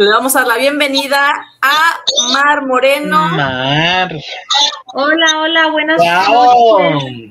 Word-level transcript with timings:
Le 0.00 0.08
damos 0.08 0.34
a 0.34 0.38
dar 0.38 0.48
la 0.48 0.56
bienvenida 0.56 1.30
a 1.60 2.00
Mar 2.32 2.64
Moreno. 2.66 3.28
Mar. 3.28 4.10
Hola, 4.94 5.40
hola, 5.42 5.68
buenas 5.68 6.00
noches. 6.02 7.30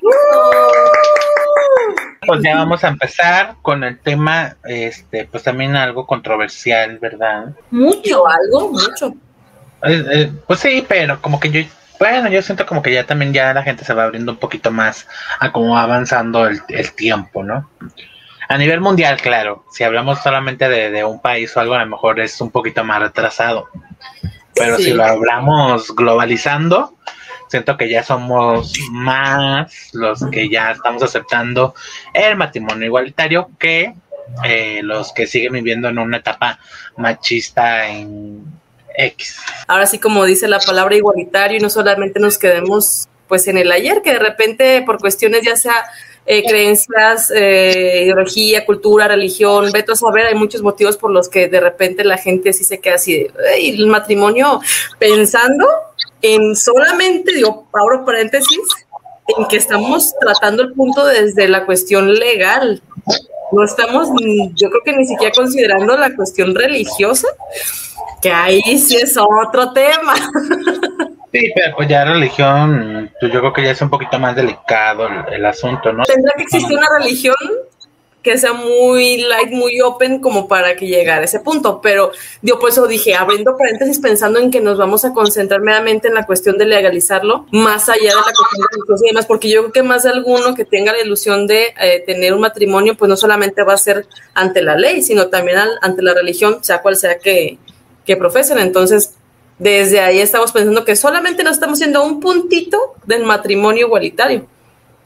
Pues 2.24 2.42
ya 2.44 2.54
vamos 2.54 2.84
a 2.84 2.88
empezar 2.88 3.56
con 3.60 3.82
el 3.82 3.98
tema, 3.98 4.56
este, 4.62 5.24
pues 5.24 5.42
también 5.42 5.74
algo 5.74 6.06
controversial, 6.06 6.96
¿verdad? 7.00 7.46
Mucho, 7.72 8.22
algo, 8.28 8.70
mucho. 8.70 9.16
Eh, 9.82 10.04
eh, 10.12 10.32
pues 10.46 10.60
sí, 10.60 10.86
pero 10.86 11.20
como 11.20 11.40
que 11.40 11.50
yo, 11.50 11.62
bueno, 11.98 12.28
yo 12.28 12.40
siento 12.40 12.66
como 12.66 12.82
que 12.82 12.92
ya 12.92 13.04
también 13.04 13.32
ya 13.32 13.52
la 13.52 13.64
gente 13.64 13.84
se 13.84 13.94
va 13.94 14.04
abriendo 14.04 14.30
un 14.30 14.38
poquito 14.38 14.70
más 14.70 15.08
a 15.40 15.50
cómo 15.50 15.74
va 15.74 15.82
avanzando 15.82 16.46
el, 16.46 16.60
el 16.68 16.92
tiempo, 16.92 17.42
¿no? 17.42 17.68
A 18.50 18.58
nivel 18.58 18.80
mundial, 18.80 19.16
claro, 19.22 19.64
si 19.70 19.84
hablamos 19.84 20.24
solamente 20.24 20.68
de, 20.68 21.04
un 21.04 21.20
país 21.20 21.56
o 21.56 21.60
algo, 21.60 21.74
a 21.74 21.84
lo 21.84 21.86
mejor 21.86 22.18
es 22.18 22.40
un 22.40 22.50
poquito 22.50 22.82
más 22.82 23.00
retrasado. 23.00 23.68
Pero 24.56 24.76
si 24.76 24.92
lo 24.92 25.04
hablamos 25.04 25.94
globalizando, 25.94 26.96
siento 27.46 27.76
que 27.76 27.88
ya 27.88 28.02
somos 28.02 28.76
más 28.90 29.90
los 29.92 30.26
que 30.32 30.48
ya 30.48 30.72
estamos 30.72 31.00
aceptando 31.00 31.76
el 32.12 32.36
matrimonio 32.36 32.86
igualitario 32.86 33.50
que 33.56 33.94
eh, 34.42 34.80
los 34.82 35.12
que 35.12 35.28
siguen 35.28 35.52
viviendo 35.52 35.88
en 35.88 36.00
una 36.00 36.16
etapa 36.16 36.58
machista 36.96 37.86
en 37.86 38.42
X. 38.96 39.36
Ahora 39.68 39.86
sí, 39.86 40.00
como 40.00 40.24
dice 40.24 40.48
la 40.48 40.58
palabra 40.58 40.96
igualitario, 40.96 41.58
y 41.58 41.60
no 41.60 41.70
solamente 41.70 42.18
nos 42.18 42.36
quedemos 42.36 43.06
pues 43.28 43.46
en 43.46 43.58
el 43.58 43.70
ayer, 43.70 44.02
que 44.02 44.14
de 44.14 44.18
repente 44.18 44.82
por 44.84 44.98
cuestiones 44.98 45.42
ya 45.42 45.54
sea 45.54 45.84
eh, 46.26 46.44
creencias, 46.44 47.30
eh, 47.34 48.02
ideología, 48.04 48.64
cultura, 48.66 49.08
religión, 49.08 49.70
veto 49.72 49.92
a 49.92 49.96
saber, 49.96 50.26
hay 50.26 50.34
muchos 50.34 50.62
motivos 50.62 50.96
por 50.96 51.10
los 51.10 51.28
que 51.28 51.48
de 51.48 51.60
repente 51.60 52.04
la 52.04 52.18
gente 52.18 52.52
sí 52.52 52.64
se 52.64 52.78
queda 52.78 52.96
así, 52.96 53.14
de, 53.14 53.30
el 53.58 53.86
matrimonio 53.86 54.60
pensando 54.98 55.66
en 56.22 56.54
solamente, 56.54 57.32
digo, 57.32 57.66
abro 57.72 58.04
paréntesis, 58.04 58.60
en 59.38 59.46
que 59.46 59.56
estamos 59.56 60.14
tratando 60.20 60.62
el 60.62 60.72
punto 60.72 61.04
desde 61.06 61.48
la 61.48 61.64
cuestión 61.64 62.14
legal. 62.14 62.82
No 63.52 63.64
estamos, 63.64 64.08
yo 64.54 64.70
creo 64.70 64.82
que 64.84 64.92
ni 64.92 65.06
siquiera 65.06 65.32
considerando 65.34 65.96
la 65.96 66.14
cuestión 66.14 66.54
religiosa, 66.54 67.26
que 68.22 68.30
ahí 68.30 68.78
sí 68.78 68.96
es 68.96 69.16
otro 69.16 69.72
tema. 69.72 70.14
Sí, 71.32 71.52
pero 71.54 71.76
pues 71.76 71.88
ya 71.88 72.04
religión, 72.04 73.10
pues 73.20 73.32
yo 73.32 73.38
creo 73.38 73.52
que 73.52 73.62
ya 73.62 73.70
es 73.70 73.82
un 73.82 73.90
poquito 73.90 74.18
más 74.18 74.34
delicado 74.34 75.06
el, 75.30 75.44
asunto, 75.44 75.92
¿no? 75.92 76.02
Tendrá 76.04 76.32
que 76.36 76.42
existir 76.42 76.76
una 76.76 76.88
religión 76.98 77.36
que 78.22 78.36
sea 78.36 78.52
muy 78.52 79.18
light, 79.18 79.50
muy 79.50 79.80
open 79.80 80.20
como 80.20 80.46
para 80.46 80.76
que 80.76 80.86
llegara 80.86 81.22
a 81.22 81.24
ese 81.24 81.40
punto, 81.40 81.80
pero 81.80 82.10
yo 82.42 82.58
por 82.58 82.70
eso 82.70 82.86
dije, 82.86 83.14
abriendo 83.14 83.56
paréntesis 83.56 83.98
pensando 83.98 84.38
en 84.38 84.50
que 84.50 84.60
nos 84.60 84.76
vamos 84.76 85.04
a 85.04 85.14
concentrar 85.14 85.60
meramente 85.60 86.08
en 86.08 86.14
la 86.14 86.26
cuestión 86.26 86.58
de 86.58 86.66
legalizarlo, 86.66 87.46
más 87.52 87.88
allá 87.88 88.10
de 88.10 88.16
la 88.16 88.22
cuestión 88.22 88.98
de 88.98 89.06
y 89.06 89.08
demás, 89.10 89.26
porque 89.26 89.48
yo 89.48 89.60
creo 89.60 89.72
que 89.72 89.82
más 89.82 90.02
de 90.02 90.10
alguno 90.10 90.54
que 90.54 90.64
tenga 90.64 90.92
la 90.92 91.00
ilusión 91.00 91.46
de 91.46 91.72
eh, 91.80 92.02
tener 92.04 92.34
un 92.34 92.40
matrimonio, 92.40 92.94
pues 92.96 93.08
no 93.08 93.16
solamente 93.16 93.62
va 93.62 93.74
a 93.74 93.78
ser 93.78 94.06
ante 94.34 94.62
la 94.62 94.76
ley, 94.76 95.00
sino 95.02 95.28
también 95.28 95.58
ante 95.80 96.02
la 96.02 96.12
religión, 96.12 96.62
sea 96.62 96.82
cual 96.82 96.96
sea 96.96 97.18
que, 97.18 97.56
que 98.04 98.16
profesen. 98.16 98.58
Entonces, 98.58 99.14
desde 99.60 100.00
ahí 100.00 100.20
estamos 100.20 100.52
pensando 100.52 100.86
que 100.86 100.96
solamente 100.96 101.44
nos 101.44 101.52
estamos 101.52 101.78
haciendo 101.78 102.02
un 102.02 102.18
puntito 102.18 102.94
del 103.04 103.24
matrimonio 103.24 103.86
igualitario. 103.86 104.46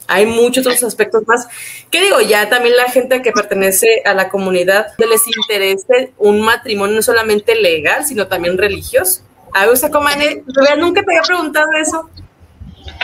Hay 0.07 0.25
muchos 0.25 0.65
otros 0.65 0.83
aspectos 0.83 1.23
más. 1.27 1.47
¿Qué 1.91 2.01
digo? 2.01 2.21
Ya 2.21 2.47
también 2.47 2.77
la 2.77 2.85
gente 2.85 3.21
que 3.21 3.33
pertenece 3.33 4.01
a 4.05 4.13
la 4.13 4.29
comunidad 4.29 4.93
les 4.97 5.21
interese 5.27 6.13
un 6.17 6.41
matrimonio 6.41 6.95
no 6.95 7.01
solamente 7.01 7.55
legal, 7.55 8.05
sino 8.05 8.27
también 8.27 8.57
religioso. 8.57 9.23
A 9.53 9.65
ver, 9.65 9.77
Comane, 9.91 10.43
nunca 10.77 11.01
te 11.03 11.11
había 11.11 11.23
preguntado 11.27 11.67
eso. 11.81 12.09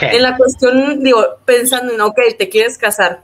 En 0.00 0.22
la 0.22 0.38
cuestión, 0.38 1.02
digo, 1.02 1.22
pensando 1.44 1.92
en, 1.92 2.00
ok, 2.00 2.18
te 2.38 2.48
quieres 2.48 2.78
casar, 2.78 3.20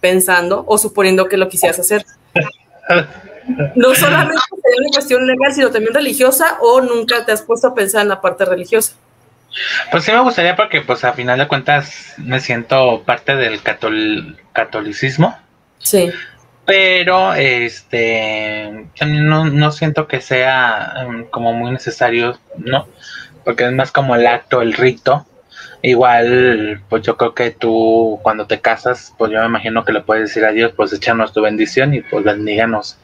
pensando 0.00 0.62
o 0.68 0.78
suponiendo 0.78 1.28
que 1.28 1.36
lo 1.36 1.48
quisieras 1.48 1.80
hacer. 1.80 2.06
No 3.74 3.94
solamente 3.94 4.38
sería 4.62 4.80
una 4.80 4.90
cuestión 4.92 5.26
legal, 5.26 5.52
sino 5.52 5.70
también 5.70 5.94
religiosa, 5.94 6.58
o 6.60 6.80
nunca 6.80 7.24
te 7.24 7.32
has 7.32 7.42
puesto 7.42 7.68
a 7.68 7.74
pensar 7.74 8.02
en 8.02 8.08
la 8.08 8.20
parte 8.20 8.44
religiosa. 8.44 8.94
Pues 9.90 10.04
sí 10.04 10.12
me 10.12 10.20
gustaría 10.20 10.56
porque 10.56 10.80
pues 10.80 11.04
a 11.04 11.12
final 11.12 11.38
de 11.38 11.48
cuentas 11.48 12.14
me 12.16 12.40
siento 12.40 13.02
parte 13.04 13.36
del 13.36 13.60
catolicismo. 14.52 15.36
Sí. 15.78 16.10
Pero 16.64 17.34
este 17.34 18.86
no, 19.04 19.44
no 19.46 19.72
siento 19.72 20.06
que 20.06 20.20
sea 20.20 21.04
um, 21.06 21.24
como 21.24 21.52
muy 21.52 21.70
necesario, 21.72 22.38
¿no? 22.56 22.88
Porque 23.44 23.66
es 23.66 23.72
más 23.72 23.90
como 23.92 24.14
el 24.14 24.26
acto, 24.26 24.62
el 24.62 24.72
rito. 24.72 25.26
Igual, 25.82 26.80
pues 26.88 27.02
yo 27.02 27.16
creo 27.16 27.34
que 27.34 27.50
tú 27.50 28.20
cuando 28.22 28.46
te 28.46 28.60
casas, 28.60 29.12
pues 29.18 29.32
yo 29.32 29.40
me 29.40 29.46
imagino 29.46 29.84
que 29.84 29.92
le 29.92 30.00
puedes 30.00 30.28
decir 30.28 30.44
a 30.44 30.52
Dios, 30.52 30.72
pues 30.76 30.92
échanos 30.92 31.32
tu 31.32 31.42
bendición 31.42 31.92
y 31.92 32.02
pues 32.02 32.24
bendíganos 32.24 32.96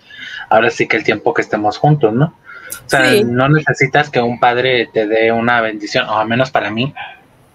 ahora 0.49 0.71
sí 0.71 0.87
que 0.87 0.97
el 0.97 1.05
tiempo 1.05 1.35
que 1.35 1.43
estemos 1.43 1.79
juntos, 1.79 2.13
¿no? 2.13 2.35
O 2.87 2.89
sea, 2.89 3.23
no 3.25 3.49
necesitas 3.49 4.11
que 4.11 4.21
un 4.21 4.39
padre 4.39 4.89
te 4.93 5.07
dé 5.07 5.33
una 5.33 5.61
bendición, 5.61 6.09
o 6.09 6.19
al 6.19 6.29
menos 6.29 6.51
para 6.51 6.71
mí. 6.71 6.93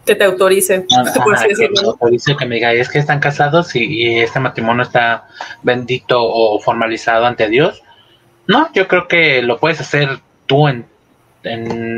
Que 0.05 0.15
te 0.15 0.25
autorice. 0.25 0.85
que 0.87 1.69
me 1.69 1.79
autorice, 1.87 2.35
que 2.35 2.45
me 2.45 2.55
diga, 2.55 2.73
es 2.73 2.89
que 2.89 2.99
están 2.99 3.19
casados 3.19 3.75
y, 3.75 4.19
este 4.19 4.39
matrimonio 4.39 4.83
está 4.83 5.27
bendito 5.61 6.17
o 6.21 6.59
formalizado 6.59 7.25
ante 7.25 7.47
Dios. 7.47 7.83
No, 8.47 8.71
yo 8.73 8.87
creo 8.87 9.07
que 9.07 9.41
lo 9.41 9.59
puedes 9.59 9.79
hacer 9.79 10.19
tú 10.45 10.67
en, 10.67 10.87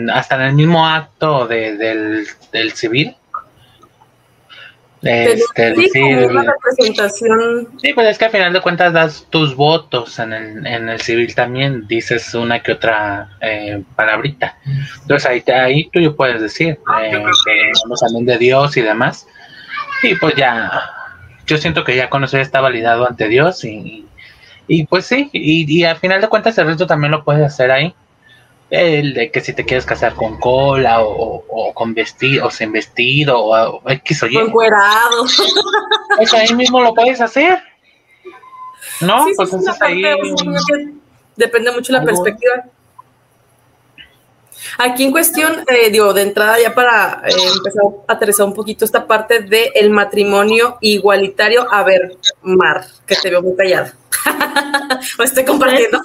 hasta 0.10 0.36
en 0.36 0.42
el 0.42 0.54
mismo 0.54 0.88
acto 0.88 1.48
de, 1.48 1.76
del, 1.78 2.28
del 2.52 2.72
civil 2.74 3.16
este, 5.06 5.76
sí, 5.76 6.16
representación. 6.16 7.70
Sí, 7.80 7.94
pues 7.94 8.08
es 8.08 8.18
que 8.18 8.26
al 8.26 8.32
final 8.32 8.54
de 8.54 8.62
cuentas 8.62 8.92
das 8.92 9.28
tus 9.30 9.56
votos 9.56 10.18
en 10.18 10.34
el, 10.34 10.66
en 10.66 10.90
el 10.90 11.00
civil 11.00 11.34
también, 11.36 11.88
dices 11.88 12.34
una 12.34 12.62
que 12.62 12.72
otra 12.72 13.30
eh, 13.40 13.84
palabrita. 13.96 14.58
Entonces 15.02 15.30
ahí, 15.30 15.44
ahí 15.54 15.90
tú 15.94 16.00
yo 16.00 16.16
puedes 16.16 16.42
decir 16.42 16.80
eh, 17.02 17.12
que 17.12 17.72
vamos 17.84 18.00
también 18.00 18.26
de 18.26 18.38
Dios 18.40 18.76
y 18.78 18.82
demás. 18.82 19.28
Y 20.02 20.16
pues 20.16 20.34
ya, 20.36 20.72
yo 21.46 21.58
siento 21.58 21.84
que 21.84 21.96
ya 21.96 22.10
con 22.10 22.24
eso 22.24 22.38
ya 22.38 22.44
está 22.44 22.60
validado 22.60 23.08
ante 23.08 23.28
Dios 23.28 23.64
y, 23.64 24.08
y 24.68 24.86
pues 24.86 25.06
sí, 25.06 25.30
y, 25.32 25.72
y 25.72 25.84
al 25.84 25.98
final 25.98 26.20
de 26.20 26.30
cuentas 26.30 26.58
el 26.58 26.66
resto 26.66 26.88
también 26.88 27.12
lo 27.12 27.24
puedes 27.24 27.46
hacer 27.46 27.70
ahí 27.70 27.96
el 28.70 29.14
de 29.14 29.32
que 29.32 29.42
si 29.42 29.54
te 29.54 29.64
quieres 29.64 29.86
casar 29.86 30.16
con 30.16 30.40
cola 30.40 31.02
o, 31.02 31.74
con 31.74 31.94
vestido 31.94 32.48
o 32.48 32.52
sin 32.52 32.72
vestido 32.72 33.40
o, 33.40 33.90
X 33.90 34.24
o 34.24 34.28
Y. 34.28 34.38
Encuerado. 34.38 35.26
Eso 36.20 36.38
ahí 36.38 36.54
mismo 36.56 36.82
lo 36.82 36.94
puedes 36.94 37.22
hacer. 37.22 37.62
¿No? 39.02 39.26
pues 39.36 39.54
eso 39.54 39.72
ahí. 39.82 40.02
Depende 41.36 41.72
mucho 41.72 41.94
de 41.94 42.00
la 42.00 42.06
perspectiva. 42.06 42.64
Aquí 44.78 45.04
en 45.04 45.12
cuestión, 45.12 45.64
eh, 45.68 45.90
digo, 45.90 46.14
de 46.14 46.24
entrada 46.24 46.60
ya 46.60 46.74
para 46.74 47.22
eh, 47.26 47.34
empezar 47.56 47.84
a 48.08 48.14
aterrizar 48.14 48.46
un 48.46 48.54
poquito 48.54 48.84
esta 48.84 49.06
parte 49.06 49.40
del 49.40 49.90
matrimonio 49.92 50.78
igualitario. 50.82 51.72
A 51.72 51.84
ver, 51.84 52.18
Mar, 52.42 52.86
que 53.06 53.16
te 53.16 53.30
veo 53.30 53.42
muy 53.42 53.56
callada. 53.56 53.94
o 55.20 55.24
estoy 55.24 55.46
compartiendo. 55.46 56.02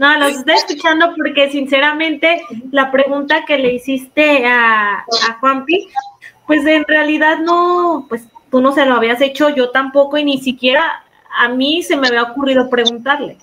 No, 0.00 0.18
los 0.18 0.38
estoy 0.38 0.54
escuchando 0.54 1.12
porque 1.14 1.50
sinceramente 1.50 2.42
la 2.72 2.90
pregunta 2.90 3.44
que 3.44 3.58
le 3.58 3.74
hiciste 3.74 4.46
a, 4.46 5.00
a 5.00 5.38
Juanpi, 5.38 5.90
pues 6.46 6.64
en 6.64 6.84
realidad 6.84 7.40
no, 7.40 8.06
pues 8.08 8.22
tú 8.50 8.62
no 8.62 8.72
se 8.72 8.86
lo 8.86 8.94
habías 8.94 9.20
hecho, 9.20 9.50
yo 9.50 9.68
tampoco 9.72 10.16
y 10.16 10.24
ni 10.24 10.40
siquiera 10.40 11.04
a 11.36 11.50
mí 11.50 11.82
se 11.82 11.98
me 11.98 12.08
había 12.08 12.22
ocurrido 12.22 12.70
preguntarle. 12.70 13.36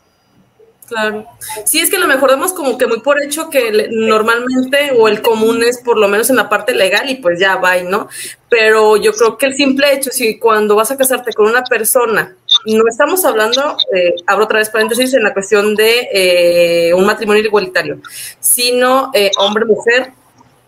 Claro. 0.87 1.27
Sí, 1.65 1.79
es 1.79 1.91
que 1.91 1.97
a 1.97 1.99
lo 1.99 2.07
mejor 2.07 2.31
damos 2.31 2.53
como 2.53 2.77
que 2.77 2.87
muy 2.87 3.01
por 3.01 3.21
hecho 3.21 3.51
que 3.51 3.89
normalmente 3.91 4.93
o 4.97 5.07
el 5.09 5.21
común 5.21 5.61
es 5.61 5.79
por 5.83 5.99
lo 5.99 6.07
menos 6.07 6.31
en 6.31 6.37
la 6.37 6.49
parte 6.49 6.73
legal 6.73 7.07
y 7.07 7.15
pues 7.15 7.39
ya 7.39 7.57
va, 7.57 7.75
¿no? 7.83 8.07
Pero 8.49 8.97
yo 8.97 9.11
creo 9.11 9.37
que 9.37 9.47
el 9.47 9.55
simple 9.55 9.93
hecho, 9.93 10.09
si 10.09 10.39
cuando 10.39 10.75
vas 10.75 10.89
a 10.89 10.97
casarte 10.97 11.33
con 11.33 11.47
una 11.47 11.63
persona, 11.63 12.35
no 12.65 12.83
estamos 12.87 13.23
hablando, 13.25 13.77
eh, 13.93 14.15
abro 14.25 14.45
otra 14.45 14.59
vez 14.59 14.69
paréntesis, 14.69 15.13
en 15.13 15.23
la 15.23 15.33
cuestión 15.33 15.75
de 15.75 16.09
eh, 16.11 16.93
un 16.93 17.05
matrimonio 17.05 17.43
igualitario, 17.43 17.99
sino 18.39 19.11
eh, 19.13 19.31
hombre-mujer, 19.37 20.11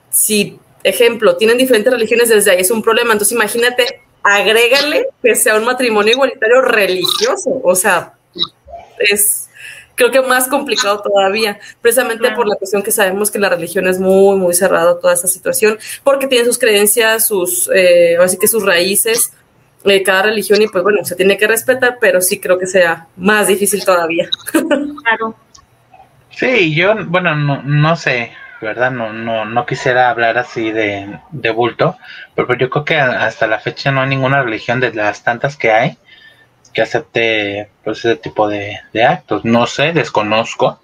si, 0.10 0.60
ejemplo, 0.84 1.36
tienen 1.36 1.58
diferentes 1.58 1.92
religiones, 1.92 2.30
desde 2.30 2.52
ahí 2.52 2.62
es 2.62 2.72
un 2.72 2.82
problema. 2.82 3.14
Entonces 3.14 3.36
imagínate, 3.36 4.02
agrégale 4.24 5.08
que 5.22 5.36
sea 5.36 5.56
un 5.56 5.66
matrimonio 5.66 6.14
igualitario 6.14 6.62
religioso, 6.62 7.60
o 7.64 7.76
sea, 7.76 8.14
es 9.00 9.50
creo 10.00 10.12
que 10.12 10.22
más 10.22 10.48
complicado 10.48 11.02
todavía, 11.02 11.60
precisamente 11.82 12.32
por 12.32 12.48
la 12.48 12.56
cuestión 12.56 12.82
que 12.82 12.90
sabemos 12.90 13.30
que 13.30 13.38
la 13.38 13.50
religión 13.50 13.86
es 13.86 14.00
muy, 14.00 14.38
muy 14.38 14.54
cerrada 14.54 14.98
toda 14.98 15.14
esta 15.14 15.28
situación, 15.28 15.78
porque 16.06 16.26
tiene 16.26 16.46
sus 16.46 16.58
creencias, 16.58 17.28
sus, 17.28 17.70
eh, 17.76 18.16
así 18.18 18.38
que 18.38 18.48
sus 18.48 18.66
raíces, 18.66 19.34
eh, 19.86 20.04
cada 20.04 20.24
religión, 20.24 20.62
y 20.62 20.68
pues 20.68 20.84
bueno, 20.84 21.04
se 21.04 21.16
tiene 21.16 21.38
que 21.38 21.48
respetar, 21.48 21.98
pero 22.00 22.22
sí 22.22 22.40
creo 22.40 22.58
que 22.58 22.68
sea 22.68 23.08
más 23.18 23.48
difícil 23.48 23.84
todavía. 23.84 24.30
Claro. 25.04 25.36
Sí, 26.30 26.74
yo, 26.76 26.94
bueno, 27.08 27.36
no, 27.36 27.64
no 27.64 27.96
sé, 27.96 28.31
¿verdad? 28.62 28.92
No, 28.92 29.12
no, 29.12 29.46
no 29.46 29.66
quisiera 29.66 30.10
hablar 30.10 30.38
así 30.38 30.72
de, 30.72 31.20
de 31.31 31.50
bulto, 31.50 31.98
pero 32.36 32.56
yo 32.56 32.70
creo 32.70 32.86
que 32.86 32.98
hasta 33.00 33.48
la 33.48 33.60
fecha 33.60 33.92
no 33.92 34.02
hay 34.02 34.10
ninguna 34.10 34.44
religión 34.44 34.80
de 34.80 34.94
las 34.94 35.24
tantas 35.24 35.58
que 35.58 35.72
hay 35.72 35.98
que 36.74 36.81
acepte 36.81 37.70
pues, 37.84 38.00
ese 38.00 38.16
tipo 38.16 38.48
de, 38.48 38.80
actos. 39.08 39.46
No 39.46 39.66
sé, 39.66 39.92
desconozco. 39.94 40.80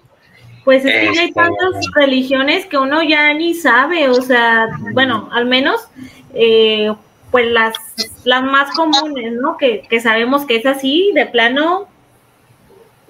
Pues 0.64 0.84
es 0.84 0.90
que 0.90 0.98
hay 0.98 1.28
este, 1.28 1.32
tantas 1.32 1.86
religiones 1.94 2.66
que 2.66 2.76
uno 2.76 3.02
ya 3.02 3.32
ni 3.34 3.54
sabe, 3.54 4.08
o 4.08 4.20
sea, 4.20 4.66
bueno, 4.92 5.28
al 5.32 5.46
menos 5.46 5.80
eh, 6.34 6.92
pues 7.36 7.52
las, 7.52 7.74
las 8.24 8.42
más 8.44 8.74
comunes, 8.74 9.30
¿no? 9.34 9.58
Que, 9.58 9.82
que 9.90 10.00
sabemos 10.00 10.46
que 10.46 10.56
es 10.56 10.64
así, 10.64 11.12
de 11.14 11.26
plano, 11.26 11.86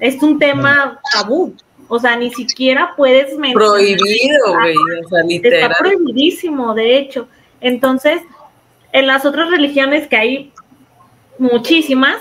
es 0.00 0.20
un 0.20 0.40
tema 0.40 1.00
tabú. 1.12 1.54
O 1.86 2.00
sea, 2.00 2.16
ni 2.16 2.34
siquiera 2.34 2.94
puedes 2.96 3.36
Prohibido, 3.54 4.52
güey. 4.52 4.74
O 5.04 5.08
sea, 5.08 5.20
Está 5.28 5.76
prohibidísimo, 5.78 6.74
de 6.74 6.98
hecho. 6.98 7.28
Entonces, 7.60 8.20
en 8.90 9.06
las 9.06 9.24
otras 9.24 9.48
religiones 9.48 10.08
que 10.08 10.16
hay 10.16 10.52
muchísimas, 11.38 12.16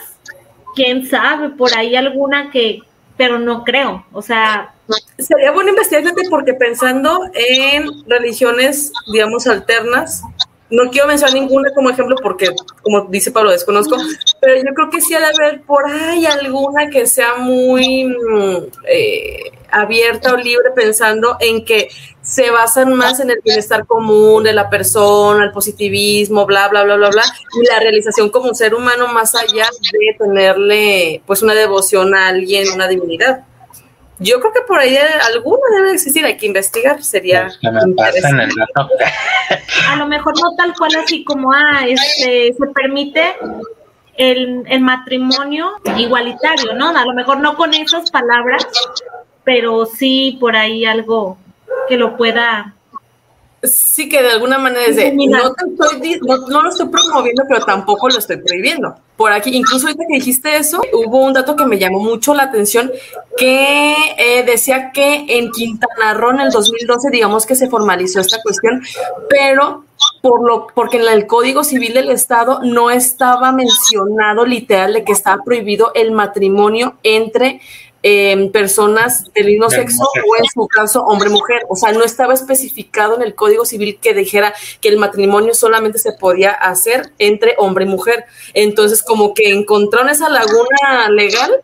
quién 0.75 1.07
sabe, 1.07 1.49
por 1.49 1.75
ahí 1.75 1.95
alguna 1.95 2.51
que, 2.51 2.81
pero 3.17 3.39
no 3.39 3.63
creo. 3.63 4.05
O 4.11 4.21
sea. 4.21 4.75
Sería 5.17 5.49
bueno 5.49 5.71
investigar 5.71 6.13
porque 6.29 6.53
pensando 6.53 7.21
en 7.33 7.87
religiones, 8.05 8.93
digamos, 9.11 9.47
alternas, 9.47 10.21
no 10.69 10.89
quiero 10.89 11.07
mencionar 11.07 11.35
ninguna 11.35 11.71
como 11.73 11.89
ejemplo 11.89 12.15
porque, 12.21 12.49
como 12.81 13.01
dice 13.05 13.31
Pablo, 13.31 13.51
desconozco, 13.51 13.97
pero 14.41 14.55
yo 14.57 14.73
creo 14.73 14.89
que 14.89 15.01
sí 15.01 15.13
ha 15.13 15.19
de 15.19 15.27
haber 15.27 15.61
por 15.61 15.85
ahí 15.85 16.25
alguna 16.25 16.89
que 16.89 17.05
sea 17.05 17.35
muy 17.35 18.05
mm, 18.05 18.57
eh, 18.87 19.51
abierta 19.71 20.33
o 20.33 20.37
libre 20.37 20.71
pensando 20.71 21.37
en 21.39 21.63
que 21.63 21.89
se 22.21 22.49
basan 22.49 22.93
más 22.95 23.19
en 23.19 23.29
el 23.29 23.39
bienestar 23.43 23.85
común 23.85 24.43
de 24.43 24.53
la 24.53 24.67
persona, 24.69 25.45
el 25.45 25.51
positivismo, 25.51 26.45
bla, 26.47 26.67
bla, 26.67 26.83
bla, 26.83 26.95
bla, 26.95 27.09
bla, 27.09 27.23
y 27.61 27.65
la 27.67 27.79
realización 27.79 28.29
como 28.29 28.49
un 28.49 28.55
ser 28.55 28.73
humano 28.73 29.07
más 29.07 29.35
allá 29.35 29.67
de 29.91 30.15
tenerle 30.17 31.21
pues 31.27 31.43
una 31.43 31.53
devoción 31.53 32.15
a 32.15 32.29
alguien, 32.29 32.71
una 32.73 32.87
divinidad. 32.87 33.43
Yo 34.19 34.39
creo 34.39 34.53
que 34.53 34.61
por 34.61 34.79
ahí 34.79 34.97
alguna 35.27 35.61
debe 35.75 35.91
existir, 35.91 36.25
hay 36.25 36.37
que 36.37 36.45
investigar, 36.45 37.03
sería 37.03 37.49
pues 37.61 38.23
A 39.89 39.95
lo 39.97 40.07
mejor 40.07 40.33
no 40.41 40.55
tal 40.55 40.73
cual 40.75 40.91
así 41.03 41.23
como, 41.23 41.51
ah, 41.51 41.85
este, 41.87 42.53
se 42.53 42.67
permite 42.73 43.35
el, 44.15 44.63
el 44.67 44.81
matrimonio 44.81 45.73
igualitario, 45.97 46.73
¿no? 46.73 46.97
A 46.97 47.05
lo 47.05 47.13
mejor 47.13 47.39
no 47.39 47.57
con 47.57 47.73
esas 47.73 48.09
palabras, 48.09 48.65
pero 49.43 49.85
sí 49.85 50.37
por 50.39 50.55
ahí 50.55 50.85
algo 50.85 51.37
que 51.89 51.97
lo 51.97 52.15
pueda 52.15 52.74
sí 53.63 54.09
que 54.09 54.21
de 54.21 54.31
alguna 54.31 54.57
manera 54.57 54.85
es 54.85 54.95
de, 54.95 55.11
no, 55.13 55.27
no, 56.49 56.61
lo 56.61 56.69
estoy 56.69 56.87
promoviendo, 56.89 57.43
pero 57.47 57.65
tampoco 57.65 58.09
lo 58.09 58.19
estoy 58.19 58.37
prohibiendo. 58.37 58.95
Por 59.17 59.31
aquí, 59.31 59.55
incluso 59.55 59.87
ahorita 59.87 60.03
que 60.07 60.15
dijiste 60.15 60.57
eso, 60.57 60.81
hubo 60.93 61.23
un 61.23 61.33
dato 61.33 61.55
que 61.55 61.65
me 61.65 61.79
llamó 61.79 61.99
mucho 61.99 62.33
la 62.33 62.43
atención, 62.43 62.91
que 63.37 63.95
eh, 64.17 64.43
decía 64.43 64.91
que 64.91 65.25
en 65.27 65.51
Quintana 65.51 66.13
Roo 66.13 66.31
en 66.31 66.41
el 66.41 66.51
2012, 66.51 67.09
digamos 67.11 67.45
que 67.45 67.55
se 67.55 67.69
formalizó 67.69 68.19
esta 68.19 68.41
cuestión, 68.41 68.83
pero 69.29 69.85
por 70.21 70.45
lo, 70.45 70.67
porque 70.67 70.97
en 70.97 71.07
el 71.07 71.27
Código 71.27 71.63
Civil 71.63 71.93
del 71.93 72.09
Estado 72.09 72.59
no 72.63 72.91
estaba 72.91 73.51
mencionado 73.51 74.45
literal 74.45 74.93
de 74.93 75.03
que 75.03 75.13
estaba 75.13 75.43
prohibido 75.43 75.91
el 75.95 76.11
matrimonio 76.11 76.97
entre 77.03 77.61
personas 78.51 79.31
del 79.33 79.47
mismo 79.47 79.69
sexo 79.69 80.03
o 80.03 80.35
en 80.37 80.45
su 80.45 80.67
caso 80.67 81.03
hombre-mujer. 81.03 81.63
O 81.69 81.75
sea, 81.75 81.91
no 81.91 82.03
estaba 82.03 82.33
especificado 82.33 83.15
en 83.15 83.23
el 83.23 83.33
Código 83.33 83.65
Civil 83.65 83.97
que 83.99 84.13
dijera 84.13 84.53
que 84.79 84.89
el 84.89 84.97
matrimonio 84.97 85.53
solamente 85.53 85.97
se 85.97 86.11
podía 86.11 86.51
hacer 86.51 87.11
entre 87.17 87.55
hombre 87.57 87.85
y 87.85 87.87
mujer. 87.87 88.25
Entonces, 88.53 89.01
como 89.01 89.33
que 89.33 89.49
encontraron 89.49 90.09
esa 90.09 90.29
laguna 90.29 91.09
legal 91.09 91.63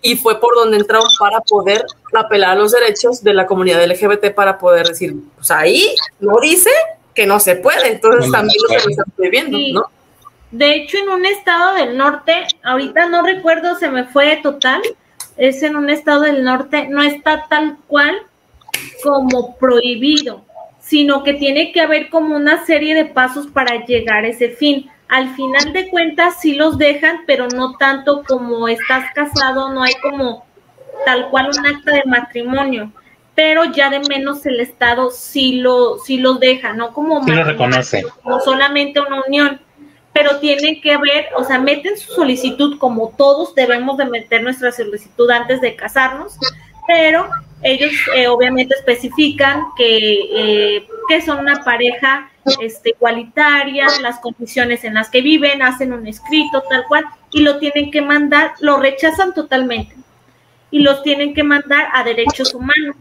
y 0.00 0.16
fue 0.16 0.40
por 0.40 0.54
donde 0.54 0.78
entraron 0.78 1.06
para 1.18 1.40
poder 1.40 1.84
apelar 2.14 2.52
a 2.52 2.54
los 2.56 2.72
derechos 2.72 3.22
de 3.22 3.34
la 3.34 3.46
comunidad 3.46 3.84
LGBT 3.84 4.34
para 4.34 4.58
poder 4.58 4.88
decir, 4.88 5.14
pues 5.36 5.50
ahí 5.50 5.94
no 6.20 6.40
dice 6.40 6.70
que 7.14 7.26
no 7.26 7.38
se 7.38 7.56
puede, 7.56 7.92
entonces 7.92 8.30
también 8.30 8.56
lo 8.62 8.68
se 8.68 8.84
lo 8.84 8.90
están 8.90 9.04
prohibiendo, 9.16 9.58
¿no? 9.72 9.86
De 10.50 10.74
hecho, 10.74 10.98
en 10.98 11.08
un 11.08 11.24
estado 11.24 11.74
del 11.74 11.96
norte, 11.96 12.46
ahorita 12.62 13.08
no 13.08 13.22
recuerdo, 13.22 13.78
se 13.78 13.88
me 13.88 14.04
fue 14.04 14.38
total, 14.42 14.82
es 15.36 15.62
en 15.62 15.76
un 15.76 15.90
estado 15.90 16.22
del 16.22 16.44
norte, 16.44 16.88
no 16.88 17.02
está 17.02 17.46
tal 17.48 17.76
cual 17.86 18.14
como 19.02 19.56
prohibido, 19.56 20.44
sino 20.80 21.22
que 21.22 21.34
tiene 21.34 21.72
que 21.72 21.80
haber 21.80 22.10
como 22.10 22.36
una 22.36 22.64
serie 22.64 22.94
de 22.94 23.04
pasos 23.04 23.46
para 23.46 23.84
llegar 23.84 24.24
a 24.24 24.28
ese 24.28 24.50
fin. 24.50 24.90
Al 25.08 25.34
final 25.34 25.72
de 25.72 25.88
cuentas 25.88 26.40
sí 26.40 26.54
los 26.54 26.78
dejan, 26.78 27.20
pero 27.26 27.48
no 27.48 27.76
tanto 27.76 28.22
como 28.24 28.68
estás 28.68 29.12
casado, 29.14 29.72
no 29.72 29.82
hay 29.82 29.94
como 30.02 30.44
tal 31.04 31.28
cual 31.30 31.50
un 31.56 31.66
acta 31.66 31.92
de 31.92 32.04
matrimonio, 32.06 32.92
pero 33.34 33.64
ya 33.64 33.90
de 33.90 34.00
menos 34.00 34.44
el 34.46 34.60
Estado 34.60 35.10
sí 35.10 35.60
lo 35.60 35.98
sí 35.98 36.18
los 36.18 36.40
deja, 36.40 36.72
no 36.72 36.92
como 36.92 37.22
sí 37.24 37.30
lo 37.30 37.44
reconoce. 37.44 38.04
como 38.22 38.40
solamente 38.40 39.00
una 39.00 39.22
unión 39.26 39.60
pero 40.12 40.38
tienen 40.38 40.80
que 40.80 40.96
ver, 40.98 41.28
o 41.36 41.44
sea, 41.44 41.58
meten 41.58 41.96
su 41.96 42.12
solicitud 42.12 42.78
como 42.78 43.14
todos 43.16 43.54
debemos 43.54 43.96
de 43.96 44.06
meter 44.06 44.42
nuestra 44.42 44.70
solicitud 44.72 45.30
antes 45.30 45.60
de 45.60 45.74
casarnos, 45.74 46.36
pero 46.86 47.28
ellos 47.62 47.92
eh, 48.14 48.26
obviamente 48.28 48.74
especifican 48.74 49.64
que, 49.76 50.76
eh, 50.76 50.86
que 51.08 51.22
son 51.22 51.38
una 51.38 51.62
pareja 51.64 52.30
este, 52.60 52.90
igualitaria, 52.90 53.86
las 54.00 54.18
condiciones 54.18 54.84
en 54.84 54.94
las 54.94 55.08
que 55.08 55.22
viven, 55.22 55.62
hacen 55.62 55.92
un 55.92 56.06
escrito 56.06 56.62
tal 56.68 56.84
cual 56.88 57.04
y 57.30 57.42
lo 57.42 57.58
tienen 57.58 57.90
que 57.90 58.02
mandar, 58.02 58.52
lo 58.60 58.78
rechazan 58.78 59.32
totalmente 59.32 59.94
y 60.70 60.80
los 60.80 61.02
tienen 61.02 61.34
que 61.34 61.44
mandar 61.44 61.88
a 61.92 62.02
derechos 62.02 62.54
humanos. 62.54 62.96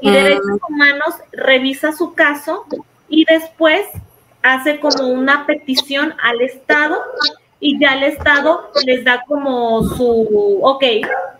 Y 0.00 0.10
mm. 0.10 0.12
derechos 0.12 0.60
humanos 0.68 1.14
revisa 1.30 1.92
su 1.92 2.14
caso 2.14 2.66
y 3.08 3.24
después 3.24 3.86
hace 4.42 4.80
como 4.80 5.08
una 5.08 5.46
petición 5.46 6.14
al 6.22 6.40
Estado 6.40 7.00
y 7.60 7.78
ya 7.78 7.94
el 7.94 8.04
Estado 8.04 8.70
les 8.84 9.04
da 9.04 9.24
como 9.26 9.82
su, 9.84 10.60
ok, 10.62 10.84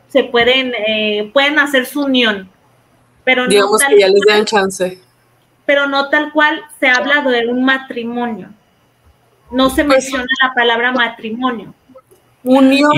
se 0.09 0.25
pueden, 0.25 0.73
eh, 0.87 1.31
pueden 1.33 1.59
hacer 1.59 1.87
su 1.87 2.03
unión. 2.03 2.49
Pero 3.25 3.47
Digamos 3.47 3.81
no 3.83 3.89
que 3.89 4.01
ya 4.01 4.09
les 4.09 4.21
dan 4.27 4.45
chance. 4.45 4.99
Pero 5.65 5.87
no 5.87 6.09
tal 6.11 6.33
cual 6.33 6.63
se 6.81 6.89
habla 6.89 7.23
de 7.23 7.47
un 7.49 7.65
matrimonio. 7.65 8.51
No 9.51 9.71
se 9.71 9.85
pues 9.85 10.05
menciona 10.05 10.27
la 10.43 10.55
palabra 10.55 10.93
matrimonio. 10.93 11.75
Unión 12.45 12.93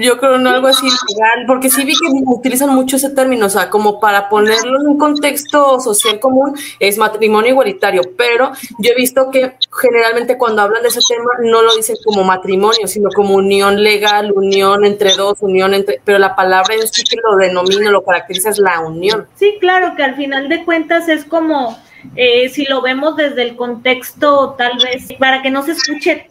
yo 0.00 0.18
creo 0.18 0.38
no 0.38 0.50
algo 0.50 0.68
así 0.68 0.86
legal, 0.86 1.44
porque 1.46 1.70
sí 1.70 1.84
vi 1.84 1.92
que 1.92 2.08
utilizan 2.26 2.74
mucho 2.74 2.96
ese 2.96 3.10
término, 3.10 3.46
o 3.46 3.48
sea, 3.50 3.68
como 3.70 4.00
para 4.00 4.28
ponerlo 4.28 4.80
en 4.80 4.86
un 4.88 4.98
contexto 4.98 5.80
social 5.80 6.18
común, 6.18 6.54
es 6.78 6.98
matrimonio 6.98 7.50
igualitario, 7.50 8.02
pero 8.16 8.52
yo 8.78 8.90
he 8.92 8.94
visto 8.94 9.30
que 9.30 9.54
generalmente 9.80 10.38
cuando 10.38 10.62
hablan 10.62 10.82
de 10.82 10.88
ese 10.88 11.00
tema 11.06 11.30
no 11.42 11.62
lo 11.62 11.74
dicen 11.76 11.96
como 12.04 12.24
matrimonio, 12.24 12.86
sino 12.86 13.10
como 13.10 13.34
unión 13.34 13.82
legal, 13.82 14.32
unión 14.32 14.84
entre 14.84 15.14
dos, 15.14 15.38
unión 15.40 15.74
entre, 15.74 16.00
pero 16.04 16.18
la 16.18 16.34
palabra 16.34 16.74
en 16.74 16.86
sí 16.86 17.02
que 17.04 17.16
lo 17.22 17.36
denomina, 17.36 17.90
lo 17.90 18.02
caracteriza 18.02 18.50
es 18.50 18.58
la 18.58 18.80
unión. 18.80 19.26
Sí, 19.36 19.56
claro, 19.60 19.94
que 19.96 20.02
al 20.02 20.16
final 20.16 20.48
de 20.48 20.64
cuentas 20.64 21.08
es 21.08 21.24
como, 21.24 21.78
eh, 22.16 22.48
si 22.48 22.64
lo 22.64 22.80
vemos 22.80 23.16
desde 23.16 23.42
el 23.42 23.56
contexto, 23.56 24.54
tal 24.56 24.78
vez, 24.82 25.08
para 25.18 25.42
que 25.42 25.50
no 25.50 25.62
se 25.62 25.72
escuche 25.72 26.30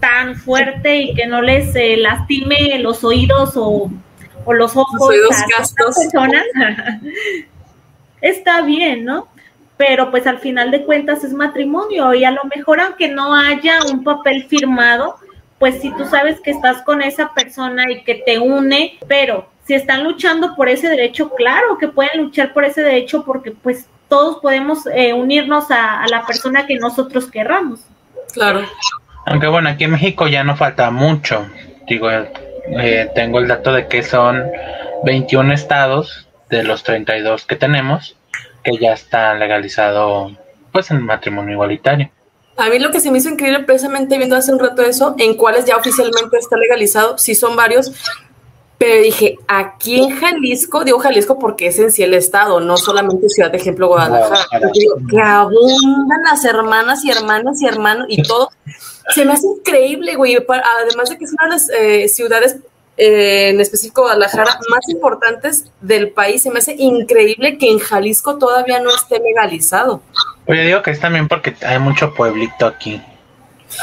tan 0.00 0.36
fuerte 0.36 0.96
y 0.96 1.14
que 1.14 1.26
no 1.26 1.42
les 1.42 1.74
eh, 1.74 1.96
lastime 1.96 2.78
los 2.78 3.04
oídos 3.04 3.52
o, 3.56 3.90
los 4.50 4.76
ojos 4.76 5.02
a 5.02 5.84
personas, 5.84 6.42
está 8.22 8.62
bien, 8.62 9.04
¿no? 9.04 9.28
Pero 9.76 10.10
pues 10.10 10.26
al 10.26 10.38
final 10.38 10.70
de 10.70 10.84
cuentas 10.84 11.22
es 11.22 11.34
matrimonio 11.34 12.14
y 12.14 12.24
a 12.24 12.30
lo 12.30 12.44
mejor 12.44 12.80
aunque 12.80 13.08
no 13.08 13.34
haya 13.34 13.80
un 13.92 14.02
papel 14.04 14.46
firmado, 14.46 15.16
pues 15.58 15.82
si 15.82 15.94
tú 15.94 16.06
sabes 16.06 16.40
que 16.40 16.50
estás 16.50 16.82
con 16.82 17.02
esa 17.02 17.34
persona 17.34 17.90
y 17.92 18.02
que 18.04 18.14
te 18.14 18.38
une, 18.38 18.98
pero 19.06 19.50
si 19.66 19.74
están 19.74 20.02
luchando 20.02 20.56
por 20.56 20.70
ese 20.70 20.88
derecho, 20.88 21.28
claro 21.34 21.76
que 21.76 21.88
pueden 21.88 22.22
luchar 22.22 22.54
por 22.54 22.64
ese 22.64 22.80
derecho 22.80 23.24
porque 23.24 23.50
pues 23.50 23.86
todos 24.08 24.38
podemos 24.38 24.86
eh, 24.86 25.12
unirnos 25.12 25.70
a, 25.70 26.02
a 26.02 26.08
la 26.08 26.24
persona 26.24 26.66
que 26.66 26.76
nosotros 26.76 27.30
querramos. 27.30 27.80
Claro. 28.32 28.62
Aunque 29.30 29.48
bueno, 29.48 29.68
aquí 29.68 29.84
en 29.84 29.92
México 29.92 30.26
ya 30.26 30.44
no 30.44 30.56
falta 30.56 30.90
mucho. 30.90 31.46
Digo, 31.86 32.10
eh, 32.10 33.10
tengo 33.14 33.38
el 33.38 33.48
dato 33.48 33.72
de 33.72 33.86
que 33.86 34.02
son 34.02 34.50
21 35.04 35.52
estados 35.52 36.28
de 36.50 36.64
los 36.64 36.82
32 36.82 37.44
que 37.44 37.56
tenemos 37.56 38.16
que 38.62 38.76
ya 38.78 38.92
está 38.92 39.34
legalizado 39.34 40.30
pues 40.72 40.90
el 40.90 41.00
matrimonio 41.00 41.52
igualitario. 41.52 42.10
A 42.56 42.68
mí 42.68 42.78
lo 42.78 42.90
que 42.90 43.00
se 43.00 43.10
me 43.10 43.18
hizo 43.18 43.28
increíble 43.28 43.64
precisamente 43.64 44.18
viendo 44.18 44.36
hace 44.36 44.52
un 44.52 44.58
rato 44.58 44.82
eso, 44.82 45.14
en 45.18 45.34
cuáles 45.34 45.64
ya 45.64 45.76
oficialmente 45.76 46.38
está 46.38 46.56
legalizado, 46.56 47.16
si 47.16 47.34
son 47.34 47.54
varios, 47.56 47.92
Pero 48.78 49.02
dije, 49.02 49.36
aquí 49.48 50.00
en 50.00 50.16
Jalisco, 50.16 50.84
digo 50.84 50.98
Jalisco 51.00 51.38
porque 51.38 51.68
es 51.68 51.78
en 51.78 51.90
sí 51.90 52.02
el 52.02 52.14
estado, 52.14 52.60
no 52.60 52.76
solamente 52.76 53.28
Ciudad 53.28 53.50
de 53.50 53.58
Ejemplo, 53.58 53.88
Guadalajara, 53.88 54.70
que 55.10 55.20
abundan 55.20 56.22
las 56.24 56.44
hermanas 56.44 57.04
y 57.04 57.10
hermanas 57.10 57.60
y 57.60 57.66
hermanos 57.66 58.06
y 58.08 58.22
todo. 58.22 58.50
Se 59.14 59.24
me 59.24 59.32
hace 59.32 59.46
increíble, 59.46 60.14
güey. 60.14 60.36
Además 60.36 61.10
de 61.10 61.18
que 61.18 61.24
es 61.24 61.32
una 61.32 61.44
de 61.44 61.50
las 61.50 61.70
eh, 61.70 62.08
ciudades, 62.08 62.56
eh, 62.96 63.50
en 63.50 63.60
específico 63.60 64.02
Guadalajara, 64.02 64.58
más 64.70 64.88
importantes 64.88 65.66
del 65.80 66.10
país, 66.10 66.42
se 66.42 66.50
me 66.50 66.58
hace 66.58 66.74
increíble 66.78 67.58
que 67.58 67.70
en 67.70 67.78
Jalisco 67.78 68.38
todavía 68.38 68.80
no 68.80 68.94
esté 68.94 69.18
legalizado. 69.20 70.02
Oye, 70.46 70.62
digo 70.62 70.82
que 70.82 70.90
es 70.90 71.00
también 71.00 71.28
porque 71.28 71.54
hay 71.62 71.78
mucho 71.78 72.12
pueblito 72.14 72.66
aquí. 72.66 73.00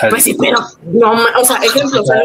Pues 0.09 0.23
sí, 0.23 0.35
pero 0.39 0.57
no, 0.83 1.13
o 1.39 1.45
sea, 1.45 1.57
ejemplo, 1.57 2.03
San 2.03 2.21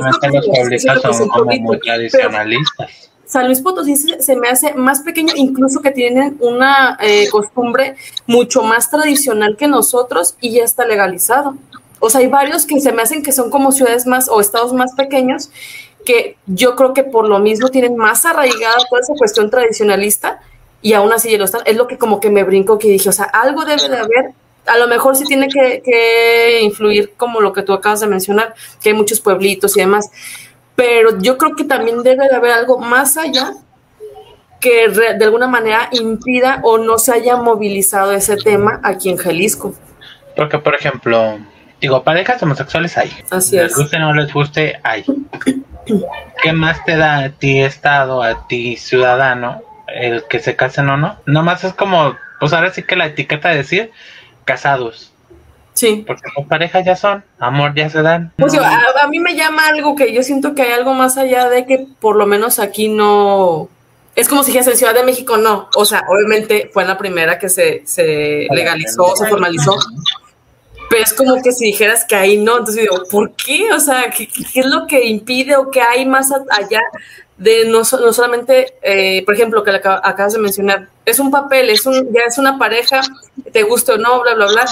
Luis 0.67 0.85
Potosí 0.87 1.19
son 1.19 1.29
como 1.29 1.53
muy 1.59 1.79
tradicionalistas. 1.79 3.11
San 3.27 3.47
Luis 3.47 3.61
Potosí 3.61 3.97
se, 3.97 4.37
me 4.37 4.49
hace 4.49 4.75
más 4.75 5.03
pequeño, 5.03 5.35
incluso 5.37 5.81
que 5.81 5.93
tienen 5.93 6.37
una 6.41 6.99
eh, 7.01 7.29
costumbre 7.31 7.95
mucho 8.27 8.63
más 8.63 8.91
tradicional 8.91 9.57
que 9.57 9.69
nosotros 9.69 10.35
y 10.41 10.55
ya 10.55 10.65
está 10.65 10.85
legalizado. 10.85 11.55
O 12.01 12.11
sea, 12.11 12.21
hay 12.21 12.27
varios 12.27 12.67
que 12.67 12.81
se 12.81 12.93
me 12.93 13.03
hacen 13.03 13.23
que 13.23 13.33
son 13.33 13.51
como 13.51 13.73
ciudades 13.73 14.07
más 14.07 14.29
o 14.29 14.41
estados 14.41 14.73
más 14.73 14.95
pequeños 14.95 15.51
que 16.05 16.37
yo 16.47 16.77
creo 16.77 16.95
que 16.95 17.05
por 17.05 17.29
lo 17.29 17.39
mismo 17.39 17.69
tienen 17.69 17.97
más 17.97 18.25
arraigada 18.25 18.77
toda 18.89 19.03
esa 19.03 19.15
cuestión 19.15 19.51
tradicionalista 19.51 20.41
y 20.83 20.95
aún 20.95 21.13
así 21.13 21.31
ya 21.31 21.39
lo 21.39 21.45
están. 21.45 21.61
Es 21.67 21.77
lo 21.77 21.87
que 21.87 21.99
como 21.99 22.21
que 22.21 22.31
me 22.31 22.43
brinco 22.43 22.79
que 22.79 22.89
dije, 22.89 23.09
o 23.09 23.13
sea, 23.13 23.27
algo 23.27 23.65
debe 23.65 23.89
de 23.89 23.99
haber 23.99 24.33
a 24.67 24.79
lo 24.79 24.87
mejor 24.89 25.17
sí 25.17 25.25
tiene 25.25 25.49
que, 25.49 26.61
influir 26.63 27.13
como 27.17 27.41
lo 27.41 27.53
que 27.53 27.63
tú 27.63 27.73
acabas 27.73 28.01
de 28.01 28.07
mencionar, 28.07 28.55
que 28.81 28.91
hay 28.91 28.95
muchos 28.95 29.21
pueblitos 29.21 29.77
y 29.77 29.81
demás, 29.81 30.11
pero 30.77 31.19
yo 31.19 31.37
creo 31.39 31.57
que 31.57 31.65
también 31.65 32.03
debe 32.03 32.29
de 32.29 32.37
haber 32.37 32.53
algo 32.53 32.79
más 32.79 33.17
allá 33.17 33.55
que 34.61 34.89
de 34.89 35.25
alguna 35.25 35.47
manera 35.47 35.89
impida 35.93 36.61
o 36.63 36.77
no 36.77 36.99
se 36.99 37.13
haya 37.13 37.37
movilizado 37.37 38.13
ese 38.13 38.37
tema 38.37 38.79
aquí 38.83 39.09
en 39.09 39.17
Jalisco. 39.17 39.75
Porque, 40.37 40.59
por 40.59 40.75
ejemplo, 40.75 41.39
digo, 41.81 42.03
parejas 42.03 42.43
homosexuales 42.43 42.97
hay. 42.97 43.13
Así 43.31 43.57
es. 43.57 43.65
Les 43.65 43.77
guste 43.77 43.97
o 43.97 44.01
no 44.01 44.15
les 44.15 44.33
guste, 44.33 44.79
hay. 44.83 45.05
¿Qué 46.43 46.53
más 46.53 46.85
te 46.85 46.97
da 46.97 47.19
a 47.19 47.29
ti, 47.31 47.61
Estado, 47.61 48.23
a 48.23 48.47
ti, 48.47 48.77
ciudadano, 48.77 49.63
el 49.89 50.25
que 50.29 50.39
se 50.39 50.57
casen 50.57 50.89
o 50.89 50.97
no? 50.97 51.19
Nomás 51.27 51.65
es 51.65 51.75
como, 51.75 52.17
pues 52.39 52.53
ahora 52.53 52.73
sí 52.73 52.83
que 52.83 52.97
la 52.97 53.07
etiqueta 53.07 53.49
de 53.49 53.57
decir, 53.57 53.91
casados. 54.45 55.13
Sí. 55.75 56.05
Porque 56.07 56.29
las 56.37 56.47
parejas 56.47 56.85
ya 56.85 56.97
son, 56.97 57.25
amor 57.39 57.75
ya 57.75 57.89
se 57.89 58.03
dan. 58.03 58.33
Pues 58.37 58.55
a, 58.55 59.07
mí 59.09 59.19
me 59.19 59.35
llama 59.35 59.69
algo 59.69 59.95
que 59.95 60.13
yo 60.13 60.23
siento 60.23 60.55
que 60.55 60.63
hay 60.63 60.73
algo 60.73 60.95
más 60.95 61.17
allá 61.17 61.49
de 61.49 61.67
que 61.67 61.87
por 62.01 62.17
lo 62.17 62.27
menos 62.27 62.59
aquí 62.59 62.89
no. 62.89 63.69
Es 64.17 64.29
como 64.29 64.43
si 64.43 64.53
dijese 64.53 64.73
en 64.73 64.77
Ciudad 64.77 64.95
de 64.95 65.05
México 65.05 65.37
no. 65.37 65.69
O 65.77 65.85
sea, 65.85 66.05
obviamente 66.09 66.71
fue 66.73 66.85
la 66.85 66.99
primera 66.99 67.39
que 67.39 67.49
se, 67.49 67.83
se 67.87 68.47
legalizó, 68.51 69.17
se 69.17 69.29
formalizó. 69.29 69.75
Pero 70.91 71.05
es 71.05 71.15
como 71.15 71.41
que 71.41 71.53
si 71.53 71.67
dijeras 71.67 72.05
que 72.05 72.17
ahí 72.17 72.37
no, 72.37 72.59
entonces 72.59 72.83
digo, 72.83 73.05
¿por 73.09 73.33
qué? 73.37 73.73
O 73.73 73.79
sea, 73.79 74.11
¿qué, 74.11 74.29
es 74.55 74.67
lo 74.67 74.89
que 74.89 75.07
impide 75.07 75.57
o 75.57 75.71
qué 75.71 75.81
hay 75.81 76.05
más 76.05 76.33
allá 76.51 76.81
de 77.39 77.65
no, 77.67 77.79
no 77.79 78.13
solamente, 78.13 78.75
eh, 78.83 79.25
por 79.25 79.35
ejemplo, 79.35 79.63
que 79.63 79.71
acabas 79.71 80.33
de 80.33 80.41
mencionar, 80.41 80.89
es 81.07 81.21
un 81.21 81.31
papel, 81.31 81.71
es 81.71 81.87
un, 81.87 82.13
ya 82.13 82.23
es 82.27 82.39
una 82.39 82.59
pareja, 82.59 83.03
te 83.53 83.63
guste 83.63 83.93
o 83.93 83.99
no, 83.99 84.21
bla, 84.21 84.35
bla, 84.35 84.47
bla. 84.49 84.65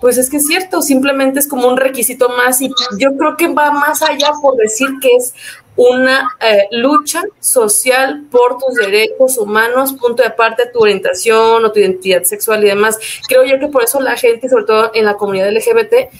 Pues 0.00 0.16
es 0.16 0.30
que 0.30 0.38
es 0.38 0.46
cierto, 0.46 0.80
simplemente 0.80 1.40
es 1.40 1.46
como 1.46 1.68
un 1.68 1.76
requisito 1.76 2.30
más 2.30 2.62
y 2.62 2.70
yo 2.98 3.14
creo 3.18 3.36
que 3.36 3.48
va 3.48 3.70
más 3.70 4.02
allá 4.02 4.30
por 4.40 4.56
decir 4.56 4.88
que 5.02 5.14
es 5.14 5.34
una 5.78 6.28
eh, 6.40 6.66
lucha 6.72 7.22
social 7.38 8.26
por 8.32 8.58
tus 8.58 8.74
derechos 8.74 9.38
humanos, 9.38 9.92
punto 9.92 10.24
de 10.24 10.28
aparte 10.28 10.66
tu 10.72 10.80
orientación 10.80 11.64
o 11.64 11.70
tu 11.70 11.78
identidad 11.78 12.24
sexual 12.24 12.64
y 12.64 12.66
demás. 12.66 12.98
Creo 13.28 13.44
yo 13.44 13.60
que 13.60 13.68
por 13.68 13.84
eso 13.84 14.00
la 14.00 14.16
gente, 14.16 14.48
sobre 14.48 14.64
todo 14.64 14.90
en 14.92 15.04
la 15.04 15.14
comunidad 15.14 15.52
LGBT, 15.52 16.10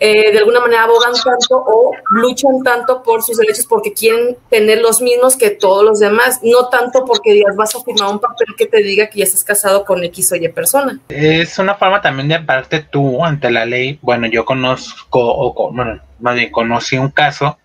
eh, 0.00 0.32
de 0.32 0.38
alguna 0.38 0.58
manera 0.58 0.82
abogan 0.82 1.12
tanto 1.12 1.56
o 1.64 1.92
luchan 2.10 2.64
tanto 2.64 3.04
por 3.04 3.22
sus 3.22 3.36
derechos 3.36 3.66
porque 3.66 3.92
quieren 3.92 4.36
tener 4.50 4.80
los 4.80 5.00
mismos 5.00 5.36
que 5.36 5.50
todos 5.50 5.84
los 5.84 6.00
demás, 6.00 6.40
no 6.42 6.68
tanto 6.68 7.04
porque 7.04 7.34
digas 7.34 7.54
vas 7.54 7.76
a 7.76 7.84
firmar 7.84 8.10
un 8.10 8.18
papel 8.18 8.48
que 8.58 8.66
te 8.66 8.82
diga 8.82 9.06
que 9.06 9.20
ya 9.20 9.24
estás 9.26 9.44
casado 9.44 9.84
con 9.84 10.02
X 10.02 10.32
o 10.32 10.34
Y 10.34 10.48
persona. 10.48 10.98
Es 11.08 11.56
una 11.60 11.76
forma 11.76 12.00
también 12.00 12.26
de 12.26 12.34
aparte 12.34 12.84
tú 12.90 13.24
ante 13.24 13.48
la 13.52 13.64
ley, 13.64 13.96
bueno, 14.02 14.26
yo 14.26 14.44
conozco, 14.44 15.20
o 15.20 15.70
bueno, 15.72 16.00
más 16.18 16.34
bien 16.34 16.50
conocí 16.50 16.98
un 16.98 17.10
caso 17.10 17.56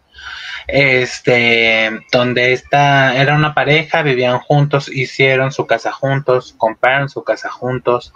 este, 0.72 1.90
donde 2.12 2.54
esta 2.54 3.16
era 3.20 3.36
una 3.36 3.54
pareja, 3.54 4.04
vivían 4.04 4.40
juntos, 4.40 4.90
hicieron 4.90 5.52
su 5.52 5.66
casa 5.66 5.92
juntos, 5.92 6.54
compraron 6.58 7.10
su 7.10 7.24
casa 7.24 7.50
juntos, 7.50 8.14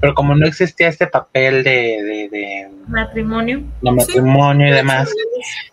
pero 0.00 0.14
como 0.14 0.34
no 0.34 0.46
existía 0.46 0.88
este 0.88 1.08
papel 1.08 1.64
de, 1.64 2.28
de, 2.30 2.68
matrimonio, 2.86 3.62
de 3.82 3.90
matrimonio 3.90 4.68
y 4.68 4.70
demás, 4.70 5.10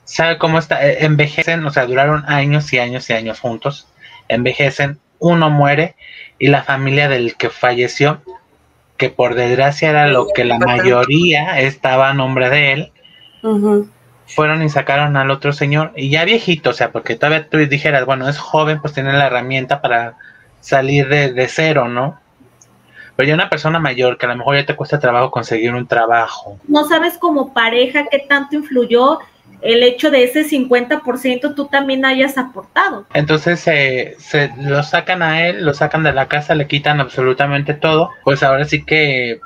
¿sabe 0.04 0.38
cómo 0.38 0.58
está? 0.58 0.86
E, 0.86 1.06
envejecen, 1.06 1.64
o 1.66 1.72
sea, 1.72 1.86
duraron 1.86 2.24
años 2.28 2.74
y 2.74 2.80
años 2.80 3.10
y 3.10 3.14
años 3.14 3.40
juntos, 3.40 3.88
envejecen, 4.28 5.00
uno 5.20 5.50
muere 5.50 5.96
y 6.40 6.48
la 6.48 6.64
familia 6.64 7.08
del 7.08 7.36
que 7.36 7.50
falleció, 7.50 8.22
que 8.98 9.10
por 9.10 9.36
desgracia 9.36 9.90
era 9.90 10.08
lo 10.08 10.28
que 10.34 10.46
la 10.46 10.58
mayoría 10.58 11.60
estaba 11.60 12.10
a 12.10 12.14
nombre 12.14 12.50
de 12.50 12.74
él, 12.74 12.92
fueron 14.28 14.64
y 14.64 14.70
sacaron 14.70 15.18
al 15.18 15.32
otro 15.32 15.54
señor, 15.54 15.92
y 15.96 16.10
ya 16.10 16.26
viejito, 16.26 16.72
o 16.72 16.74
sea, 16.74 16.92
porque 16.92 17.16
todavía 17.16 17.48
tú 17.48 17.58
dijeras, 17.58 18.06
bueno, 18.06 18.28
es 18.28 18.38
joven, 18.38 18.82
pues 18.82 18.94
tiene 18.94 19.14
la 19.14 19.28
herramienta 19.28 19.82
para 19.82 20.16
salir 20.62 21.08
de, 21.08 21.48
cero, 21.48 21.88
¿no? 21.88 22.20
Pero 23.16 23.30
ya 23.30 23.36
una 23.36 23.50
persona 23.50 23.80
mayor 23.80 24.18
que 24.18 24.26
a 24.26 24.30
lo 24.30 24.36
mejor 24.36 24.58
ya 24.58 24.66
te 24.66 24.76
cuesta 24.76 25.00
trabajo 25.00 25.32
conseguir 25.32 25.74
un 25.74 25.88
trabajo. 25.88 26.60
No 26.68 26.86
sabes 26.86 27.18
como 27.18 27.54
pareja 27.54 28.06
qué 28.12 28.20
tanto 28.28 28.56
influyó 28.56 29.20
el 29.62 29.84
hecho 29.84 30.12
de 30.12 30.24
ese 30.24 30.44
50% 30.48 31.56
tú 31.56 31.68
también 31.68 32.04
hayas 32.06 32.38
aportado. 32.38 33.06
Entonces 33.14 33.60
se 33.62 34.52
lo 34.60 34.84
sacan 34.84 35.22
a 35.22 35.48
él, 35.48 35.64
lo 35.66 35.74
sacan 35.74 36.04
de 36.04 36.14
la 36.14 36.28
casa, 36.28 36.56
le 36.56 36.68
quitan 36.68 37.00
absolutamente 37.00 37.74
todo. 37.74 38.12
Pues 38.24 38.44
ahora 38.44 38.66
sí 38.66 38.84
que 38.84 39.40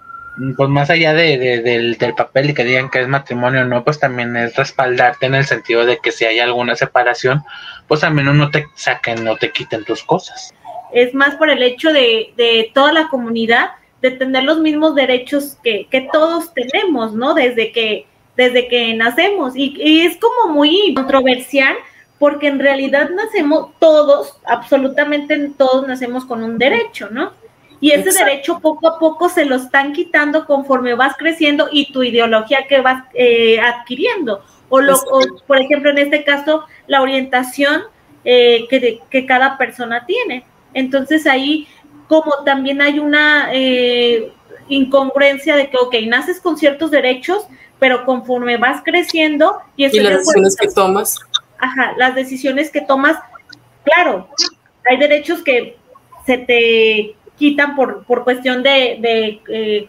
pues 0.56 0.70
más 0.70 0.90
allá 0.90 1.14
de, 1.14 1.38
del, 1.38 1.98
papel 2.16 2.50
y 2.50 2.54
que 2.54 2.64
digan 2.64 2.90
que 2.90 3.02
es 3.02 3.08
matrimonio 3.08 3.62
o 3.62 3.66
no, 3.66 3.84
pues 3.84 4.00
también 4.00 4.36
es 4.38 4.56
respaldarte 4.56 5.26
en 5.26 5.36
el 5.36 5.46
sentido 5.46 5.86
de 5.86 6.00
que 6.00 6.12
si 6.12 6.26
hay 6.26 6.40
alguna 6.40 6.76
separación, 6.76 7.44
pues 7.88 8.02
también 8.02 8.38
no 8.38 8.50
te 8.50 8.66
saquen, 8.76 9.24
no 9.24 9.36
te 9.36 9.52
quiten 9.52 9.84
tus 9.84 10.04
cosas. 10.04 10.54
Es 10.94 11.14
más 11.14 11.36
por 11.36 11.50
el 11.50 11.62
hecho 11.62 11.92
de, 11.92 12.34
de 12.38 12.72
toda 12.74 12.94
la 12.94 13.10
comunidad 13.10 13.72
de 14.02 14.12
tener 14.12 14.44
los 14.44 14.60
mismos 14.60 14.96
derechos 14.96 15.58
que, 15.64 15.88
que 15.92 16.08
todos 16.12 16.54
tenemos, 16.54 17.14
¿no? 17.14 17.34
Desde 17.34 17.72
que, 17.72 18.06
desde 18.38 18.68
que 18.68 18.94
nacemos. 18.94 19.56
Y, 19.56 19.76
y 19.78 20.02
es 20.02 20.18
como 20.18 20.54
muy 20.54 20.94
controversial 20.96 21.76
porque 22.18 22.48
en 22.48 22.60
realidad 22.60 23.10
nacemos 23.10 23.72
todos, 23.80 24.38
absolutamente 24.46 25.52
todos 25.58 25.88
nacemos 25.88 26.26
con 26.26 26.44
un 26.44 26.58
derecho, 26.58 27.10
¿no? 27.10 27.32
Y 27.82 27.92
ese 27.92 28.12
derecho 28.12 28.60
poco 28.60 28.88
a 28.88 29.00
poco 29.00 29.30
se 29.30 29.46
lo 29.46 29.56
están 29.56 29.94
quitando 29.94 30.46
conforme 30.46 30.96
vas 30.96 31.16
creciendo 31.18 31.70
y 31.72 31.92
tu 31.94 32.04
ideología 32.04 32.68
que 32.68 32.82
vas 32.82 33.06
eh, 33.14 33.60
adquiriendo. 33.60 34.44
O, 34.68 34.82
lo, 34.82 34.96
por 35.48 35.60
ejemplo, 35.60 35.90
en 35.90 35.98
este 35.98 36.24
caso, 36.24 36.66
la 36.88 37.02
orientación 37.02 37.84
eh, 38.26 38.68
que, 38.70 39.00
que, 39.10 39.26
cada 39.26 39.58
persona 39.58 40.06
tiene. 40.06 40.44
Entonces 40.74 41.26
ahí, 41.26 41.68
como 42.08 42.44
también 42.44 42.82
hay 42.82 43.00
una 43.00 43.50
eh, 43.54 44.32
incongruencia 44.68 45.56
de 45.56 45.70
que, 45.70 45.78
ok, 45.78 45.96
naces 46.08 46.40
con 46.40 46.58
ciertos 46.58 46.92
derechos, 46.92 47.48
pero 47.80 48.06
conforme 48.06 48.58
vas 48.58 48.82
creciendo 48.84 49.60
y, 49.76 49.86
¿Y 49.86 50.00
las 50.02 50.20
decisiones 50.20 50.56
que 50.58 50.68
tomas. 50.68 51.20
Ajá, 51.58 51.94
las 51.98 52.14
decisiones 52.16 52.72
que 52.72 52.82
tomas, 52.82 53.18
claro, 53.84 54.30
hay 54.90 54.98
derechos 54.98 55.42
que 55.42 55.78
se 56.26 56.38
te 56.38 57.16
quitan 57.40 57.76
por, 57.76 58.04
por 58.04 58.24
cuestión 58.26 58.62
de, 58.62 59.42
eh, 59.48 59.88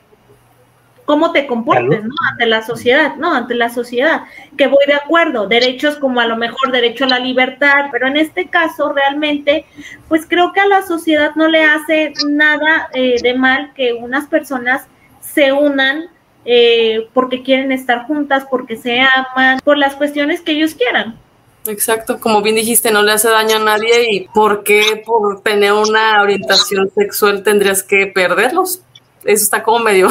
cómo 1.04 1.32
te 1.32 1.48
comportes, 1.48 2.04
¿no? 2.04 2.14
Ante 2.30 2.46
la 2.46 2.62
sociedad, 2.62 3.16
¿no? 3.16 3.34
Ante 3.34 3.56
la 3.56 3.68
sociedad. 3.68 4.22
Que 4.56 4.68
voy 4.68 4.84
de 4.86 4.94
acuerdo, 4.94 5.48
derechos 5.48 5.96
como 5.96 6.20
a 6.20 6.26
lo 6.26 6.36
mejor 6.36 6.70
derecho 6.70 7.04
a 7.04 7.08
la 7.08 7.18
libertad, 7.18 7.86
pero 7.90 8.06
en 8.06 8.16
este 8.16 8.48
caso 8.48 8.92
realmente, 8.92 9.66
pues 10.08 10.24
creo 10.26 10.52
que 10.52 10.60
a 10.60 10.68
la 10.68 10.82
sociedad 10.82 11.32
no 11.34 11.48
le 11.48 11.64
hace 11.64 12.12
nada 12.28 12.88
eh, 12.94 13.16
de 13.20 13.34
mal 13.34 13.72
que 13.74 13.92
unas 13.92 14.26
personas 14.28 14.86
se 15.20 15.52
unan 15.52 16.04
eh, 16.44 17.08
porque 17.12 17.42
quieren 17.42 17.72
estar 17.72 18.06
juntas, 18.06 18.46
porque 18.48 18.76
se 18.76 19.00
aman, 19.00 19.58
por 19.64 19.76
las 19.76 19.96
cuestiones 19.96 20.40
que 20.40 20.52
ellos 20.52 20.74
quieran. 20.74 21.18
Exacto, 21.66 22.18
como 22.20 22.40
bien 22.42 22.56
dijiste, 22.56 22.90
no 22.90 23.02
le 23.02 23.12
hace 23.12 23.28
daño 23.28 23.56
a 23.56 23.64
nadie 23.64 24.12
y 24.12 24.28
¿por 24.28 24.64
qué 24.64 25.02
por 25.04 25.42
tener 25.42 25.72
una 25.72 26.22
orientación 26.22 26.90
sexual 26.94 27.42
tendrías 27.42 27.82
que 27.82 28.06
perderlos? 28.06 28.82
Eso 29.24 29.44
está 29.44 29.62
como 29.62 29.80
medio 29.80 30.08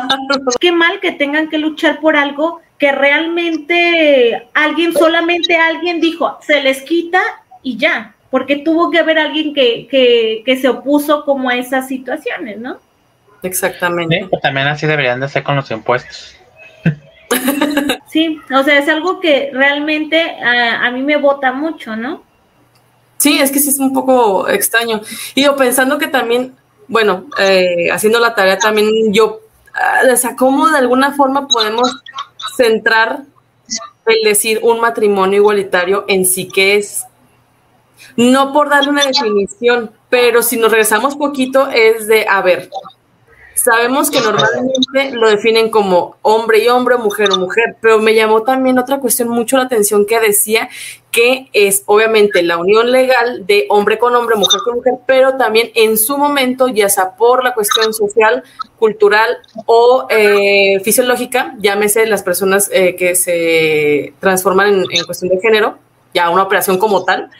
Qué 0.60 0.70
mal 0.70 1.00
que 1.00 1.10
tengan 1.12 1.48
que 1.48 1.58
luchar 1.58 2.00
por 2.00 2.16
algo 2.16 2.60
que 2.78 2.92
realmente 2.92 4.48
alguien, 4.54 4.92
solamente 4.92 5.56
alguien 5.56 6.00
dijo, 6.00 6.38
se 6.42 6.62
les 6.62 6.82
quita 6.82 7.20
y 7.62 7.76
ya. 7.76 8.14
porque 8.30 8.56
tuvo 8.56 8.90
que 8.90 8.98
haber 8.98 9.18
alguien 9.18 9.52
que, 9.52 9.86
que, 9.88 10.42
que 10.44 10.56
se 10.56 10.68
opuso 10.68 11.24
como 11.24 11.50
a 11.50 11.56
esas 11.56 11.86
situaciones, 11.88 12.58
¿no? 12.58 12.78
Exactamente. 13.42 14.26
Pues 14.30 14.40
también 14.40 14.68
así 14.68 14.86
deberían 14.86 15.20
de 15.20 15.28
ser 15.28 15.42
con 15.42 15.56
los 15.56 15.70
impuestos. 15.70 16.36
sí, 18.08 18.40
o 18.54 18.62
sea, 18.62 18.78
es 18.78 18.88
algo 18.88 19.20
que 19.20 19.50
realmente 19.52 20.20
a, 20.42 20.90
mí 20.90 21.02
me 21.02 21.16
vota 21.16 21.52
mucho, 21.52 21.96
¿no? 21.96 22.22
Sí, 23.18 23.38
es 23.38 23.50
que 23.50 23.60
sí 23.60 23.68
es 23.68 23.78
un 23.78 23.92
poco 23.92 24.48
extraño. 24.48 25.00
Y 25.34 25.44
yo 25.44 25.56
pensando 25.56 25.98
que 25.98 26.08
también, 26.08 26.56
bueno, 26.88 27.26
eh, 27.38 27.88
haciendo 27.92 28.18
la 28.18 28.34
tarea 28.34 28.58
también 28.58 29.12
yo, 29.12 29.40
o 30.12 30.16
sea, 30.16 30.36
¿cómo 30.36 30.68
de 30.68 30.78
alguna 30.78 31.12
forma 31.12 31.46
podemos 31.46 32.02
centrar 32.56 33.22
el 34.06 34.24
decir 34.24 34.60
un 34.62 34.80
matrimonio 34.80 35.38
igualitario 35.38 36.04
en 36.08 36.26
sí 36.26 36.48
que 36.48 36.76
es? 36.76 37.04
No 38.16 38.52
por 38.52 38.68
darle 38.68 38.90
una 38.90 39.06
definición, 39.06 39.92
pero 40.10 40.42
si 40.42 40.56
nos 40.56 40.70
regresamos 40.70 41.16
poquito 41.16 41.68
es 41.70 42.06
de, 42.08 42.26
a 42.28 42.42
ver, 42.42 42.68
Sabemos 43.62 44.10
que 44.10 44.20
normalmente 44.20 45.12
lo 45.12 45.30
definen 45.30 45.70
como 45.70 46.16
hombre 46.22 46.64
y 46.64 46.68
hombre, 46.68 46.96
mujer 46.96 47.30
o 47.30 47.38
mujer, 47.38 47.76
pero 47.80 48.00
me 48.00 48.12
llamó 48.12 48.42
también 48.42 48.76
otra 48.76 48.98
cuestión 48.98 49.28
mucho 49.28 49.56
la 49.56 49.64
atención 49.64 50.04
que 50.04 50.18
decía 50.18 50.68
que 51.12 51.48
es 51.52 51.84
obviamente 51.86 52.42
la 52.42 52.56
unión 52.56 52.90
legal 52.90 53.46
de 53.46 53.66
hombre 53.68 53.98
con 53.98 54.16
hombre, 54.16 54.34
mujer 54.34 54.62
con 54.64 54.76
mujer, 54.76 54.94
pero 55.06 55.36
también 55.36 55.70
en 55.76 55.96
su 55.96 56.18
momento, 56.18 56.66
ya 56.66 56.88
sea 56.88 57.14
por 57.14 57.44
la 57.44 57.54
cuestión 57.54 57.94
social, 57.94 58.42
cultural 58.80 59.38
o 59.66 60.08
eh, 60.10 60.80
fisiológica, 60.82 61.54
llámese 61.60 62.06
las 62.06 62.24
personas 62.24 62.68
eh, 62.72 62.96
que 62.96 63.14
se 63.14 64.12
transforman 64.18 64.74
en, 64.74 64.84
en 64.90 65.04
cuestión 65.04 65.28
de 65.28 65.40
género, 65.40 65.78
ya 66.12 66.30
una 66.30 66.42
operación 66.42 66.78
como 66.78 67.04
tal, 67.04 67.30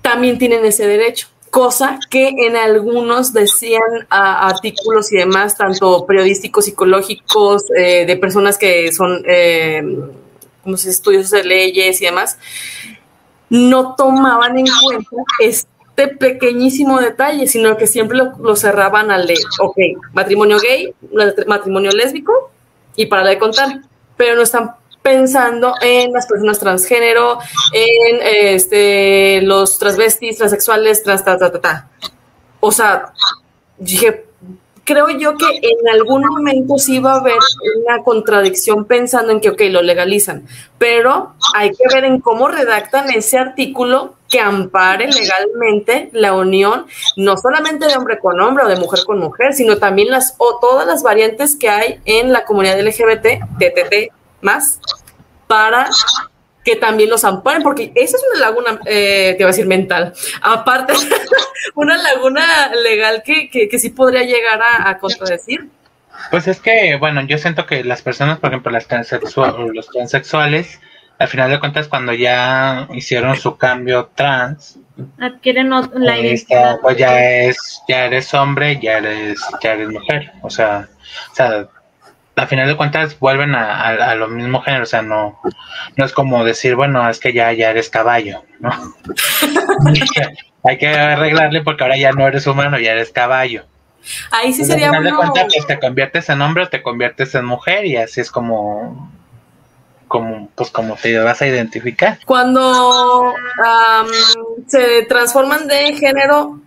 también 0.00 0.38
tienen 0.38 0.64
ese 0.64 0.86
derecho 0.86 1.28
cosa 1.50 1.98
que 2.10 2.28
en 2.28 2.56
algunos 2.56 3.32
decían 3.32 4.06
artículos 4.10 5.12
y 5.12 5.16
demás, 5.16 5.56
tanto 5.56 6.06
periodísticos, 6.06 6.66
psicológicos, 6.66 7.64
eh, 7.76 8.04
de 8.06 8.16
personas 8.16 8.58
que 8.58 8.92
son, 8.92 9.22
eh, 9.26 9.82
como 10.62 10.76
estudios 10.76 11.30
de 11.30 11.44
leyes 11.44 12.00
y 12.02 12.06
demás, 12.06 12.38
no 13.48 13.94
tomaban 13.94 14.58
en 14.58 14.66
cuenta 14.82 15.16
este 15.40 16.08
pequeñísimo 16.08 17.00
detalle, 17.00 17.46
sino 17.46 17.76
que 17.76 17.86
siempre 17.86 18.18
lo, 18.18 18.56
cerraban 18.56 19.10
al 19.10 19.26
de, 19.26 19.38
ok, 19.60 19.76
matrimonio 20.12 20.58
gay, 20.58 20.92
matrimonio 21.46 21.92
lésbico, 21.92 22.50
y 22.96 23.06
para 23.06 23.28
de 23.28 23.38
contar, 23.38 23.82
pero 24.16 24.34
no 24.34 24.42
están 24.42 24.72
pensando 25.06 25.74
en 25.80 26.12
las 26.12 26.26
personas 26.26 26.58
transgénero, 26.58 27.38
en 27.72 28.18
este, 28.22 29.40
los 29.42 29.78
transvestis, 29.78 30.36
transexuales, 30.36 31.04
trans, 31.04 31.24
ta, 31.24 31.38
ta, 31.38 31.52
ta, 31.52 31.60
ta. 31.60 31.88
O 32.58 32.72
sea, 32.72 33.12
dije, 33.78 34.24
creo 34.82 35.08
yo 35.10 35.36
que 35.36 35.46
en 35.62 35.88
algún 35.92 36.22
momento 36.22 36.76
sí 36.78 36.98
va 36.98 37.12
a 37.12 37.20
haber 37.20 37.38
una 37.84 38.02
contradicción 38.02 38.84
pensando 38.84 39.30
en 39.30 39.40
que, 39.40 39.50
ok, 39.50 39.60
lo 39.70 39.80
legalizan, 39.80 40.44
pero 40.76 41.34
hay 41.54 41.70
que 41.70 41.84
ver 41.94 42.02
en 42.04 42.20
cómo 42.20 42.48
redactan 42.48 43.08
ese 43.10 43.38
artículo 43.38 44.16
que 44.28 44.40
ampare 44.40 45.06
legalmente 45.06 46.10
la 46.14 46.34
unión, 46.34 46.86
no 47.16 47.36
solamente 47.36 47.86
de 47.86 47.94
hombre 47.94 48.18
con 48.18 48.40
hombre 48.40 48.64
o 48.64 48.68
de 48.68 48.74
mujer 48.74 49.04
con 49.06 49.20
mujer, 49.20 49.54
sino 49.54 49.78
también 49.78 50.10
las 50.10 50.34
o 50.38 50.58
todas 50.60 50.84
las 50.84 51.04
variantes 51.04 51.54
que 51.54 51.68
hay 51.68 52.00
en 52.06 52.32
la 52.32 52.44
comunidad 52.44 52.80
LGBT, 52.80 53.38
TTT, 53.60 54.25
más 54.40 54.80
para 55.46 55.88
que 56.66 56.74
también 56.74 57.08
los 57.08 57.24
amparen, 57.24 57.62
porque 57.62 57.92
esa 57.94 58.16
es 58.16 58.24
una 58.34 58.40
laguna, 58.40 58.80
eh, 58.86 59.34
te 59.36 59.42
iba 59.42 59.48
a 59.48 59.52
decir 59.52 59.66
mental, 59.66 60.12
aparte, 60.42 60.94
una 61.76 61.96
laguna 61.96 62.72
legal 62.82 63.22
que, 63.24 63.48
que, 63.48 63.78
sí 63.78 63.90
podría 63.90 64.24
llegar 64.24 64.60
a, 64.60 64.98
contradecir. 64.98 65.68
Pues 66.30 66.48
es 66.48 66.58
que, 66.58 66.96
bueno, 66.98 67.20
yo 67.22 67.38
siento 67.38 67.66
que 67.66 67.84
las 67.84 68.02
personas, 68.02 68.40
por 68.40 68.50
ejemplo, 68.50 68.72
las 68.72 68.88
transexuales, 68.88 69.74
los 69.74 69.86
transexuales, 69.86 70.80
al 71.20 71.28
final 71.28 71.50
de 71.50 71.60
cuentas, 71.60 71.86
cuando 71.86 72.12
ya 72.12 72.88
hicieron 72.92 73.36
su 73.36 73.56
cambio 73.56 74.10
trans, 74.16 74.80
adquieren 75.20 75.70
la 75.70 75.82
pues, 75.82 76.02
identidad. 76.02 76.80
Pues 76.80 76.96
ya 76.96 77.44
es, 77.44 77.82
ya 77.86 78.06
eres 78.06 78.34
hombre, 78.34 78.80
ya 78.80 78.98
eres, 78.98 79.38
ya 79.62 79.74
eres 79.74 79.88
mujer, 79.88 80.32
o 80.42 80.50
sea, 80.50 80.88
o 81.30 81.34
sea, 81.34 81.68
a 82.36 82.46
final 82.46 82.68
de 82.68 82.76
cuentas 82.76 83.18
vuelven 83.18 83.54
a, 83.54 83.88
a, 83.88 84.14
los 84.14 84.30
mismos 84.30 84.64
géneros, 84.64 84.88
o 84.88 84.90
sea, 84.90 85.02
no, 85.02 85.40
no 85.96 86.04
es 86.04 86.12
como 86.12 86.44
decir, 86.44 86.74
bueno, 86.76 87.08
es 87.08 87.18
que 87.18 87.32
ya, 87.32 87.52
ya 87.52 87.70
eres 87.70 87.88
caballo, 87.88 88.44
¿no? 88.60 88.70
Hay 90.64 90.78
que 90.78 90.88
arreglarle 90.88 91.62
porque 91.62 91.84
ahora 91.84 91.96
ya 91.96 92.12
no 92.12 92.26
eres 92.26 92.46
humano, 92.46 92.78
ya 92.78 92.92
eres 92.92 93.10
caballo. 93.10 93.64
Ahí 94.30 94.52
sí 94.52 94.64
sería 94.64 94.88
bueno. 94.90 95.10
de 95.10 95.16
cuentas, 95.16 95.46
pues 95.52 95.66
te 95.66 95.78
conviertes 95.78 96.28
en 96.28 96.42
hombre 96.42 96.64
o 96.64 96.68
te 96.68 96.82
conviertes 96.82 97.34
en 97.34 97.44
mujer 97.44 97.86
y 97.86 97.96
así 97.96 98.20
es 98.20 98.30
como 98.30 99.10
como 100.08 100.48
pues 100.54 100.70
como 100.70 100.94
te 100.96 101.18
vas 101.18 101.42
a 101.42 101.46
identificar. 101.46 102.18
Cuando 102.24 103.34
se 104.66 105.04
transforman 105.08 105.66
de 105.66 105.94
género, 105.94 106.60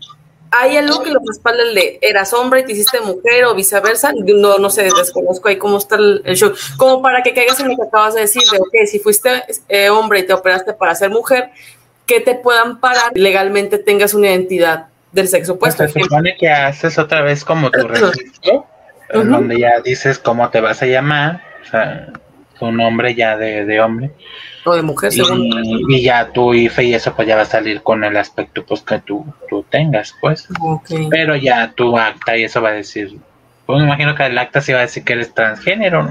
¿Hay 0.51 0.77
algo 0.77 1.03
que 1.03 1.11
lo 1.11 1.19
respalde 1.25 1.63
el 1.63 1.75
de 1.75 1.99
eras 2.01 2.33
hombre 2.33 2.61
y 2.61 2.65
te 2.65 2.71
hiciste 2.71 3.01
mujer 3.01 3.45
o 3.45 3.55
viceversa? 3.55 4.11
No, 4.13 4.57
no 4.57 4.69
sé, 4.69 4.83
desconozco 4.83 5.47
ahí 5.47 5.57
cómo 5.57 5.77
está 5.77 5.95
el, 5.97 6.23
show. 6.35 6.53
Como 6.77 7.01
para 7.01 7.21
que 7.21 7.33
caigas 7.33 7.59
en 7.59 7.69
lo 7.69 7.75
que 7.75 7.83
acabas 7.83 8.15
de 8.15 8.21
decir, 8.21 8.41
de, 8.51 8.57
ok, 8.57 8.87
si 8.87 8.99
fuiste 8.99 9.43
eh, 9.67 9.89
hombre 9.89 10.19
y 10.19 10.25
te 10.25 10.33
operaste 10.33 10.73
para 10.73 10.95
ser 10.95 11.11
mujer, 11.11 11.51
que 12.05 12.19
te 12.19 12.35
puedan 12.35 12.79
parar 12.79 13.11
legalmente 13.13 13.77
tengas 13.77 14.13
una 14.13 14.27
identidad 14.27 14.87
del 15.11 15.27
sexo 15.27 15.53
opuesto. 15.53 15.87
se 15.87 15.99
supone 15.99 16.35
que 16.39 16.49
haces 16.49 16.97
otra 16.97 17.21
vez 17.21 17.45
como 17.45 17.69
tu 17.69 17.87
registro, 17.87 18.65
donde 19.13 19.59
ya 19.59 19.79
dices 19.81 20.17
cómo 20.17 20.49
te 20.49 20.61
vas 20.61 20.81
a 20.81 20.87
llamar, 20.87 21.41
o 21.61 21.69
sea, 21.69 22.07
tu 22.57 22.71
nombre 22.71 23.13
ya 23.13 23.37
de, 23.37 23.65
de 23.65 23.81
hombre 23.81 24.11
o 24.65 24.75
de 24.75 24.81
mujer, 24.81 25.11
según. 25.11 25.47
Y, 25.89 26.01
ya 26.01 26.31
tu 26.31 26.53
IFE 26.53 26.83
y 26.83 26.93
eso 26.93 27.13
pues 27.15 27.27
ya 27.27 27.35
va 27.35 27.43
a 27.43 27.45
salir 27.45 27.81
con 27.81 28.03
el 28.03 28.17
aspecto 28.17 28.65
pues 28.65 28.81
que 28.81 28.99
tú, 28.99 29.25
tú 29.49 29.65
tengas, 29.69 30.15
pues. 30.19 30.47
Pero 31.09 31.35
ya 31.35 31.71
tu 31.71 31.97
acta 31.97 32.37
y 32.37 32.43
eso 32.43 32.61
va 32.61 32.69
a 32.69 32.73
decir, 32.73 33.17
pues 33.65 33.79
me 33.79 33.85
imagino 33.85 34.15
que 34.15 34.25
el 34.25 34.37
acta 34.37 34.61
sí 34.61 34.73
va 34.73 34.79
a 34.79 34.83
decir 34.83 35.03
que 35.03 35.13
eres 35.13 35.33
transgénero, 35.33 36.07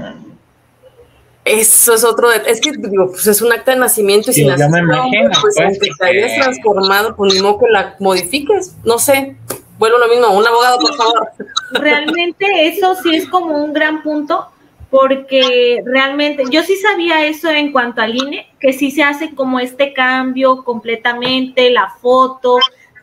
Eso 1.45 1.93
es 1.93 2.03
otro, 2.03 2.31
es 2.31 2.61
que 2.61 2.71
digo, 2.71 3.11
pues 3.11 3.27
es 3.27 3.41
un 3.41 3.51
acta 3.51 3.71
de 3.71 3.79
nacimiento 3.79 4.31
y 4.31 4.33
si 4.33 4.45
naciste, 4.45 4.71
me 4.71 4.79
imagino, 4.79 5.29
pues, 5.41 5.55
pues 5.57 5.97
te 5.97 6.05
hayas 6.05 6.35
transformado, 6.35 7.15
pues 7.15 7.33
ni 7.33 7.41
modo 7.41 7.59
que 7.59 7.65
la 7.69 7.95
modifiques, 7.99 8.75
no 8.83 8.99
sé, 8.99 9.35
vuelvo 9.79 9.97
lo 9.97 10.07
mismo, 10.07 10.29
un 10.37 10.45
abogado, 10.45 10.77
por 10.79 10.95
favor. 10.95 11.29
Realmente 11.71 12.67
eso 12.67 12.95
sí 13.01 13.15
es 13.15 13.27
como 13.27 13.63
un 13.63 13.73
gran 13.73 14.03
punto, 14.03 14.47
porque 14.89 15.81
realmente 15.85 16.43
yo 16.49 16.63
sí 16.63 16.75
sabía 16.77 17.25
eso 17.25 17.49
en 17.49 17.71
cuanto 17.71 18.01
al 18.01 18.15
INE, 18.15 18.47
que 18.59 18.73
sí 18.73 18.89
se 18.91 19.03
hace 19.03 19.35
como 19.35 19.59
este 19.59 19.93
cambio 19.93 20.63
completamente, 20.63 21.69
la 21.69 21.89
foto, 22.01 22.57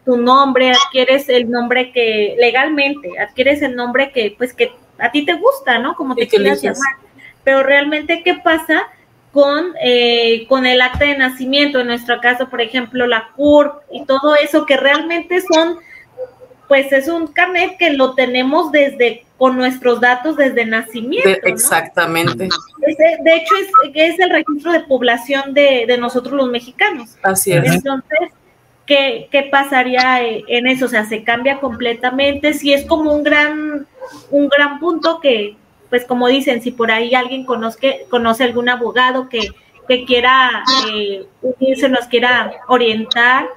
tu 0.04 0.16
nombre, 0.16 0.72
adquieres 0.72 1.28
el 1.28 1.50
nombre 1.50 1.92
que 1.92 2.36
legalmente, 2.38 3.18
adquieres 3.18 3.62
el 3.62 3.76
nombre 3.76 4.10
que 4.12 4.34
pues 4.36 4.52
que 4.52 4.72
a 4.98 5.10
ti 5.10 5.24
te 5.24 5.34
gusta, 5.34 5.78
¿no? 5.78 5.94
Como 5.94 6.14
te 6.14 6.26
quieras 6.26 6.62
llamar. 6.62 6.96
Pero 7.44 7.62
realmente, 7.62 8.22
¿qué 8.24 8.34
pasa 8.34 8.84
con, 9.32 9.74
eh, 9.80 10.46
con 10.48 10.66
el 10.66 10.80
acta 10.80 11.04
de 11.04 11.18
nacimiento? 11.18 11.80
En 11.80 11.88
nuestro 11.88 12.20
caso, 12.20 12.48
por 12.48 12.60
ejemplo, 12.60 13.06
la 13.06 13.28
CURP 13.36 13.82
y 13.92 14.04
todo 14.04 14.34
eso, 14.34 14.64
que 14.64 14.76
realmente 14.76 15.42
son, 15.42 15.78
pues 16.66 16.90
es 16.92 17.08
un 17.08 17.28
carnet 17.28 17.76
que 17.78 17.92
lo 17.92 18.14
tenemos 18.14 18.72
desde 18.72 19.25
con 19.38 19.56
nuestros 19.56 20.00
datos 20.00 20.36
desde 20.36 20.64
nacimiento. 20.64 21.28
exactamente. 21.44 22.48
de 22.78 23.34
hecho, 23.34 23.54
es, 23.56 23.68
es 23.94 24.18
el 24.18 24.30
registro 24.30 24.72
de 24.72 24.80
población 24.80 25.52
de, 25.52 25.96
nosotros 25.98 26.34
los 26.34 26.50
mexicanos. 26.50 27.16
Así 27.22 27.52
es. 27.52 27.64
Entonces, 27.64 28.30
¿qué, 28.86 29.28
¿qué, 29.30 29.42
pasaría 29.44 30.20
en 30.22 30.66
eso? 30.66 30.86
O 30.86 30.88
sea, 30.88 31.04
se 31.04 31.22
cambia 31.22 31.60
completamente. 31.60 32.54
Si 32.54 32.72
es 32.72 32.86
como 32.86 33.12
un 33.12 33.22
gran, 33.22 33.86
un 34.30 34.48
gran 34.48 34.78
punto 34.80 35.20
que, 35.20 35.56
pues 35.90 36.04
como 36.04 36.28
dicen, 36.28 36.62
si 36.62 36.70
por 36.70 36.90
ahí 36.90 37.14
alguien 37.14 37.44
conoce, 37.44 38.06
conoce 38.08 38.44
algún 38.44 38.68
abogado 38.68 39.28
que, 39.28 39.50
que 39.86 40.04
quiera 40.04 40.64
eh, 40.90 41.26
unirse, 41.42 41.88
nos 41.88 42.06
quiera 42.06 42.52
orientar, 42.68 43.48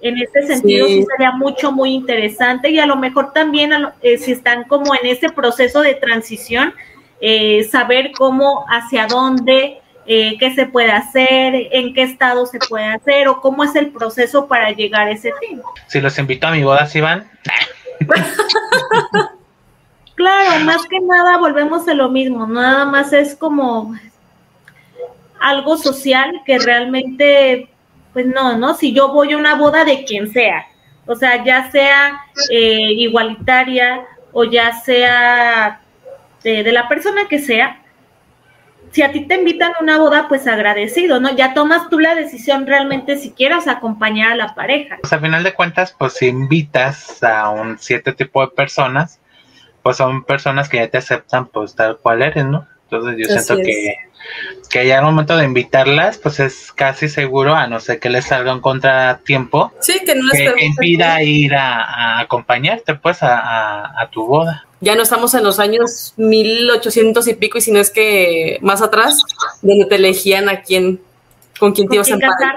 en 0.00 0.16
ese 0.18 0.46
sentido 0.46 0.86
sí. 0.86 1.04
sería 1.10 1.32
mucho, 1.32 1.72
muy 1.72 1.92
interesante 1.92 2.70
y 2.70 2.78
a 2.78 2.86
lo 2.86 2.96
mejor 2.96 3.32
también 3.32 3.72
eh, 4.02 4.18
si 4.18 4.32
están 4.32 4.64
como 4.64 4.94
en 4.94 5.06
ese 5.06 5.30
proceso 5.30 5.80
de 5.80 5.94
transición, 5.94 6.72
eh, 7.20 7.64
saber 7.64 8.12
cómo, 8.12 8.64
hacia 8.68 9.06
dónde, 9.06 9.80
eh, 10.06 10.36
qué 10.38 10.54
se 10.54 10.66
puede 10.66 10.92
hacer, 10.92 11.68
en 11.72 11.92
qué 11.94 12.02
estado 12.02 12.46
se 12.46 12.58
puede 12.60 12.86
hacer 12.86 13.28
o 13.28 13.40
cómo 13.40 13.64
es 13.64 13.74
el 13.74 13.88
proceso 13.88 14.46
para 14.46 14.70
llegar 14.70 15.08
a 15.08 15.10
ese 15.10 15.32
fin. 15.40 15.60
Si 15.88 16.00
los 16.00 16.16
invito 16.18 16.46
a 16.46 16.52
mi 16.52 16.62
boda, 16.62 16.86
¿sí 16.86 17.00
van? 17.00 17.28
claro, 20.14 20.64
más 20.64 20.86
que 20.86 21.00
nada 21.00 21.38
volvemos 21.38 21.88
a 21.88 21.94
lo 21.94 22.08
mismo, 22.08 22.46
nada 22.46 22.84
más 22.84 23.12
es 23.12 23.34
como 23.34 23.96
algo 25.40 25.76
social 25.76 26.40
que 26.46 26.58
realmente 26.58 27.68
pues 28.18 28.26
no, 28.26 28.58
¿no? 28.58 28.74
Si 28.74 28.92
yo 28.92 29.12
voy 29.12 29.32
a 29.32 29.36
una 29.36 29.54
boda 29.54 29.84
de 29.84 30.04
quien 30.04 30.32
sea, 30.32 30.66
o 31.06 31.14
sea, 31.14 31.44
ya 31.44 31.70
sea 31.70 32.20
eh, 32.50 32.90
igualitaria 32.96 34.04
o 34.32 34.42
ya 34.42 34.72
sea 34.72 35.82
de 36.42 36.72
la 36.72 36.88
persona 36.88 37.28
que 37.28 37.38
sea, 37.38 37.80
si 38.90 39.02
a 39.02 39.12
ti 39.12 39.20
te 39.20 39.36
invitan 39.36 39.70
a 39.78 39.82
una 39.84 39.98
boda, 39.98 40.26
pues 40.26 40.48
agradecido, 40.48 41.20
¿no? 41.20 41.30
Ya 41.36 41.54
tomas 41.54 41.88
tú 41.88 42.00
la 42.00 42.16
decisión 42.16 42.66
realmente 42.66 43.16
si 43.18 43.30
quieras 43.30 43.68
acompañar 43.68 44.32
a 44.32 44.34
la 44.34 44.54
pareja. 44.56 44.96
Pues 45.00 45.12
al 45.12 45.20
final 45.20 45.44
de 45.44 45.54
cuentas, 45.54 45.94
pues 45.96 46.14
si 46.14 46.26
invitas 46.26 47.22
a 47.22 47.50
un 47.50 47.78
cierto 47.78 48.16
tipo 48.16 48.40
de 48.40 48.48
personas, 48.48 49.20
pues 49.84 49.96
son 49.96 50.24
personas 50.24 50.68
que 50.68 50.78
ya 50.78 50.90
te 50.90 50.98
aceptan 50.98 51.46
pues 51.46 51.76
tal 51.76 51.98
cual 51.98 52.22
eres, 52.22 52.46
¿no? 52.46 52.66
Entonces 52.90 53.16
yo 53.18 53.26
siento 53.26 53.62
que, 53.62 53.96
que 54.70 54.86
ya 54.86 54.98
al 54.98 55.04
momento 55.04 55.36
de 55.36 55.44
invitarlas, 55.44 56.16
pues 56.18 56.40
es 56.40 56.72
casi 56.72 57.08
seguro, 57.08 57.54
a 57.54 57.66
no 57.66 57.80
ser 57.80 58.00
que 58.00 58.08
les 58.08 58.26
salga 58.26 58.54
un 58.54 58.60
contratiempo, 58.60 59.72
sí, 59.80 60.00
que, 60.06 60.14
no 60.14 60.26
les 60.28 60.54
que, 60.54 60.64
impida 60.64 61.22
ir 61.22 61.54
a, 61.54 62.18
acompañarte 62.18 62.94
pues 62.94 63.22
a, 63.22 64.00
a 64.00 64.10
tu 64.10 64.26
boda. 64.26 64.66
Ya 64.80 64.94
no 64.94 65.02
estamos 65.02 65.34
en 65.34 65.44
los 65.44 65.58
años 65.58 66.14
1800 66.16 67.26
y 67.28 67.34
pico, 67.34 67.58
y 67.58 67.60
si 67.60 67.72
no 67.72 67.80
es 67.80 67.90
que 67.90 68.58
más 68.62 68.80
atrás, 68.80 69.22
donde 69.60 69.84
te 69.86 69.96
elegían 69.96 70.48
a 70.48 70.62
quién, 70.62 71.00
con 71.58 71.72
quién 71.72 71.88
te 71.88 71.96
ibas 71.96 72.10
a 72.10 72.14
emparentar. 72.14 72.56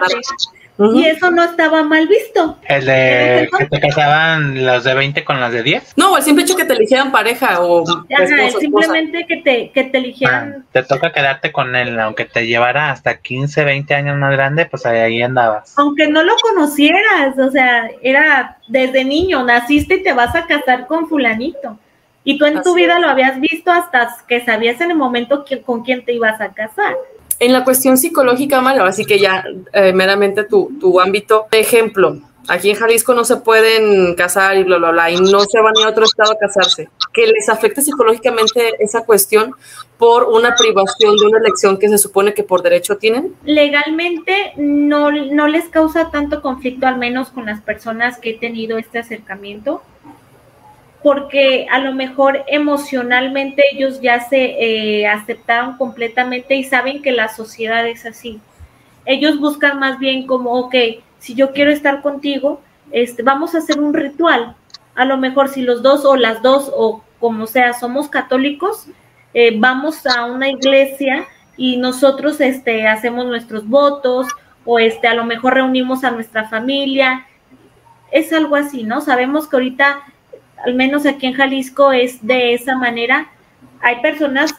Y 0.77 1.05
eso 1.05 1.29
no 1.29 1.43
estaba 1.43 1.83
mal 1.83 2.07
visto. 2.07 2.57
El 2.67 2.85
de 2.85 3.49
que 3.57 3.65
te 3.65 3.79
casaban 3.79 4.65
los 4.65 4.83
de 4.83 4.93
20 4.93 5.23
con 5.23 5.39
las 5.39 5.51
de 5.51 5.63
10. 5.63 5.93
No, 5.95 6.17
el 6.17 6.23
simple 6.23 6.43
hecho 6.43 6.55
que 6.55 6.65
te 6.65 6.73
eligieran 6.73 7.11
pareja 7.11 7.61
o. 7.61 7.83
Ajá, 7.87 8.49
simplemente 8.59 9.25
que 9.27 9.37
te, 9.37 9.71
que 9.71 9.83
te 9.83 9.97
eligieran. 9.97 10.55
Ah, 10.57 10.63
te 10.71 10.83
toca 10.83 11.11
quedarte 11.11 11.51
con 11.51 11.75
él, 11.75 11.99
aunque 11.99 12.25
te 12.25 12.47
llevara 12.47 12.91
hasta 12.91 13.17
15, 13.17 13.63
20 13.63 13.93
años 13.93 14.17
más 14.17 14.31
grande, 14.31 14.65
pues 14.65 14.85
ahí 14.85 15.21
andabas. 15.21 15.73
Aunque 15.77 16.07
no 16.07 16.23
lo 16.23 16.35
conocieras, 16.37 17.37
o 17.37 17.51
sea, 17.51 17.89
era 18.01 18.57
desde 18.67 19.05
niño, 19.05 19.43
naciste 19.43 19.95
y 19.95 20.03
te 20.03 20.13
vas 20.13 20.35
a 20.35 20.47
casar 20.47 20.87
con 20.87 21.07
Fulanito. 21.07 21.77
Y 22.23 22.37
tú 22.37 22.45
en 22.45 22.61
tu 22.61 22.75
vida 22.75 22.99
lo 22.99 23.07
habías 23.07 23.39
visto 23.39 23.71
hasta 23.71 24.15
que 24.27 24.45
sabías 24.45 24.79
en 24.79 24.91
el 24.91 24.97
momento 24.97 25.43
con 25.65 25.83
quién 25.83 26.05
te 26.05 26.13
ibas 26.13 26.39
a 26.39 26.49
casar. 26.49 26.95
En 27.41 27.53
la 27.53 27.63
cuestión 27.63 27.97
psicológica, 27.97 28.61
Mal, 28.61 28.79
así 28.81 29.03
que 29.03 29.17
ya 29.17 29.43
eh, 29.73 29.93
meramente 29.93 30.43
tu, 30.43 30.77
tu 30.79 31.01
ámbito. 31.01 31.47
Ejemplo, 31.49 32.19
aquí 32.47 32.69
en 32.69 32.75
Jalisco 32.75 33.15
no 33.15 33.25
se 33.25 33.37
pueden 33.37 34.13
casar 34.13 34.57
y 34.57 34.63
bla, 34.63 34.77
bla, 34.77 34.91
bla, 34.91 35.09
y 35.09 35.19
no 35.19 35.39
se 35.39 35.59
van 35.59 35.73
a 35.83 35.89
otro 35.89 36.05
estado 36.05 36.33
a 36.33 36.37
casarse. 36.37 36.89
Que 37.11 37.25
les 37.25 37.49
afecte 37.49 37.81
psicológicamente 37.81 38.75
esa 38.77 39.03
cuestión 39.05 39.55
por 39.97 40.25
una 40.25 40.53
privación 40.55 41.17
de 41.17 41.25
una 41.25 41.39
elección 41.39 41.79
que 41.79 41.89
se 41.89 41.97
supone 41.97 42.35
que 42.35 42.43
por 42.43 42.61
derecho 42.61 42.97
tienen? 42.97 43.33
Legalmente 43.43 44.53
no, 44.57 45.09
no 45.09 45.47
les 45.47 45.67
causa 45.67 46.11
tanto 46.11 46.43
conflicto, 46.43 46.85
al 46.85 46.99
menos 46.99 47.29
con 47.29 47.47
las 47.47 47.59
personas 47.59 48.19
que 48.19 48.29
he 48.29 48.37
tenido 48.37 48.77
este 48.77 48.99
acercamiento 48.99 49.81
porque 51.03 51.67
a 51.71 51.79
lo 51.79 51.93
mejor 51.93 52.43
emocionalmente 52.47 53.63
ellos 53.73 54.01
ya 54.01 54.19
se 54.19 54.99
eh, 54.99 55.07
aceptaron 55.07 55.77
completamente 55.77 56.55
y 56.55 56.63
saben 56.63 57.01
que 57.01 57.11
la 57.11 57.27
sociedad 57.29 57.87
es 57.87 58.05
así. 58.05 58.39
Ellos 59.05 59.39
buscan 59.39 59.79
más 59.79 59.97
bien 59.97 60.27
como, 60.27 60.51
ok, 60.59 60.75
si 61.17 61.33
yo 61.33 61.53
quiero 61.53 61.71
estar 61.71 62.01
contigo, 62.01 62.61
este, 62.91 63.23
vamos 63.23 63.55
a 63.55 63.59
hacer 63.59 63.79
un 63.79 63.93
ritual. 63.93 64.55
A 64.93 65.05
lo 65.05 65.17
mejor 65.17 65.49
si 65.49 65.61
los 65.61 65.81
dos 65.81 66.05
o 66.05 66.15
las 66.15 66.41
dos 66.41 66.71
o 66.75 67.03
como 67.19 67.47
sea 67.47 67.73
somos 67.73 68.09
católicos, 68.09 68.87
eh, 69.33 69.55
vamos 69.57 70.05
a 70.05 70.25
una 70.25 70.49
iglesia 70.49 71.25
y 71.57 71.77
nosotros 71.77 72.41
este, 72.41 72.87
hacemos 72.87 73.25
nuestros 73.25 73.67
votos 73.67 74.27
o 74.65 74.77
este, 74.77 75.07
a 75.07 75.15
lo 75.15 75.25
mejor 75.25 75.55
reunimos 75.55 76.03
a 76.03 76.11
nuestra 76.11 76.47
familia. 76.47 77.25
Es 78.11 78.33
algo 78.33 78.55
así, 78.55 78.83
¿no? 78.83 79.01
Sabemos 79.01 79.47
que 79.47 79.55
ahorita 79.55 80.01
al 80.65 80.73
menos 80.75 81.05
aquí 81.05 81.27
en 81.27 81.33
Jalisco 81.33 81.91
es 81.91 82.25
de 82.25 82.53
esa 82.53 82.75
manera. 82.75 83.29
Hay 83.81 84.01
personas 84.01 84.53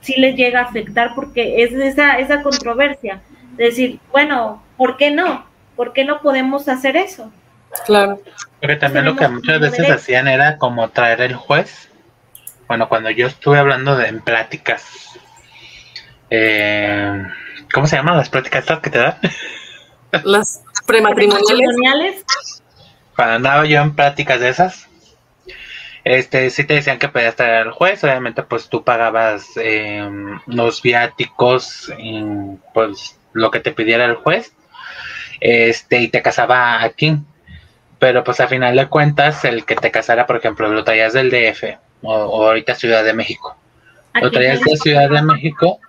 sí 0.00 0.14
les 0.18 0.36
llega 0.36 0.60
a 0.60 0.64
afectar 0.64 1.14
porque 1.14 1.64
es 1.64 1.72
esa, 1.72 2.18
esa 2.18 2.42
controversia. 2.42 3.20
decir, 3.56 3.98
bueno, 4.12 4.62
¿por 4.76 4.96
qué 4.96 5.10
no? 5.10 5.46
¿Por 5.76 5.92
qué 5.92 6.04
no 6.04 6.20
podemos 6.20 6.68
hacer 6.68 6.96
eso? 6.96 7.32
Claro. 7.86 8.20
Porque 8.60 8.76
también 8.76 9.06
lo 9.06 9.16
que 9.16 9.26
muchas 9.28 9.60
veces 9.60 9.90
hacían 9.90 10.28
era 10.28 10.58
como 10.58 10.88
traer 10.90 11.20
el 11.22 11.34
juez. 11.34 11.90
Bueno, 12.68 12.88
cuando 12.88 13.10
yo 13.10 13.26
estuve 13.26 13.58
hablando 13.58 13.96
de 13.96 14.08
en 14.08 14.20
pláticas, 14.20 15.18
eh, 16.30 17.22
¿cómo 17.72 17.86
se 17.86 17.96
llaman 17.96 18.16
las 18.16 18.28
pláticas 18.28 18.60
estas 18.60 18.80
que 18.80 18.90
te 18.90 18.98
dan? 18.98 19.18
Las 20.24 20.62
prematrimoniales. 20.86 22.24
Cuando 23.16 23.34
andaba 23.34 23.66
yo 23.66 23.80
en 23.80 23.94
pláticas 23.94 24.40
de 24.40 24.48
esas, 24.48 24.83
este, 26.04 26.50
sí 26.50 26.64
te 26.64 26.74
decían 26.74 26.98
que 26.98 27.08
podías 27.08 27.34
traer 27.34 27.66
al 27.66 27.72
juez, 27.72 28.04
obviamente 28.04 28.42
pues 28.42 28.68
tú 28.68 28.84
pagabas 28.84 29.52
eh, 29.56 30.06
los 30.46 30.82
viáticos, 30.82 31.90
pues 32.74 33.18
lo 33.32 33.50
que 33.50 33.60
te 33.60 33.72
pidiera 33.72 34.04
el 34.04 34.16
juez, 34.16 34.54
este, 35.40 36.00
y 36.00 36.08
te 36.08 36.20
casaba 36.20 36.82
aquí. 36.82 37.18
Pero 37.98 38.22
pues 38.22 38.38
a 38.40 38.48
final 38.48 38.76
de 38.76 38.88
cuentas, 38.88 39.46
el 39.46 39.64
que 39.64 39.76
te 39.76 39.90
casara, 39.90 40.26
por 40.26 40.36
ejemplo, 40.36 40.68
lo 40.68 40.84
traías 40.84 41.14
del 41.14 41.30
DF 41.30 41.78
o, 42.02 42.46
ahorita 42.46 42.74
Ciudad 42.74 43.02
de 43.02 43.14
México. 43.14 43.56
lo 44.20 44.30
traías 44.30 44.60
de 44.60 44.76
Ciudad 44.76 45.08
de 45.08 45.22
México, 45.22 45.80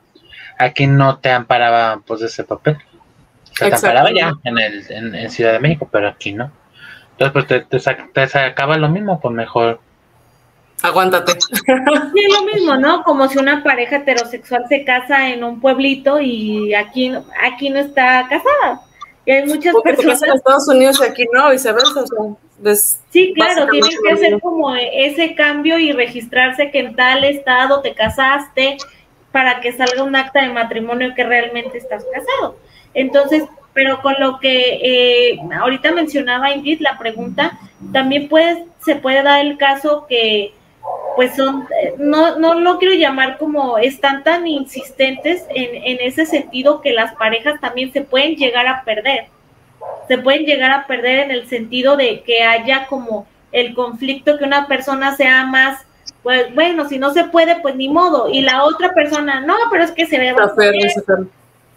aquí 0.58 0.88
no 0.88 1.18
te 1.18 1.30
amparaba 1.32 2.02
pues 2.06 2.22
ese 2.22 2.46
papel. 2.46 2.78
te 3.60 3.66
amparaba 3.74 4.14
ya 4.14 4.32
en, 4.46 4.58
el, 4.60 4.86
en, 4.90 5.30
Ciudad 5.30 5.52
de 5.52 5.60
México, 5.60 5.90
pero 5.92 6.08
aquí 6.08 6.32
no. 6.32 6.52
Entonces 7.12 7.34
pues 7.34 7.48
te, 7.48 7.60
te, 7.62 7.80
te 8.14 8.28
sacaba 8.28 8.78
lo 8.78 8.88
mismo, 8.88 9.20
pues 9.20 9.34
mejor 9.34 9.82
aguántate. 10.86 11.34
Sí, 11.40 12.28
lo 12.32 12.44
mismo, 12.44 12.76
¿no? 12.76 13.04
Como 13.04 13.28
si 13.28 13.38
una 13.38 13.64
pareja 13.64 13.98
heterosexual 13.98 14.66
se 14.70 14.84
casa 14.84 15.30
en 15.30 15.44
un 15.44 15.60
pueblito 15.60 16.20
y 16.20 16.74
aquí, 16.74 17.12
aquí 17.42 17.70
no 17.70 17.80
está 17.80 18.28
casada. 18.30 18.82
Y 19.26 19.32
hay 19.32 19.46
muchas 19.46 19.74
personas. 19.84 20.22
en 20.22 20.34
Estados 20.34 20.68
Unidos 20.68 21.02
y 21.02 21.10
aquí 21.10 21.26
no, 21.34 21.50
viceversa. 21.50 22.04
O 22.18 22.38
sí, 23.10 23.34
claro, 23.34 23.68
tienen 23.70 23.92
que 24.04 24.12
hacer 24.12 24.40
como 24.40 24.76
ese 24.76 25.36
cambio 25.36 25.80
y 25.80 25.92
registrarse 25.92 26.72
que 26.72 26.80
en 26.80 26.96
tal 26.96 27.24
estado 27.24 27.82
te 27.82 27.94
casaste 27.94 28.78
para 29.32 29.60
que 29.62 29.74
salga 29.74 30.04
un 30.04 30.16
acta 30.16 30.44
de 30.44 30.50
matrimonio 30.50 31.14
que 31.16 31.24
realmente 31.24 31.78
estás 31.78 32.06
casado. 32.06 32.58
Entonces, 32.94 33.44
pero 33.74 34.02
con 34.02 34.16
lo 34.20 34.40
que 34.40 34.80
eh, 34.82 35.40
ahorita 35.60 35.92
mencionaba 35.92 36.54
Ingrid, 36.54 36.80
la 36.80 36.98
pregunta, 36.98 37.60
también 37.92 38.30
puede, 38.30 38.66
se 38.86 38.96
puede 38.96 39.22
dar 39.22 39.46
el 39.46 39.58
caso 39.58 40.06
que 40.08 40.54
pues 41.16 41.36
son, 41.36 41.68
eh, 41.82 41.94
no, 41.98 42.38
no 42.38 42.56
lo 42.56 42.78
quiero 42.78 42.94
llamar 42.94 43.38
como 43.38 43.78
están 43.78 44.24
tan 44.24 44.46
insistentes 44.48 45.46
en, 45.50 45.76
en 45.76 45.98
ese 46.02 46.26
sentido 46.26 46.82
que 46.82 46.92
las 46.94 47.16
parejas 47.16 47.60
también 47.62 47.94
se 47.94 48.02
pueden 48.02 48.36
llegar 48.36 48.68
a 48.68 48.84
perder. 48.84 49.28
Se 50.08 50.18
pueden 50.18 50.46
llegar 50.46 50.72
a 50.72 50.88
perder 50.88 51.20
en 51.20 51.32
el 51.32 51.48
sentido 51.48 51.96
de 51.96 52.22
que 52.22 52.44
haya 52.44 52.86
como 52.88 53.28
el 53.52 53.74
conflicto, 53.74 54.38
que 54.38 54.44
una 54.44 54.68
persona 54.68 55.16
sea 55.16 55.46
más, 55.46 55.86
pues 56.22 56.54
bueno, 56.54 56.90
si 56.90 57.00
no 57.00 57.14
se 57.14 57.24
puede, 57.26 57.62
pues 57.62 57.76
ni 57.76 57.88
modo, 57.88 58.30
y 58.30 58.42
la 58.42 58.64
otra 58.64 58.94
persona, 58.94 59.40
no, 59.40 59.56
pero 59.72 59.84
es 59.84 59.92
que 59.92 60.06
se 60.06 60.20
ve... 60.20 60.36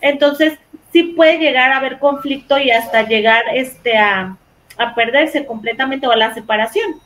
Entonces, 0.00 0.58
sí 0.92 1.04
puede 1.04 1.38
llegar 1.38 1.70
a 1.70 1.76
haber 1.76 1.98
conflicto 1.98 2.58
y 2.58 2.70
hasta 2.70 3.06
llegar 3.06 3.44
este, 3.54 3.96
a, 3.96 4.36
a 4.76 4.94
perderse 4.94 5.46
completamente 5.46 6.06
o 6.06 6.12
a 6.12 6.16
la 6.16 6.34
separación. 6.34 6.96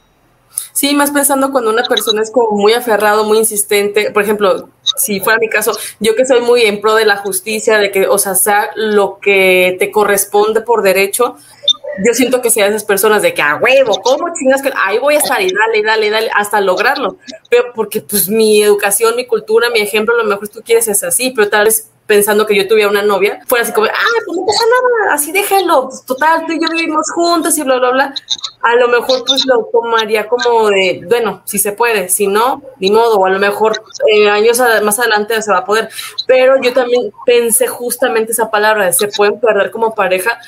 Sí, 0.73 0.95
más 0.95 1.11
pensando 1.11 1.53
cuando 1.53 1.71
una 1.71 1.85
persona 1.85 2.23
es 2.23 2.31
como 2.31 2.57
muy 2.57 2.73
aferrado, 2.73 3.25
muy 3.25 3.39
insistente. 3.39 4.11
Por 4.11 4.23
ejemplo, 4.23 4.69
si 4.97 5.21
fuera 5.21 5.39
mi 5.39 5.49
caso, 5.49 5.73
yo 6.01 6.15
que 6.15 6.27
soy 6.27 6.41
muy 6.41 6.63
en 6.63 6.81
pro 6.81 6.95
de 6.95 7.05
la 7.05 7.17
justicia, 7.17 7.79
de 7.79 7.91
que, 7.91 8.07
o 8.07 8.19
sea, 8.19 8.35
sea 8.35 8.71
lo 8.75 9.19
que 9.21 9.77
te 9.79 9.91
corresponde 9.91 10.63
por 10.63 10.83
derecho, 10.83 11.37
yo 12.05 12.15
siento 12.15 12.41
que 12.41 12.51
sea 12.51 12.67
esas 12.69 12.85
personas 12.85 13.23
de 13.23 13.35
que 13.35 13.43
a 13.43 13.57
huevo, 13.57 14.01
¿cómo 14.03 14.33
chingas 14.35 14.63
que 14.63 14.73
ahí 14.75 14.99
voy 14.99 15.15
a 15.15 15.19
estar 15.19 15.43
y 15.43 15.53
dale, 15.53 15.83
dale, 15.83 16.11
dale, 16.11 16.31
hasta 16.35 16.61
lograrlo? 16.61 17.17
Pero 17.51 17.73
porque 17.75 18.01
pues 18.01 18.29
mi 18.29 18.63
educación, 18.63 19.15
mi 19.17 19.27
cultura, 19.27 19.69
mi 19.71 19.81
ejemplo, 19.81 20.15
a 20.15 20.19
lo 20.19 20.25
mejor 20.25 20.49
tú 20.49 20.63
quieres 20.65 20.89
es 20.89 21.03
así, 21.03 21.31
pero 21.31 21.51
tal 21.51 21.67
vez 21.67 21.92
pensando 22.13 22.45
que 22.45 22.55
yo 22.55 22.69
tuviera 22.69 22.91
una 22.91 23.01
novia, 23.01 23.41
fuera 23.47 23.65
así 23.65 23.73
como, 23.73 23.87
ah, 23.87 24.21
pues 24.27 24.37
no 24.37 24.45
pasa 24.45 24.65
nada, 24.67 25.15
así 25.15 25.33
déjalo, 25.33 25.89
pues 25.89 26.05
total, 26.05 26.45
tú 26.47 26.53
y 26.53 26.61
yo 26.61 26.69
vivimos 26.71 27.11
juntos 27.11 27.57
y 27.57 27.63
bla, 27.63 27.79
bla, 27.79 27.91
bla. 27.91 28.15
A 28.61 28.77
lo 28.77 28.89
mejor 28.89 29.25
pues 29.27 29.47
lo 29.47 29.65
tomaría 29.73 30.29
como 30.29 30.69
de, 30.69 31.01
bueno, 31.09 31.41
si 31.47 31.59
se 31.59 31.73
puede, 31.73 32.11
si 32.11 32.27
no, 32.27 32.63
ni 32.81 32.91
modo, 32.91 33.17
o 33.17 33.25
a 33.25 33.31
lo 33.31 33.39
mejor 33.39 33.83
eh, 34.13 34.29
años 34.29 34.61
más 34.83 34.99
adelante 34.99 35.41
se 35.41 35.51
va 35.51 35.61
a 35.61 35.65
poder. 35.65 35.89
Pero 36.27 36.61
yo 36.61 36.75
también 36.75 37.11
pensé 37.25 37.67
justamente 37.67 38.33
esa 38.33 38.51
palabra, 38.51 38.85
de 38.85 38.93
se 38.93 39.09
pueden 39.09 39.41
perder 39.41 39.71
como 39.71 39.95
pareja, 39.95 40.39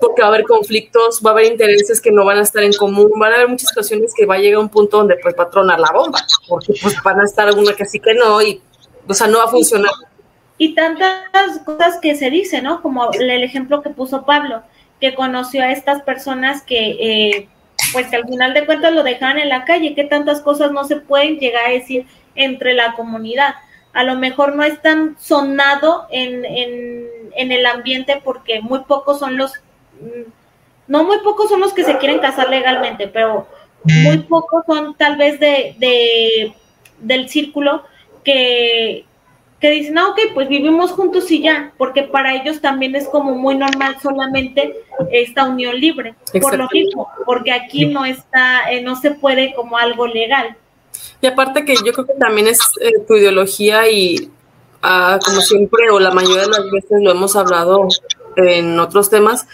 porque 0.00 0.22
va 0.22 0.28
a 0.28 0.30
haber 0.30 0.44
conflictos, 0.44 1.20
va 1.24 1.30
a 1.30 1.32
haber 1.34 1.52
intereses 1.52 2.00
que 2.00 2.10
no 2.10 2.24
van 2.24 2.38
a 2.38 2.42
estar 2.42 2.62
en 2.62 2.72
común, 2.72 3.12
van 3.16 3.32
a 3.32 3.34
haber 3.36 3.48
muchas 3.48 3.68
situaciones 3.68 4.14
que 4.16 4.24
va 4.24 4.36
a 4.36 4.38
llegar 4.38 4.58
un 4.58 4.70
punto 4.70 4.96
donde 4.96 5.16
pues 5.16 5.34
va 5.38 5.44
a 5.44 5.50
tronar 5.50 5.78
la 5.78 5.92
bomba, 5.92 6.18
porque 6.48 6.72
pues 6.80 6.96
van 7.04 7.20
a 7.20 7.26
estar 7.26 7.54
una 7.54 7.74
que 7.74 7.84
sí 7.84 8.00
que 8.00 8.14
no 8.14 8.40
y, 8.40 8.62
o 9.06 9.12
sea, 9.12 9.26
no 9.26 9.36
va 9.36 9.44
a 9.44 9.48
funcionar. 9.48 9.92
Y 10.60 10.74
tantas 10.74 11.58
cosas 11.64 11.98
que 12.02 12.14
se 12.14 12.28
dicen, 12.28 12.64
¿no? 12.64 12.82
Como 12.82 13.10
el 13.12 13.42
ejemplo 13.42 13.80
que 13.80 13.88
puso 13.88 14.26
Pablo, 14.26 14.62
que 15.00 15.14
conoció 15.14 15.62
a 15.62 15.72
estas 15.72 16.02
personas 16.02 16.60
que, 16.60 16.96
eh, 17.00 17.48
pues 17.94 18.08
que 18.08 18.16
al 18.16 18.28
final 18.28 18.52
de 18.52 18.66
cuentas 18.66 18.92
lo 18.92 19.02
dejaban 19.02 19.38
en 19.38 19.48
la 19.48 19.64
calle, 19.64 19.94
que 19.94 20.04
tantas 20.04 20.42
cosas 20.42 20.70
no 20.70 20.84
se 20.84 20.96
pueden 20.96 21.38
llegar 21.38 21.64
a 21.64 21.72
decir 21.72 22.04
entre 22.34 22.74
la 22.74 22.92
comunidad. 22.92 23.54
A 23.94 24.04
lo 24.04 24.16
mejor 24.16 24.54
no 24.54 24.62
es 24.62 24.82
tan 24.82 25.16
sonado 25.18 26.06
en, 26.10 26.44
en, 26.44 27.06
en 27.36 27.52
el 27.52 27.64
ambiente 27.64 28.20
porque 28.22 28.60
muy 28.60 28.80
pocos 28.80 29.18
son 29.18 29.38
los, 29.38 29.54
mm, 29.98 30.30
no 30.88 31.04
muy 31.04 31.20
pocos 31.20 31.48
son 31.48 31.60
los 31.60 31.72
que 31.72 31.84
se 31.84 31.96
quieren 31.96 32.18
casar 32.18 32.50
legalmente, 32.50 33.08
pero 33.08 33.48
muy 33.82 34.18
pocos 34.18 34.66
son 34.66 34.94
tal 34.94 35.16
vez 35.16 35.40
de, 35.40 35.74
de 35.78 36.54
del 36.98 37.30
círculo 37.30 37.82
que, 38.22 39.06
que 39.60 39.70
dicen, 39.70 39.98
ah, 39.98 40.08
ok, 40.08 40.18
pues 40.32 40.48
vivimos 40.48 40.90
juntos 40.92 41.30
y 41.30 41.42
ya, 41.42 41.72
porque 41.76 42.04
para 42.04 42.34
ellos 42.34 42.60
también 42.62 42.96
es 42.96 43.06
como 43.06 43.34
muy 43.34 43.56
normal 43.56 43.96
solamente 44.02 44.74
esta 45.12 45.44
unión 45.44 45.78
libre, 45.78 46.14
por 46.40 46.56
lo 46.56 46.66
mismo, 46.72 47.08
porque 47.26 47.52
aquí 47.52 47.86
no 47.86 48.06
está, 48.06 48.70
eh, 48.72 48.80
no 48.80 48.96
se 48.96 49.10
puede 49.10 49.54
como 49.54 49.76
algo 49.76 50.06
legal. 50.06 50.56
Y 51.20 51.26
aparte 51.26 51.66
que 51.66 51.74
yo 51.84 51.92
creo 51.92 52.06
que 52.06 52.14
también 52.14 52.46
es 52.46 52.58
eh, 52.80 52.90
tu 53.06 53.16
ideología 53.16 53.88
y 53.90 54.30
ah, 54.82 55.18
como 55.22 55.42
siempre 55.42 55.90
o 55.90 56.00
la 56.00 56.10
mayoría 56.10 56.42
de 56.42 56.48
las 56.48 56.70
veces 56.70 57.02
lo 57.02 57.10
hemos 57.10 57.36
hablado 57.36 57.88
en 58.36 58.80
otros 58.80 59.10
temas, 59.10 59.46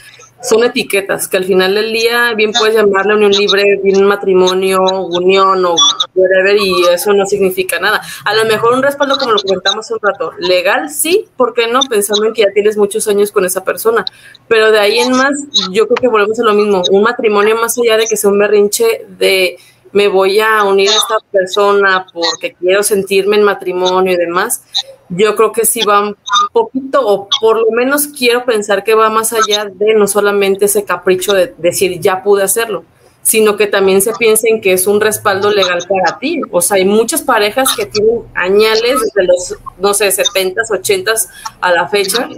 son 0.42 0.64
etiquetas 0.64 1.29
que 1.29 1.37
al 1.37 1.44
final 1.44 1.75
del 1.75 1.92
día 1.92 2.33
bien 2.35 2.53
puedes 2.53 2.75
llamarle 2.75 3.14
unión 3.14 3.33
libre, 3.33 3.81
bien 3.83 4.05
matrimonio, 4.05 4.83
unión 4.83 5.64
o 5.64 5.77
whatever 6.14 6.57
y 6.57 6.72
eso 6.92 7.12
no 7.12 7.27
significa 7.27 7.79
nada. 7.79 8.01
A 8.25 8.35
lo 8.35 8.44
mejor 8.44 8.75
un 8.75 8.83
respaldo 8.83 9.16
como 9.16 9.33
lo 9.33 9.42
comentamos 9.42 9.90
un 9.90 9.99
rato, 10.01 10.33
legal 10.38 10.90
sí, 10.90 11.27
¿por 11.37 11.55
qué 11.55 11.66
no? 11.66 11.81
Pensando 11.88 12.27
en 12.27 12.33
que 12.33 12.42
ya 12.42 12.53
tienes 12.53 12.77
muchos 12.77 13.09
años 13.09 13.33
con 13.33 13.44
esa 13.44 13.64
persona, 13.64 14.05
pero 14.49 14.70
de 14.70 14.79
ahí 14.79 14.99
en 14.99 15.12
más 15.12 15.33
yo 15.72 15.87
creo 15.88 15.96
que 15.96 16.09
volvemos 16.09 16.38
a 16.38 16.44
lo 16.44 16.55
mismo, 16.55 16.83
un 16.90 17.03
matrimonio 17.03 17.57
más 17.57 17.79
allá 17.79 17.96
de 17.96 18.07
que 18.07 18.16
sea 18.16 18.31
un 18.31 18.38
berrinche 18.38 19.07
de 19.09 19.59
me 19.96 20.09
voy 20.09 20.40
a 20.40 20.62
unir 20.64 20.90
a 20.90 20.94
esta 20.94 21.16
persona 21.32 22.06
porque 22.12 22.52
quiero 22.52 22.82
sentirme 22.82 23.37
en 23.37 23.44
matrimonio 23.44 24.12
y 24.12 24.16
demás, 24.16 24.62
yo 25.09 25.35
creo 25.35 25.52
que 25.52 25.64
sí 25.64 25.80
va 25.87 26.02
un 26.02 26.16
poquito, 26.52 27.00
o 27.00 27.26
por 27.40 27.61
lo 27.61 27.70
menos 27.70 28.06
quiero 28.09 28.44
pensar 28.44 28.85
que 28.85 28.94
va 28.94 29.09
más 29.09 29.32
allá 29.32 29.64
de 29.64 29.94
no 29.94 30.06
solamente 30.06 30.66
ese 30.66 30.85
capricho 30.85 31.32
de 31.32 31.54
decir 31.56 31.98
ya 31.98 32.22
pude 32.22 32.42
hacerlo, 32.42 32.85
sino 33.22 33.56
que 33.56 33.68
también 33.68 34.02
se 34.02 34.12
piensen 34.12 34.61
que 34.61 34.74
es 34.74 34.87
un 34.87 35.00
respaldo 35.00 35.50
legal 35.50 35.78
para 35.88 36.18
ti. 36.18 36.42
O 36.50 36.61
sea, 36.61 36.76
hay 36.76 36.85
muchas 36.85 37.22
parejas 37.22 37.74
que 37.74 37.87
tienen 37.87 38.20
añales 38.35 39.00
desde 39.00 39.26
los, 39.26 39.56
no 39.78 39.94
sé, 39.94 40.09
70s, 40.09 40.68
80s 40.68 41.28
a 41.62 41.72
la 41.72 41.88
fecha. 41.88 42.28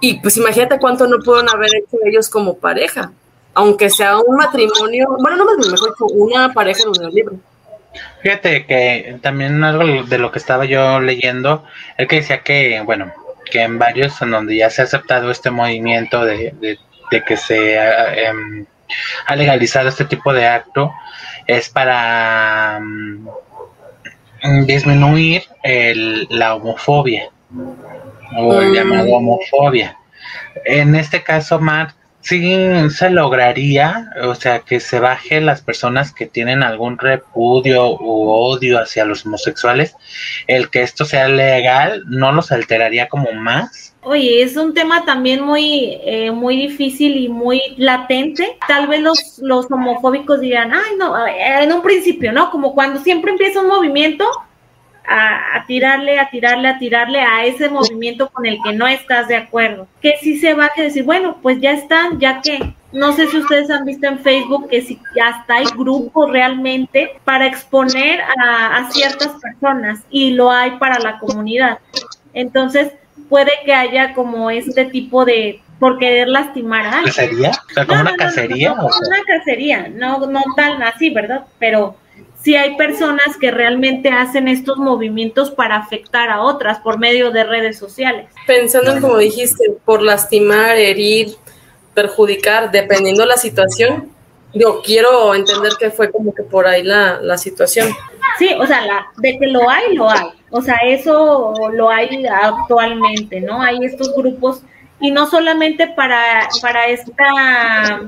Y 0.00 0.20
pues 0.20 0.36
imagínate 0.36 0.78
cuánto 0.78 1.06
no 1.06 1.16
pueden 1.24 1.48
haber 1.48 1.70
hecho 1.76 1.96
ellos 2.04 2.28
como 2.28 2.58
pareja, 2.58 3.10
aunque 3.58 3.90
sea 3.90 4.18
un 4.18 4.36
matrimonio, 4.36 5.08
bueno, 5.20 5.36
no 5.38 5.44
más 5.44 5.56
mejor 5.68 5.92
una 6.12 6.52
pareja 6.52 6.82
en 6.84 7.06
un 7.06 7.12
libro. 7.12 7.36
Fíjate 8.22 8.66
que 8.66 9.18
también 9.20 9.64
algo 9.64 10.04
de 10.04 10.18
lo 10.18 10.30
que 10.30 10.38
estaba 10.38 10.64
yo 10.64 11.00
leyendo, 11.00 11.64
el 11.96 12.06
que 12.06 12.16
decía 12.16 12.44
que, 12.44 12.80
bueno, 12.82 13.12
que 13.50 13.62
en 13.62 13.80
varios 13.80 14.22
en 14.22 14.30
donde 14.30 14.56
ya 14.56 14.70
se 14.70 14.82
ha 14.82 14.84
aceptado 14.84 15.32
este 15.32 15.50
movimiento 15.50 16.24
de, 16.24 16.78
que 17.26 17.36
se 17.36 17.74
em, 17.74 18.64
ha 19.26 19.34
legalizado 19.34 19.88
este 19.88 20.04
tipo 20.04 20.32
de 20.32 20.46
acto, 20.46 20.92
es 21.48 21.68
para 21.68 22.78
mm, 22.80 23.28
disminuir 24.66 25.42
la 26.30 26.54
homofobia 26.54 27.28
o 28.36 28.60
el 28.60 28.68
mm. 28.68 28.74
llamado 28.74 29.08
homofobia. 29.14 29.96
En 30.64 30.94
este 30.94 31.24
caso, 31.24 31.58
Mark 31.58 31.96
sí 32.20 32.56
se 32.90 33.10
lograría, 33.10 34.10
o 34.22 34.34
sea, 34.34 34.60
que 34.60 34.80
se 34.80 35.00
baje 35.00 35.40
las 35.40 35.62
personas 35.62 36.12
que 36.12 36.26
tienen 36.26 36.62
algún 36.62 36.98
repudio 36.98 37.96
u 38.00 38.28
odio 38.30 38.80
hacia 38.80 39.04
los 39.04 39.24
homosexuales, 39.24 39.94
el 40.46 40.70
que 40.70 40.82
esto 40.82 41.04
sea 41.04 41.28
legal 41.28 42.04
no 42.06 42.32
los 42.32 42.52
alteraría 42.52 43.08
como 43.08 43.32
más. 43.32 43.94
Oye, 44.02 44.42
es 44.42 44.56
un 44.56 44.74
tema 44.74 45.04
también 45.04 45.42
muy, 45.42 45.98
eh, 46.04 46.30
muy 46.30 46.56
difícil 46.56 47.16
y 47.16 47.28
muy 47.28 47.60
latente. 47.76 48.56
Tal 48.66 48.86
vez 48.86 49.00
los, 49.00 49.38
los 49.42 49.70
homofóbicos 49.70 50.40
dirán, 50.40 50.72
ay, 50.72 50.96
no, 50.98 51.14
en 51.26 51.72
un 51.72 51.82
principio, 51.82 52.32
¿no? 52.32 52.50
Como 52.50 52.74
cuando 52.74 53.00
siempre 53.00 53.32
empieza 53.32 53.60
un 53.60 53.68
movimiento, 53.68 54.24
a, 55.08 55.64
tirarle, 55.66 56.18
a 56.18 56.30
tirarle, 56.30 56.68
a 56.68 56.78
tirarle 56.78 57.20
a 57.20 57.44
ese 57.44 57.68
movimiento 57.68 58.28
con 58.28 58.46
el 58.46 58.58
que 58.62 58.72
no 58.72 58.86
estás 58.86 59.28
de 59.28 59.36
acuerdo. 59.36 59.86
Que 60.02 60.16
si 60.20 60.38
se 60.38 60.54
baje 60.54 60.82
a 60.82 60.84
decir, 60.84 61.04
bueno, 61.04 61.38
pues 61.40 61.60
ya 61.60 61.72
están, 61.72 62.18
ya 62.20 62.42
que 62.42 62.74
no 62.92 63.12
sé 63.12 63.26
si 63.28 63.38
ustedes 63.38 63.70
han 63.70 63.84
visto 63.84 64.06
en 64.06 64.18
Facebook 64.18 64.68
que 64.68 64.82
si 64.82 64.98
hasta 65.22 65.56
hay 65.56 65.66
grupos 65.76 66.30
realmente 66.30 67.12
para 67.24 67.46
exponer 67.46 68.20
a, 68.20 68.76
a 68.76 68.90
ciertas 68.90 69.32
personas 69.40 70.00
y 70.10 70.32
lo 70.32 70.50
hay 70.50 70.72
para 70.72 70.98
la 70.98 71.18
comunidad. 71.18 71.78
Entonces, 72.34 72.92
puede 73.28 73.52
que 73.64 73.72
haya 73.72 74.14
como 74.14 74.50
este 74.50 74.84
tipo 74.86 75.24
de 75.24 75.60
por 75.78 75.98
querer 75.98 76.28
lastimar 76.28 76.86
a 76.86 76.98
alguien. 76.98 77.14
¿Cacería? 77.14 77.52
como 77.86 78.00
una 78.00 78.16
cacería. 78.16 78.74
No, 78.74 78.86
una 78.86 79.22
cacería, 79.26 79.88
no, 79.88 80.26
no 80.26 80.42
tal 80.56 80.82
así, 80.82 81.10
¿verdad? 81.10 81.44
Pero 81.58 81.96
si 82.48 82.56
hay 82.56 82.78
personas 82.78 83.36
que 83.38 83.50
realmente 83.50 84.08
hacen 84.08 84.48
estos 84.48 84.78
movimientos 84.78 85.50
para 85.50 85.76
afectar 85.76 86.30
a 86.30 86.40
otras 86.40 86.78
por 86.78 86.98
medio 86.98 87.30
de 87.30 87.44
redes 87.44 87.78
sociales. 87.78 88.26
Pensando 88.46 88.90
en, 88.90 89.02
como 89.02 89.18
dijiste, 89.18 89.64
por 89.84 90.00
lastimar, 90.00 90.78
herir, 90.78 91.36
perjudicar, 91.92 92.70
dependiendo 92.70 93.26
la 93.26 93.36
situación, 93.36 94.08
yo 94.54 94.80
quiero 94.80 95.34
entender 95.34 95.74
que 95.78 95.90
fue 95.90 96.10
como 96.10 96.34
que 96.34 96.42
por 96.42 96.66
ahí 96.66 96.82
la, 96.82 97.20
la 97.20 97.36
situación. 97.36 97.90
Sí, 98.38 98.48
o 98.58 98.66
sea, 98.66 98.80
la, 98.86 99.08
de 99.18 99.38
que 99.38 99.46
lo 99.48 99.68
hay, 99.68 99.94
lo 99.94 100.08
hay. 100.08 100.28
O 100.48 100.62
sea, 100.62 100.76
eso 100.86 101.52
lo 101.74 101.90
hay 101.90 102.24
actualmente, 102.24 103.42
¿no? 103.42 103.60
Hay 103.60 103.80
estos 103.82 104.14
grupos 104.16 104.62
y 105.00 105.10
no 105.10 105.26
solamente 105.26 105.86
para, 105.88 106.48
para 106.62 106.86
esta 106.86 108.00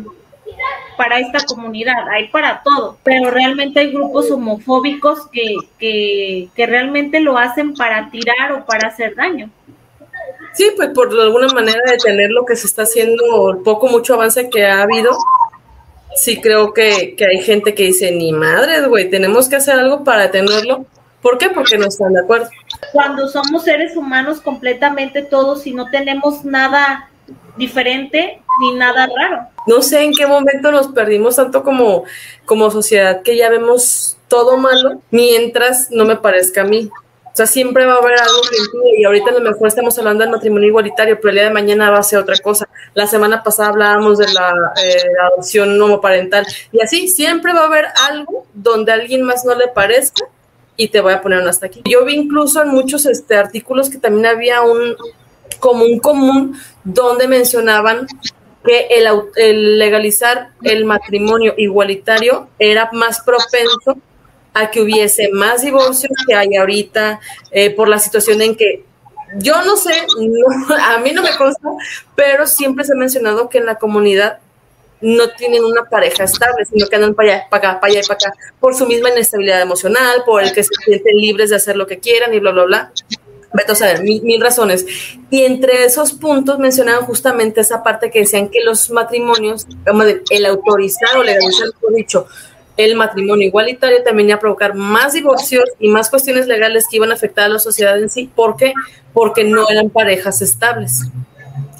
para 0.96 1.18
esta 1.18 1.38
comunidad, 1.46 2.08
hay 2.10 2.28
para 2.28 2.62
todo, 2.62 2.98
pero 3.02 3.30
realmente 3.30 3.80
hay 3.80 3.90
grupos 3.90 4.30
homofóbicos 4.30 5.28
que, 5.28 5.54
que, 5.78 6.66
realmente 6.66 7.20
lo 7.20 7.38
hacen 7.38 7.74
para 7.74 8.10
tirar 8.10 8.52
o 8.52 8.66
para 8.66 8.88
hacer 8.88 9.14
daño. 9.14 9.50
Sí, 10.52 10.70
pues 10.76 10.90
por 10.90 11.08
alguna 11.08 11.48
manera 11.48 11.80
detener 11.86 12.30
lo 12.30 12.44
que 12.44 12.56
se 12.56 12.66
está 12.66 12.82
haciendo, 12.82 13.50
el 13.50 13.58
poco, 13.58 13.88
mucho 13.88 14.14
avance 14.14 14.50
que 14.50 14.66
ha 14.66 14.82
habido, 14.82 15.16
sí 16.16 16.40
creo 16.40 16.74
que, 16.74 17.14
que 17.16 17.24
hay 17.24 17.40
gente 17.40 17.74
que 17.74 17.84
dice, 17.84 18.10
ni 18.12 18.32
madres, 18.32 18.86
güey, 18.86 19.08
tenemos 19.08 19.48
que 19.48 19.56
hacer 19.56 19.78
algo 19.78 20.04
para 20.04 20.22
detenerlo. 20.22 20.84
¿Por 21.22 21.38
qué? 21.38 21.50
Porque 21.50 21.76
no 21.76 21.86
están 21.86 22.14
de 22.14 22.20
acuerdo. 22.20 22.48
Cuando 22.92 23.28
somos 23.28 23.64
seres 23.64 23.96
humanos 23.96 24.40
completamente 24.40 25.22
todos 25.22 25.66
y 25.66 25.72
no 25.72 25.90
tenemos 25.90 26.44
nada 26.44 27.10
diferente 27.56 28.42
ni 28.60 28.74
nada 28.74 29.06
raro. 29.06 29.46
No 29.70 29.82
sé 29.82 30.02
en 30.02 30.12
qué 30.12 30.26
momento 30.26 30.72
nos 30.72 30.88
perdimos 30.88 31.36
tanto 31.36 31.62
como, 31.62 32.02
como 32.44 32.72
sociedad 32.72 33.22
que 33.22 33.36
ya 33.36 33.48
vemos 33.48 34.16
todo 34.26 34.56
malo 34.56 35.00
mientras 35.12 35.92
no 35.92 36.04
me 36.04 36.16
parezca 36.16 36.62
a 36.62 36.64
mí. 36.64 36.90
O 37.26 37.30
sea, 37.32 37.46
siempre 37.46 37.86
va 37.86 37.94
a 37.94 37.98
haber 37.98 38.20
algo 38.20 38.40
que 38.50 39.00
y 39.00 39.04
ahorita 39.04 39.30
a 39.30 39.34
lo 39.34 39.48
mejor 39.48 39.68
estamos 39.68 39.96
hablando 39.96 40.24
del 40.24 40.32
matrimonio 40.32 40.70
igualitario, 40.70 41.20
pero 41.20 41.28
el 41.28 41.34
día 41.36 41.44
de 41.44 41.50
mañana 41.52 41.88
va 41.88 41.98
a 41.98 42.02
ser 42.02 42.18
otra 42.18 42.36
cosa. 42.38 42.68
La 42.94 43.06
semana 43.06 43.44
pasada 43.44 43.68
hablábamos 43.68 44.18
de 44.18 44.26
la, 44.32 44.52
eh, 44.84 45.04
adopción 45.30 45.80
homoparental 45.80 46.44
y 46.72 46.82
así 46.82 47.06
siempre 47.06 47.52
va 47.52 47.60
a 47.60 47.66
haber 47.66 47.84
algo 48.08 48.48
donde 48.52 48.90
a 48.90 48.96
alguien 48.96 49.22
más 49.22 49.44
no 49.44 49.54
le 49.54 49.68
parezca 49.68 50.24
y 50.76 50.88
te 50.88 51.00
voy 51.00 51.12
a 51.12 51.22
poner 51.22 51.42
un 51.42 51.46
hasta 51.46 51.66
aquí. 51.66 51.80
Yo 51.88 52.04
vi 52.04 52.14
incluso 52.14 52.60
en 52.60 52.70
muchos 52.70 53.06
este, 53.06 53.36
artículos 53.36 53.88
que 53.88 53.98
también 53.98 54.26
había 54.26 54.62
un, 54.62 54.96
común 55.60 56.00
común 56.00 56.56
donde 56.82 57.28
mencionaban 57.28 58.06
que 58.64 58.88
el, 58.90 59.08
el, 59.36 59.78
legalizar 59.78 60.50
el 60.62 60.84
matrimonio 60.84 61.54
igualitario 61.56 62.48
era 62.58 62.90
más 62.92 63.20
propenso 63.20 63.96
a 64.52 64.70
que 64.70 64.80
hubiese 64.80 65.30
más 65.32 65.62
divorcios 65.62 66.12
que 66.26 66.34
hay 66.34 66.56
ahorita 66.56 67.20
eh, 67.50 67.70
por 67.70 67.88
la 67.88 67.98
situación 67.98 68.42
en 68.42 68.56
que 68.56 68.84
yo 69.36 69.62
no 69.62 69.76
sé, 69.76 69.92
a 70.82 70.98
mí 70.98 71.12
no 71.12 71.22
me 71.22 71.36
consta, 71.36 71.68
pero 72.14 72.46
siempre 72.46 72.84
se 72.84 72.92
ha 72.92 72.96
mencionado 72.96 73.48
que 73.48 73.58
en 73.58 73.66
la 73.66 73.76
comunidad 73.76 74.40
no 75.00 75.30
tienen 75.30 75.64
una 75.64 75.84
pareja 75.84 76.24
estable, 76.24 76.66
sino 76.66 76.86
que 76.86 76.96
andan 76.96 77.14
para 77.14 77.32
allá, 77.32 77.46
para 77.48 77.70
acá, 77.70 77.80
para 77.80 77.92
allá 77.92 78.00
y 78.04 78.06
para 78.06 78.16
acá, 78.16 78.32
por 78.58 78.74
su 78.74 78.86
misma 78.86 79.10
inestabilidad 79.10 79.62
emocional, 79.62 80.24
por 80.26 80.42
el 80.42 80.52
que 80.52 80.62
se 80.62 80.70
sienten 80.84 81.16
libres 81.16 81.50
de 81.50 81.56
hacer 81.56 81.76
lo 81.76 81.86
que 81.86 81.98
quieran 81.98 82.34
y 82.34 82.40
bla, 82.40 82.50
bla, 82.50 82.64
bla. 82.64 82.92
Beto, 83.52 83.72
a 83.72 83.74
saber, 83.74 84.02
mil, 84.02 84.40
razones. 84.40 84.86
Y 85.30 85.42
entre 85.42 85.84
esos 85.84 86.12
puntos 86.12 86.58
mencionaban 86.58 87.04
justamente 87.04 87.60
esa 87.60 87.82
parte 87.82 88.10
que 88.10 88.20
decían 88.20 88.48
que 88.48 88.60
los 88.62 88.90
matrimonios, 88.90 89.66
el 90.30 90.46
autorizar 90.46 91.16
o 91.16 91.24
legalizar, 91.24 91.68
por 91.80 91.94
dicho, 91.94 92.26
el 92.76 92.94
matrimonio 92.94 93.48
igualitario 93.48 94.02
también 94.02 94.28
iba 94.28 94.36
a 94.36 94.40
provocar 94.40 94.74
más 94.74 95.12
divorcios 95.12 95.64
y 95.78 95.88
más 95.88 96.08
cuestiones 96.08 96.46
legales 96.46 96.86
que 96.88 96.96
iban 96.96 97.10
a 97.10 97.14
afectar 97.14 97.44
a 97.44 97.48
la 97.48 97.58
sociedad 97.58 97.98
en 97.98 98.08
sí. 98.08 98.30
¿Por 98.34 98.56
qué? 98.56 98.72
Porque 99.12 99.44
no 99.44 99.68
eran 99.68 99.90
parejas 99.90 100.40
estables 100.42 101.02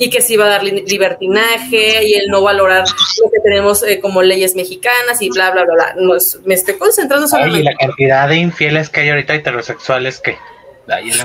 y 0.00 0.09
que 0.09 0.22
se 0.22 0.33
iba 0.33 0.46
a 0.46 0.48
dar 0.48 0.64
libertinaje 0.64 2.06
y 2.06 2.14
el 2.14 2.28
no 2.28 2.42
valorar 2.42 2.85
lo 3.22 3.30
que 3.30 3.38
tenemos 3.40 3.83
eh, 3.83 4.00
como 4.00 4.22
leyes 4.22 4.56
mexicanas 4.56 5.20
y 5.20 5.28
bla, 5.28 5.50
bla, 5.50 5.64
bla, 5.64 5.74
bla. 5.74 6.16
me 6.46 6.54
estoy 6.54 6.78
concentrando 6.78 7.28
solamente. 7.28 7.61
Y 7.61 7.62
la 7.64 7.74
cantidad 7.74 8.26
de 8.26 8.37
infieles 8.37 8.88
que 8.88 9.00
hay 9.00 9.11
ahorita 9.11 9.35
heterosexuales 9.35 10.18
que... 10.18 10.37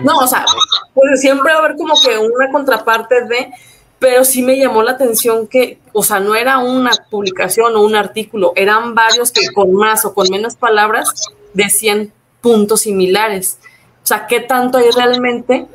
No, 0.03 0.17
o 0.17 0.27
sea, 0.27 0.45
pues 0.93 1.21
siempre 1.21 1.51
va 1.51 1.59
a 1.59 1.63
haber 1.65 1.77
como 1.77 1.93
que 1.99 2.17
una 2.17 2.51
contraparte 2.51 3.25
de, 3.25 3.51
pero 3.99 4.23
sí 4.23 4.41
me 4.41 4.57
llamó 4.57 4.83
la 4.83 4.91
atención 4.91 5.47
que, 5.47 5.79
o 5.93 6.03
sea, 6.03 6.19
no 6.19 6.35
era 6.35 6.59
una 6.59 6.91
publicación 7.09 7.75
o 7.75 7.81
un 7.81 7.95
artículo, 7.95 8.53
eran 8.55 8.95
varios 8.95 9.31
que 9.31 9.51
con 9.53 9.73
más 9.73 10.05
o 10.05 10.13
con 10.13 10.29
menos 10.29 10.55
palabras 10.55 11.09
decían 11.53 12.11
puntos 12.41 12.81
similares. 12.81 13.59
O 14.03 14.07
sea, 14.07 14.27
¿qué 14.27 14.39
tanto 14.39 14.77
hay 14.77 14.91
realmente 14.91 15.65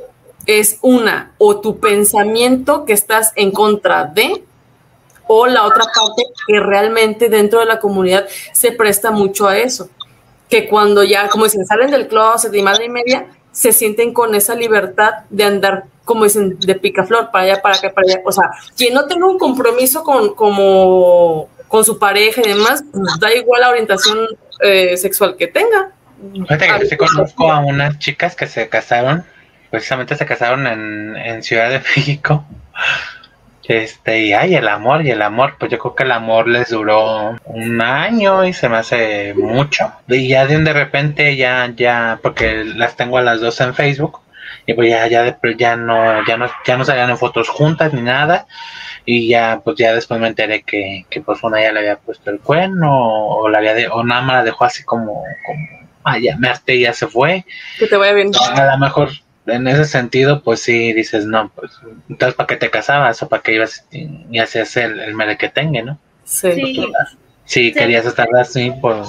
es 0.47 0.79
una, 0.83 1.33
o 1.39 1.61
tu 1.61 1.79
pensamiento 1.79 2.85
que 2.85 2.93
estás 2.93 3.33
en 3.37 3.51
contra 3.51 4.05
de, 4.05 4.45
o 5.27 5.47
la 5.47 5.65
otra 5.65 5.85
parte 5.85 6.25
que 6.47 6.59
realmente 6.59 7.29
dentro 7.29 7.61
de 7.61 7.67
la 7.67 7.79
comunidad 7.79 8.27
se 8.53 8.73
presta 8.73 9.11
mucho 9.11 9.47
a 9.47 9.59
eso. 9.59 9.89
Que 10.49 10.69
cuando 10.69 11.05
ya, 11.05 11.29
como 11.29 11.45
dicen, 11.45 11.65
salen 11.65 11.91
del 11.91 12.09
closet 12.09 12.53
y 12.53 12.63
madre 12.63 12.87
y 12.87 12.89
media, 12.89 13.27
se 13.53 13.73
sienten 13.73 14.13
con 14.13 14.35
esa 14.35 14.55
libertad 14.55 15.11
de 15.31 15.45
andar, 15.45 15.85
como 16.05 16.25
dicen, 16.25 16.59
de 16.59 16.75
picaflor, 16.75 17.31
para 17.31 17.45
allá, 17.45 17.63
para 17.63 17.77
acá, 17.77 17.93
para 17.93 18.07
allá. 18.07 18.21
O 18.25 18.33
sea, 18.33 18.51
quien 18.77 18.95
no 18.95 19.07
tenga 19.07 19.27
un 19.27 19.39
compromiso 19.39 20.03
con, 20.03 20.35
como, 20.35 21.49
con 21.69 21.85
su 21.85 21.99
pareja 21.99 22.43
y 22.45 22.49
demás, 22.49 22.85
pues, 22.93 23.19
da 23.19 23.35
igual 23.35 23.63
la 23.63 23.71
orientación 23.71 24.19
eh, 24.61 24.97
sexual 24.97 25.37
que 25.37 25.49
tenga. 25.49 25.91
Fíjate 26.49 26.89
que 26.89 26.97
conozco 26.97 27.51
a 27.51 27.61
unas 27.61 27.99
chicas 27.99 28.37
que 28.37 28.47
se 28.47 28.69
casaron 28.69 29.25
precisamente 29.71 30.17
se 30.17 30.27
casaron 30.27 30.67
en, 30.67 31.17
en 31.17 31.43
Ciudad 31.43 31.71
de 31.71 31.79
México. 31.97 32.45
Este, 33.71 34.23
y 34.23 34.33
ay, 34.33 34.57
el 34.57 34.67
amor, 34.67 35.07
y 35.07 35.13
el 35.13 35.23
amor, 35.23 35.55
pues 35.57 35.71
yo 35.71 35.79
creo 35.79 35.95
que 35.95 36.03
el 36.03 36.11
amor 36.11 36.49
les 36.49 36.71
duró 36.71 37.37
un 37.45 37.81
año 37.81 38.45
y 38.45 38.53
se 38.53 38.69
me 38.69 38.79
hace 38.79 39.33
mucho. 39.35 39.93
Y 40.09 40.27
ya 40.27 40.45
de 40.45 40.57
un 40.57 40.65
de 40.65 40.73
repente, 40.73 41.37
ya, 41.37 41.73
ya, 41.77 42.19
porque 42.21 42.65
las 42.65 42.97
tengo 42.97 43.19
a 43.19 43.23
las 43.23 43.41
dos 43.41 43.61
en 43.61 43.73
Facebook, 43.73 44.23
y 44.67 44.75
pues 44.75 44.91
ya, 44.91 45.07
ya, 45.07 45.39
ya 45.57 45.77
no, 45.77 46.27
ya 46.27 46.37
no, 46.37 46.51
ya 46.67 46.77
no 46.77 46.85
salían 46.85 47.11
en 47.11 47.17
fotos 47.19 47.49
juntas 47.49 47.95
ni 47.95 48.03
nada. 48.03 48.49
Y 49.05 49.29
ya, 49.29 49.61
pues 49.63 49.77
ya 49.77 49.95
después 49.95 50.19
me 50.19 50.27
enteré 50.27 50.63
que, 50.63 51.07
que 51.09 51.21
pues 51.21 51.41
una 51.45 51.63
ya 51.63 51.71
le 51.71 51.79
había 51.79 51.97
puesto 51.97 52.33
el 52.33 52.41
cuerno, 52.41 52.91
o, 52.91 53.49
la 53.49 53.59
había 53.59 53.75
de, 53.75 53.87
o 53.87 54.03
nada 54.03 54.23
más 54.23 54.37
la 54.39 54.43
dejó 54.43 54.65
así 54.65 54.83
como, 54.83 55.23
como, 55.47 55.69
ah, 56.03 56.19
ya 56.19 56.37
me 56.39 56.49
harté 56.49 56.75
y 56.75 56.81
ya 56.81 56.93
se 56.93 57.07
fue. 57.07 57.45
Que 57.79 57.87
te 57.87 57.97
vaya 57.97 58.15
bien. 58.15 58.33
A 58.35 58.73
lo 58.73 58.79
mejor 58.79 59.11
en 59.47 59.69
ese 59.69 59.85
sentido, 59.85 60.43
pues 60.43 60.63
sí 60.63 60.93
dices, 60.93 61.27
no, 61.27 61.51
pues 61.55 61.73
entonces 62.09 62.35
para 62.35 62.47
qué 62.47 62.57
te 62.57 62.71
casabas 62.71 63.23
o 63.23 63.29
para 63.29 63.43
qué 63.43 63.55
ibas 63.55 63.87
y 63.91 64.39
hacías 64.39 64.77
el, 64.77 65.01
el 65.01 65.15
merequetengue, 65.15 65.83
¿no? 65.83 65.99
Sí. 66.25 66.87
Sí, 67.45 67.73
querías 67.73 68.07
estar 68.07 68.29
así 68.41 68.73
por... 68.81 69.05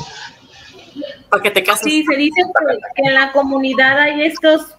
Para 1.29 1.43
que 1.43 1.51
te 1.51 1.63
cases. 1.63 1.83
Sí, 1.83 2.03
se 2.03 2.15
dice 2.15 2.41
que 2.95 3.07
en 3.07 3.13
la 3.13 3.31
comunidad 3.31 3.99
hay 3.99 4.23
estos 4.23 4.75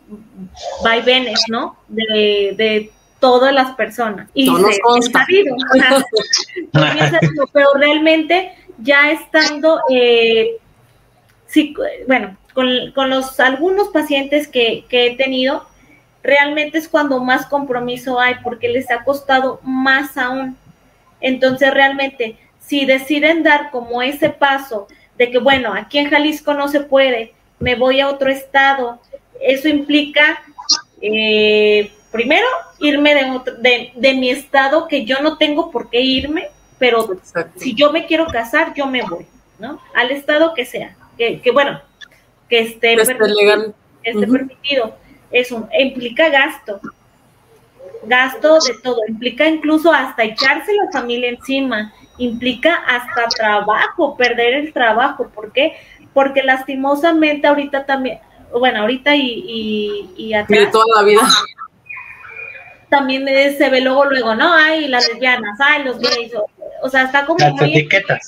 vaivenes, 0.82 1.40
¿no? 1.48 1.76
De, 1.86 2.54
de 2.56 2.90
todas 3.20 3.54
las 3.54 3.76
personas. 3.76 4.28
Y 4.34 4.46
no 4.46 4.58
nos 4.58 4.76
consta. 4.80 5.24
pero 7.52 7.68
realmente 7.74 8.52
ya 8.78 9.12
estando, 9.12 9.80
eh, 9.88 10.56
sí, 11.46 11.72
bueno, 12.08 12.36
con, 12.52 13.10
los 13.10 13.40
algunos 13.40 13.88
pacientes 13.88 14.48
que, 14.48 14.84
he 14.90 15.16
tenido, 15.16 15.66
realmente 16.22 16.78
es 16.78 16.88
cuando 16.88 17.20
más 17.20 17.46
compromiso 17.46 18.20
hay 18.20 18.36
porque 18.42 18.68
les 18.68 18.90
ha 18.90 19.04
costado 19.04 19.60
más 19.62 20.16
aún. 20.16 20.56
Entonces, 21.20 21.72
realmente, 21.72 22.36
si 22.60 22.84
deciden 22.84 23.42
dar 23.42 23.70
como 23.70 24.02
ese 24.02 24.30
paso 24.30 24.88
de 25.16 25.30
que, 25.30 25.38
bueno, 25.38 25.74
aquí 25.74 25.98
en 25.98 26.10
Jalisco 26.10 26.54
no 26.54 26.68
se 26.68 26.80
puede, 26.80 27.32
me 27.58 27.74
voy 27.74 28.00
a 28.00 28.08
otro 28.08 28.30
estado, 28.30 29.00
eso 29.40 29.68
implica, 29.68 30.42
eh, 31.00 31.92
primero, 32.10 32.46
irme 32.80 33.14
de, 33.14 33.92
de, 33.94 34.14
mi 34.14 34.30
estado 34.30 34.88
que 34.88 35.04
yo 35.04 35.20
no 35.20 35.38
tengo 35.38 35.70
por 35.70 35.90
qué 35.90 36.00
irme, 36.00 36.48
pero 36.78 37.20
si 37.56 37.74
yo 37.74 37.92
me 37.92 38.06
quiero 38.06 38.26
casar, 38.26 38.74
yo 38.74 38.86
me 38.86 39.02
voy, 39.02 39.26
¿no? 39.58 39.80
Al 39.94 40.10
estado 40.10 40.54
que 40.54 40.64
sea. 40.64 40.96
Que, 41.16 41.40
que 41.40 41.52
bueno, 41.52 41.80
que 42.52 42.58
esté, 42.58 42.96
permitido, 42.96 43.74
esté 44.02 44.26
permitido. 44.26 44.94
Eso 45.30 45.66
implica 45.72 46.28
gasto, 46.28 46.82
gasto 48.04 48.58
de 48.58 48.74
todo, 48.82 48.98
implica 49.08 49.46
incluso 49.46 49.90
hasta 49.90 50.24
echarse 50.24 50.74
la 50.74 50.92
familia 50.92 51.30
encima, 51.30 51.94
implica 52.18 52.74
hasta 52.74 53.28
trabajo, 53.28 54.18
perder 54.18 54.52
el 54.52 54.72
trabajo. 54.74 55.30
¿Por 55.34 55.50
qué? 55.50 55.76
Porque 56.12 56.42
lastimosamente 56.42 57.46
ahorita 57.46 57.86
también, 57.86 58.18
bueno, 58.50 58.82
ahorita 58.82 59.16
y, 59.16 60.10
y, 60.14 60.34
atrás, 60.34 60.70
toda 60.70 60.84
la 60.96 61.04
vida. 61.04 61.22
También 62.90 63.24
se 63.56 63.70
ve 63.70 63.80
luego, 63.80 64.04
luego, 64.04 64.34
¿no? 64.34 64.52
Hay 64.52 64.88
las 64.88 65.08
lesbianas, 65.08 65.58
hay 65.58 65.84
los 65.84 65.98
gays, 65.98 66.34
o, 66.82 66.90
sea, 66.90 67.04
está 67.04 67.24
como 67.24 67.48
muy 67.48 67.70
etiquetado. 67.70 68.20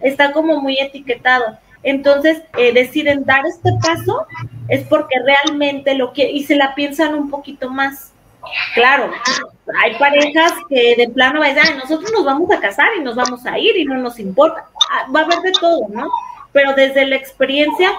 Está 0.00 0.32
como 0.32 0.58
muy 0.62 0.78
etiquetado. 0.80 1.58
Entonces, 1.82 2.42
eh, 2.58 2.72
deciden 2.72 3.24
dar 3.24 3.44
este 3.46 3.70
paso 3.82 4.26
es 4.68 4.86
porque 4.86 5.16
realmente 5.24 5.94
lo 5.94 6.12
quieren 6.12 6.36
y 6.36 6.44
se 6.44 6.56
la 6.56 6.74
piensan 6.74 7.14
un 7.14 7.30
poquito 7.30 7.70
más. 7.70 8.12
Claro, 8.74 9.10
hay 9.82 9.94
parejas 9.96 10.52
que 10.68 10.94
de 10.96 11.08
plano 11.08 11.40
vayan, 11.40 11.78
nosotros 11.78 12.10
nos 12.12 12.24
vamos 12.24 12.50
a 12.50 12.60
casar 12.60 12.88
y 12.98 13.02
nos 13.02 13.14
vamos 13.14 13.44
a 13.46 13.58
ir 13.58 13.76
y 13.76 13.84
no 13.84 13.96
nos 13.98 14.18
importa. 14.18 14.64
Ah, 14.90 15.06
va 15.14 15.20
a 15.20 15.24
haber 15.24 15.40
de 15.40 15.52
todo, 15.52 15.88
¿no? 15.88 16.08
Pero 16.52 16.72
desde 16.74 17.06
la 17.06 17.16
experiencia, 17.16 17.92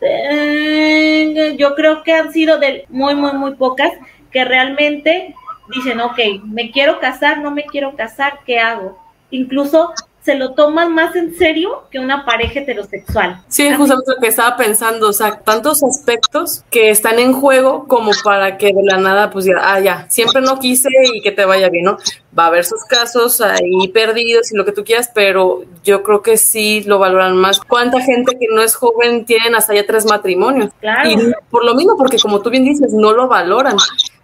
eh, 0.00 1.56
yo 1.58 1.74
creo 1.74 2.02
que 2.02 2.14
han 2.14 2.32
sido 2.32 2.58
de 2.58 2.86
muy, 2.88 3.14
muy, 3.14 3.32
muy 3.32 3.54
pocas 3.54 3.92
que 4.30 4.44
realmente 4.44 5.34
dicen, 5.74 6.00
ok, 6.00 6.18
me 6.44 6.70
quiero 6.70 6.98
casar, 7.00 7.38
no 7.38 7.50
me 7.50 7.64
quiero 7.64 7.96
casar, 7.96 8.40
¿qué 8.46 8.58
hago? 8.58 8.98
Incluso 9.30 9.92
se 10.22 10.34
lo 10.34 10.52
toman 10.52 10.94
más 10.94 11.16
en 11.16 11.34
serio 11.36 11.84
que 11.90 11.98
una 11.98 12.26
pareja 12.26 12.60
heterosexual. 12.60 13.40
Sí, 13.48 13.66
es 13.66 13.76
justamente 13.76 14.12
lo 14.14 14.20
que 14.20 14.28
estaba 14.28 14.56
pensando, 14.56 15.08
o 15.08 15.12
sea, 15.12 15.38
tantos 15.38 15.82
aspectos 15.82 16.62
que 16.70 16.90
están 16.90 17.18
en 17.18 17.32
juego 17.32 17.86
como 17.88 18.10
para 18.22 18.58
que 18.58 18.66
de 18.66 18.82
la 18.82 18.98
nada, 18.98 19.30
pues 19.30 19.46
ya, 19.46 19.54
ah, 19.60 19.80
ya, 19.80 20.06
siempre 20.10 20.42
no 20.42 20.58
quise 20.58 20.88
y 21.14 21.22
que 21.22 21.32
te 21.32 21.44
vaya 21.46 21.70
bien, 21.70 21.86
¿no? 21.86 21.96
Va 22.38 22.44
a 22.44 22.46
haber 22.48 22.64
sus 22.64 22.84
casos 22.84 23.40
ahí 23.40 23.88
perdidos 23.94 24.52
y 24.52 24.56
lo 24.56 24.64
que 24.66 24.72
tú 24.72 24.84
quieras, 24.84 25.10
pero 25.14 25.62
yo 25.82 26.02
creo 26.02 26.20
que 26.20 26.36
sí 26.36 26.82
lo 26.82 26.98
valoran 26.98 27.36
más. 27.36 27.58
¿Cuánta 27.58 28.00
gente 28.00 28.36
que 28.38 28.46
no 28.54 28.62
es 28.62 28.74
joven 28.74 29.24
tienen 29.24 29.54
hasta 29.54 29.74
ya 29.74 29.86
tres 29.86 30.04
matrimonios? 30.04 30.70
Claro. 30.80 31.10
Y 31.10 31.16
por 31.50 31.64
lo 31.64 31.74
mismo, 31.74 31.96
porque 31.96 32.18
como 32.18 32.40
tú 32.40 32.50
bien 32.50 32.64
dices, 32.64 32.92
no 32.92 33.12
lo 33.12 33.26
valoran. 33.26 33.76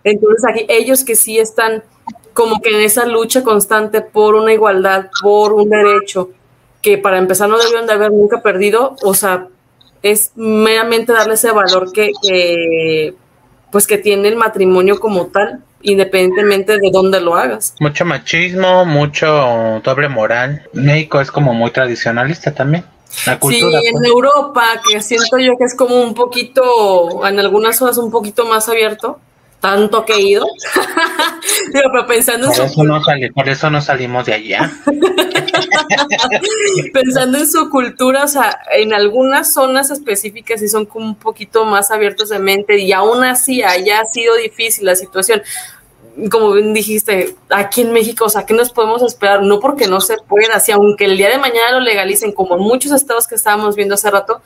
Entonces 0.04 0.44
aquí 0.48 0.66
ellos 0.68 1.04
que 1.04 1.16
sí 1.16 1.38
están 1.38 1.82
como 2.36 2.60
que 2.60 2.68
en 2.68 2.82
esa 2.82 3.06
lucha 3.06 3.42
constante 3.42 4.02
por 4.02 4.34
una 4.34 4.52
igualdad, 4.52 5.06
por 5.22 5.54
un 5.54 5.70
derecho, 5.70 6.28
que 6.82 6.98
para 6.98 7.16
empezar 7.16 7.48
no 7.48 7.56
debieron 7.56 7.86
de 7.86 7.94
haber 7.94 8.12
nunca 8.12 8.42
perdido, 8.42 8.94
o 9.02 9.14
sea, 9.14 9.48
es 10.02 10.32
meramente 10.36 11.14
darle 11.14 11.34
ese 11.34 11.50
valor 11.50 11.90
que, 11.92 13.14
pues 13.72 13.86
que 13.86 13.96
tiene 13.96 14.28
el 14.28 14.36
matrimonio 14.36 15.00
como 15.00 15.28
tal, 15.28 15.64
independientemente 15.80 16.78
de 16.78 16.90
dónde 16.92 17.20
lo 17.20 17.36
hagas. 17.36 17.74
Mucho 17.80 18.04
machismo, 18.04 18.84
mucho 18.84 19.80
doble 19.82 20.10
moral. 20.10 20.68
México 20.74 21.22
es 21.22 21.30
como 21.30 21.54
muy 21.54 21.70
tradicionalista 21.70 22.52
también. 22.52 22.84
La 23.24 23.40
cultura, 23.40 23.80
sí, 23.80 23.86
en 23.86 23.94
pues. 23.94 24.08
Europa, 24.08 24.82
que 24.86 25.00
siento 25.00 25.38
yo 25.38 25.56
que 25.56 25.64
es 25.64 25.74
como 25.74 26.02
un 26.02 26.12
poquito, 26.12 27.26
en 27.26 27.40
algunas 27.40 27.78
zonas 27.78 27.96
un 27.96 28.10
poquito 28.10 28.44
más 28.44 28.68
abierto, 28.68 29.20
tanto 29.66 30.04
que 30.04 30.14
he 30.14 30.22
ido. 30.22 30.46
pero 31.72 32.06
pensando 32.06 32.46
por, 32.46 32.56
en 32.56 32.66
eso 32.66 32.84
no 32.84 33.02
por 33.34 33.48
eso 33.48 33.68
no 33.68 33.80
salimos 33.80 34.26
de 34.26 34.34
allá. 34.34 34.72
pensando 36.92 37.38
en 37.38 37.50
su 37.50 37.68
cultura, 37.68 38.24
o 38.24 38.28
sea, 38.28 38.60
en 38.72 38.94
algunas 38.94 39.52
zonas 39.52 39.90
específicas 39.90 40.60
sí 40.60 40.68
son 40.68 40.86
como 40.86 41.06
un 41.06 41.16
poquito 41.16 41.64
más 41.64 41.90
abiertos 41.90 42.28
de 42.28 42.38
mente 42.38 42.78
y 42.78 42.92
aún 42.92 43.24
así 43.24 43.62
haya 43.62 44.04
sido 44.04 44.36
difícil 44.36 44.86
la 44.86 44.94
situación. 44.94 45.42
Como 46.30 46.52
bien 46.52 46.72
dijiste, 46.72 47.34
aquí 47.50 47.82
en 47.82 47.92
México, 47.92 48.26
o 48.26 48.30
sea, 48.30 48.46
¿qué 48.46 48.54
nos 48.54 48.70
podemos 48.70 49.02
esperar? 49.02 49.42
No 49.42 49.58
porque 49.58 49.88
no 49.88 50.00
se 50.00 50.16
pueda, 50.28 50.60
si 50.60 50.70
aunque 50.70 51.06
el 51.06 51.18
día 51.18 51.28
de 51.28 51.38
mañana 51.38 51.72
lo 51.72 51.80
legalicen, 51.80 52.32
como 52.32 52.54
en 52.54 52.62
muchos 52.62 52.92
estados 52.92 53.26
que 53.26 53.34
estábamos 53.34 53.74
viendo 53.74 53.96
hace 53.96 54.10
rato, 54.10 54.40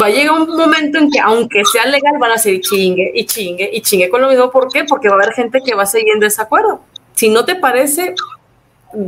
va 0.00 0.06
a 0.06 0.10
llegar 0.10 0.40
un 0.40 0.56
momento 0.56 0.98
en 0.98 1.10
que 1.10 1.18
aunque 1.18 1.64
sea 1.64 1.86
legal 1.86 2.14
van 2.18 2.32
a 2.32 2.38
seguir 2.38 2.60
chingue 2.60 3.10
y 3.14 3.24
chingue 3.26 3.70
y 3.72 3.80
chingue 3.80 4.08
con 4.08 4.20
lo 4.20 4.28
mismo. 4.28 4.50
¿Por 4.50 4.72
qué? 4.72 4.84
Porque 4.84 5.08
va 5.08 5.14
a 5.14 5.18
haber 5.18 5.34
gente 5.34 5.60
que 5.64 5.74
va 5.74 5.84
a 5.84 5.86
seguir 5.86 6.12
en 6.14 6.20
desacuerdo. 6.20 6.80
Si 7.14 7.28
no 7.28 7.44
te 7.44 7.56
parece, 7.56 8.14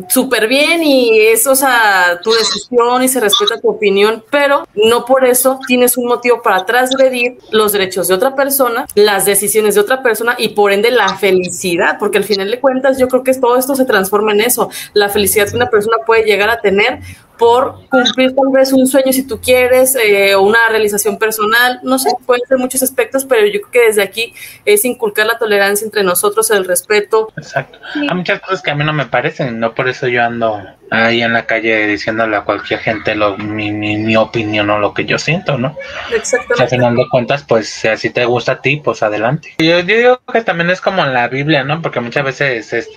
súper 0.09 0.47
bien 0.49 0.83
y 0.83 1.19
es, 1.21 1.47
o 1.47 1.55
sea, 1.55 2.21
tu 2.23 2.31
decisión 2.31 3.03
y 3.03 3.09
se 3.09 3.21
respeta 3.21 3.61
tu 3.61 3.69
opinión, 3.69 4.25
pero 4.31 4.67
no 4.75 5.05
por 5.05 5.25
eso 5.25 5.59
tienes 5.67 5.97
un 5.97 6.07
motivo 6.07 6.41
para 6.43 6.65
transgredir 6.65 7.39
los 7.51 7.73
derechos 7.73 8.09
de 8.09 8.15
otra 8.15 8.35
persona, 8.35 8.87
las 8.95 9.25
decisiones 9.25 9.75
de 9.75 9.81
otra 9.81 10.03
persona 10.03 10.37
y 10.39 10.51
por 10.51 10.73
ende 10.73 10.91
la 10.91 11.17
felicidad, 11.17 11.97
porque 11.99 12.19
al 12.19 12.25
final 12.25 12.51
de 12.51 12.61
cuentas 12.61 12.99
yo 12.99 13.09
creo 13.09 13.25
que 13.25 13.35
todo 13.35 13.57
esto 13.57 13.75
se 13.75 13.85
transforma 13.85 14.33
en 14.33 14.43
eso, 14.43 14.71
la 14.93 15.09
felicidad 15.09 15.49
que 15.49 15.57
una 15.57 15.71
persona 15.71 15.99
puede 16.07 16.25
llegar 16.25 16.51
a 16.51 16.61
tener 16.61 17.01
por 17.39 17.89
cumplir 17.89 18.35
tal 18.35 18.53
vez 18.53 18.73
un 18.73 18.87
sueño 18.87 19.13
si 19.13 19.27
tú 19.27 19.41
quieres 19.41 19.97
eh, 19.97 20.35
o 20.35 20.43
una 20.43 20.69
realización 20.69 21.19
personal, 21.19 21.81
no 21.83 21.99
sé, 21.99 22.11
pueden 22.25 22.47
ser 22.47 22.59
muchos 22.59 22.83
aspectos, 22.83 23.25
pero 23.25 23.47
yo 23.47 23.61
creo 23.61 23.71
que 23.71 23.87
desde 23.87 24.03
aquí 24.03 24.35
es 24.65 24.85
inculcar 24.85 25.27
la 25.27 25.39
tolerancia 25.39 25.85
entre 25.85 26.03
nosotros, 26.03 26.51
el 26.51 26.65
respeto. 26.65 27.33
Exacto. 27.37 27.79
Hay 27.95 28.15
muchas 28.17 28.41
cosas 28.41 28.63
que 28.63 28.71
a 28.71 28.75
mí 28.75 28.85
no 28.85 28.93
me 28.93 29.07
parecen, 29.07 29.59
no 29.59 29.75
por 29.75 29.89
eso 29.89 30.09
yo 30.09 30.23
ando 30.23 30.63
ahí 30.91 31.23
en 31.23 31.33
la 31.33 31.47
calle 31.47 31.87
diciéndole 31.87 32.37
a 32.37 32.43
cualquier 32.43 32.81
gente 32.81 33.15
lo, 33.15 33.37
mi, 33.39 33.73
mi, 33.73 33.97
mi 33.97 34.15
opinión 34.17 34.69
o 34.71 34.79
lo 34.79 34.93
que 34.93 35.05
yo 35.05 35.19
siento, 35.19 35.57
¿no? 35.57 35.77
Exactamente. 36.15 36.55
O 36.55 36.57
sea, 36.57 36.65
al 36.65 36.71
final 36.71 36.97
de 36.97 37.09
cuentas, 37.09 37.45
pues 37.49 37.69
si 37.69 37.89
así 37.89 38.11
te 38.11 38.25
gusta 38.25 38.53
a 38.53 38.61
ti, 38.61 38.77
pues 38.77 39.03
adelante. 39.03 39.55
Yo, 39.59 39.81
yo 39.81 39.97
digo 39.97 40.21
que 40.33 40.43
también 40.43 40.71
es 40.71 40.81
como 40.81 41.03
en 41.03 41.15
la 41.15 41.29
Biblia, 41.29 41.65
¿no? 41.65 41.81
Porque 41.81 42.01
muchas 42.01 42.25
veces 42.25 42.73
es, 42.73 42.91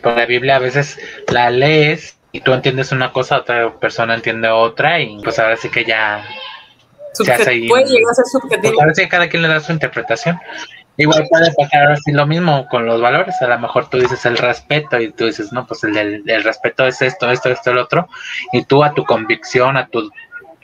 por 0.00 0.16
la 0.16 0.26
Biblia 0.26 0.56
a 0.56 0.60
veces 0.60 0.98
la 1.28 1.50
lees 1.50 2.16
y 2.32 2.40
tú 2.40 2.52
entiendes 2.52 2.90
una 2.92 3.12
cosa, 3.12 3.38
otra 3.38 3.70
persona 3.78 4.14
entiende 4.14 4.48
otra 4.48 4.98
y 5.00 5.20
pues 5.22 5.38
ahora 5.38 5.56
sí 5.56 5.68
que 5.68 5.84
ya 5.84 6.24
ahí. 7.46 7.68
Puede 7.68 7.84
llegar 7.84 8.10
a 8.10 8.14
ser 8.14 8.24
subjetivo. 8.24 8.62
Pues 8.62 8.80
ahora 8.80 8.94
sí 8.94 9.02
que 9.02 9.08
cada 9.08 9.28
quien 9.28 9.42
le 9.42 9.48
da 9.48 9.60
su 9.60 9.72
interpretación. 9.72 10.40
Igual 10.98 11.26
puede 11.30 11.52
pasar 11.54 11.92
así 11.92 12.12
lo 12.12 12.26
mismo 12.26 12.66
con 12.68 12.84
los 12.86 13.00
valores. 13.00 13.40
A 13.40 13.46
lo 13.46 13.58
mejor 13.58 13.88
tú 13.88 13.98
dices 13.98 14.24
el 14.26 14.36
respeto 14.36 15.00
y 15.00 15.10
tú 15.12 15.24
dices, 15.26 15.52
no, 15.52 15.66
pues 15.66 15.84
el, 15.84 15.94
del- 15.94 16.22
el 16.26 16.44
respeto 16.44 16.86
es 16.86 17.00
esto, 17.00 17.30
esto, 17.30 17.50
esto, 17.50 17.70
el 17.70 17.78
otro. 17.78 18.08
Y 18.52 18.64
tú 18.64 18.84
a 18.84 18.92
tu 18.92 19.04
convicción, 19.04 19.76
a 19.76 19.86
tu, 19.88 20.10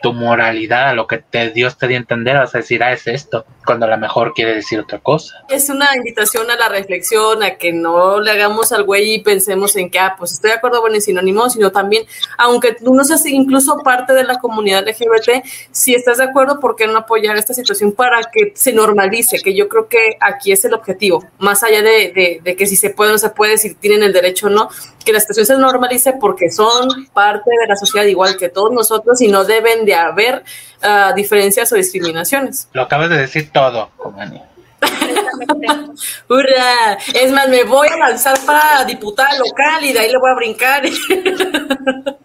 tu 0.02 0.12
moralidad, 0.12 0.88
a 0.90 0.94
lo 0.94 1.06
que 1.06 1.18
te, 1.18 1.50
Dios 1.50 1.76
te 1.78 1.88
dio 1.88 1.96
a 1.96 2.00
entender, 2.00 2.36
vas 2.36 2.54
a 2.54 2.58
decir, 2.58 2.82
ah, 2.82 2.92
es 2.92 3.06
esto, 3.06 3.44
cuando 3.64 3.86
a 3.86 3.88
lo 3.90 3.98
mejor 3.98 4.32
quiere 4.34 4.54
decir 4.54 4.78
otra 4.80 4.98
cosa. 4.98 5.44
Es 5.48 5.68
una 5.70 5.94
invitación 5.96 6.50
a 6.50 6.56
la 6.56 6.68
reflexión, 6.68 7.42
a 7.42 7.56
que 7.56 7.72
no 7.72 8.20
le 8.20 8.30
hagamos 8.30 8.72
al 8.72 8.84
güey 8.84 9.14
y 9.14 9.22
pensemos 9.22 9.76
en 9.76 9.90
que, 9.90 9.98
ah, 9.98 10.14
pues 10.18 10.32
estoy 10.32 10.50
de 10.50 10.56
acuerdo, 10.56 10.80
bueno, 10.80 10.96
y 10.96 11.00
sinónimo, 11.00 11.48
sino 11.50 11.70
también, 11.72 12.04
aunque 12.36 12.72
tú 12.74 12.94
no 12.94 13.04
seas 13.04 13.24
incluso 13.26 13.78
parte 13.84 14.12
de 14.12 14.24
la 14.24 14.38
comunidad 14.38 14.86
LGBT, 14.86 15.44
si 15.70 15.94
estás 15.94 16.18
de 16.18 16.24
acuerdo, 16.24 16.60
¿por 16.60 16.76
qué 16.76 16.86
no 16.86 16.96
apoyar 16.98 17.36
esta 17.36 17.54
situación 17.54 17.92
para 17.92 18.20
que 18.32 18.52
se 18.54 18.72
normalice? 18.72 19.38
Que 19.42 19.54
yo 19.54 19.68
creo 19.68 19.88
que 19.88 20.16
aquí 20.20 20.52
es 20.52 20.64
el 20.64 20.74
objetivo, 20.74 21.24
más 21.38 21.62
allá 21.62 21.82
de- 21.82 22.40
de 22.42 22.56
que 22.56 22.66
si 22.66 22.76
se 22.76 22.90
puede 22.90 23.10
o 23.10 23.12
no 23.14 23.18
se 23.18 23.30
puede, 23.30 23.58
si 23.58 23.74
tienen 23.74 24.02
el 24.02 24.12
derecho 24.12 24.46
o 24.46 24.50
no, 24.50 24.68
que 25.04 25.12
la 25.12 25.20
situación 25.20 25.46
se 25.46 25.56
normalice 25.56 26.14
porque 26.20 26.50
son 26.50 26.88
parte 27.12 27.50
de 27.50 27.66
la 27.66 27.76
sociedad 27.76 28.06
igual 28.06 28.36
que 28.36 28.48
todos 28.48 28.70
nosotros 28.72 29.20
y 29.22 29.28
no 29.28 29.44
deben 29.44 29.84
de 29.88 29.94
haber 29.94 30.44
ah, 30.82 31.12
diferencias 31.16 31.72
o 31.72 31.76
discriminaciones. 31.76 32.68
Lo 32.72 32.82
acabas 32.82 33.08
de 33.10 33.16
decir 33.18 33.50
todo, 33.50 33.90
Comani. 33.96 34.42
¡Hurra! 36.28 36.98
Es 37.14 37.32
más, 37.32 37.48
me 37.48 37.64
voy 37.64 37.88
a 37.88 37.96
lanzar 37.96 38.38
para 38.46 38.84
diputada 38.84 39.36
local 39.38 39.84
y 39.84 39.92
de 39.92 39.98
ahí 39.98 40.12
le 40.12 40.18
voy 40.18 40.30
a 40.30 40.34
brincar 40.34 40.86
y 40.86 40.92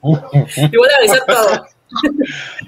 voy 0.02 0.20
a 0.20 0.98
realizar 0.98 1.26
todo. 1.26 1.66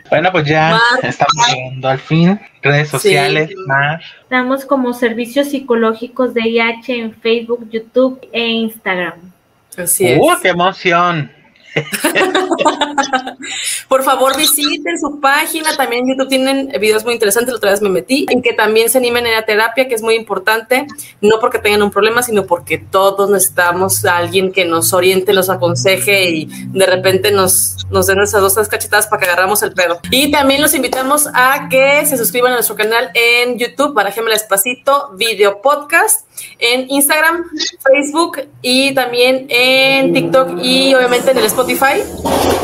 Bueno, 0.08 0.32
pues 0.32 0.46
ya 0.46 0.70
Mar- 0.70 1.00
estamos 1.02 1.34
llegando 1.52 1.90
al 1.90 1.98
fin. 1.98 2.40
Redes 2.62 2.90
sociales, 2.90 3.50
Mar. 3.66 4.00
Estamos 4.22 4.66
como 4.66 4.94
servicios 4.94 5.50
psicológicos 5.50 6.36
de 6.36 6.42
IH 6.48 7.00
en 7.00 7.12
Facebook, 7.12 7.68
YouTube 7.72 8.20
e 8.32 8.48
Instagram. 8.48 9.34
Así 9.76 10.08
es. 10.08 10.20
¡Uh, 10.22 10.30
qué 10.44 10.50
emoción! 10.50 11.32
Por 13.88 14.04
favor, 14.04 14.38
visiten 14.38 15.00
su 15.00 15.20
página. 15.20 15.76
También 15.76 16.04
en 16.04 16.10
YouTube 16.10 16.30
tienen 16.30 16.68
videos 16.80 17.04
muy 17.04 17.14
interesantes. 17.14 17.52
La 17.52 17.58
otra 17.58 17.72
vez 17.72 17.82
me 17.82 17.90
metí. 17.90 18.26
En 18.30 18.42
que 18.42 18.54
también 18.54 18.90
se 18.90 18.98
animen 18.98 19.26
en 19.28 19.34
la 19.34 19.46
terapia, 19.46 19.88
que 19.88 19.96
es 19.96 20.02
muy 20.02 20.16
importante. 20.16 20.88
No 21.22 21.40
porque 21.40 21.60
tengan 21.60 21.84
un 21.84 21.92
problema, 21.92 22.24
sino 22.24 22.46
porque 22.46 22.78
todos 22.78 23.30
necesitamos 23.30 24.06
a 24.06 24.18
alguien 24.18 24.52
que 24.52 24.66
nos 24.66 24.94
oriente, 24.94 25.34
nos 25.34 25.50
aconseje 25.50 26.30
y 26.30 26.46
de 26.46 26.86
repente 26.86 27.32
nos, 27.32 27.86
nos 27.90 28.08
den 28.08 28.22
esas 28.22 28.42
dos 28.42 28.56
cachetadas 28.68 29.08
para 29.08 29.22
que 29.22 29.30
agarramos 29.30 29.62
el 29.64 29.74
pedo. 29.74 30.00
Y 30.12 30.32
también 30.32 30.62
los 30.62 30.74
invitamos 30.74 31.28
a 31.34 31.68
que 31.70 32.06
se 32.06 32.18
suscriban 32.18 32.54
a 32.54 32.56
nuestro 32.56 32.76
canal 32.76 33.12
en 33.14 33.58
YouTube, 33.58 33.94
Barajeme 33.94 34.32
Despacito, 34.32 35.12
video 35.16 35.62
podcast, 35.62 36.28
en 36.60 36.90
Instagram, 36.90 37.46
Facebook 37.84 38.48
y 38.62 38.94
también 38.94 39.48
en 39.50 40.14
TikTok 40.14 40.60
y 40.62 40.94
obviamente 40.94 41.32
en 41.32 41.38
el 41.38 41.46
Spotify. 41.46 41.65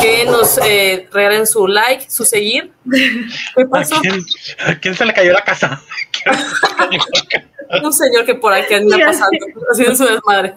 Que 0.02 0.26
nos 0.26 0.58
eh, 0.60 1.08
regalen 1.12 1.48
su 1.48 1.68
like, 1.68 2.10
su 2.10 2.24
seguir. 2.26 2.72
¿Qué 2.92 3.64
¿A 3.64 3.70
pasó? 3.70 3.96
quién, 4.02 4.24
a 4.66 4.76
quién 4.76 4.96
se 4.96 5.06
le 5.06 5.14
cayó 5.14 5.34
la 5.34 5.44
casa? 5.44 5.82
Un 7.84 7.94
señor 7.94 8.26
que 8.26 8.36
por 8.36 8.54
aquí 8.54 8.74
anda 8.74 8.98
pasando, 9.06 9.38
haciendo 9.72 9.96
su 9.96 10.06
desmadre. 10.06 10.56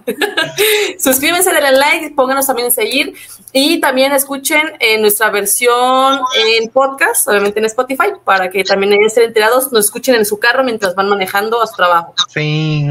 Suscríbanse, 0.98 1.52
denle 1.52 1.72
like, 1.72 2.10
pónganos 2.10 2.46
también 2.46 2.66
en 2.66 2.72
seguir 2.72 3.14
y 3.52 3.80
también 3.80 4.12
escuchen 4.12 4.72
eh, 4.80 4.98
nuestra 4.98 5.30
versión 5.30 6.20
en 6.36 6.68
podcast, 6.70 7.28
obviamente 7.28 7.60
en 7.60 7.66
Spotify, 7.66 8.08
para 8.24 8.50
que 8.50 8.64
también 8.64 9.00
estén 9.04 9.24
enterados, 9.24 9.70
nos 9.70 9.84
escuchen 9.84 10.16
en 10.16 10.24
su 10.24 10.40
carro 10.40 10.64
mientras 10.64 10.94
van 10.96 11.08
manejando 11.08 11.62
a 11.62 11.66
su 11.68 11.76
trabajo. 11.76 12.14
Sí, 12.28 12.84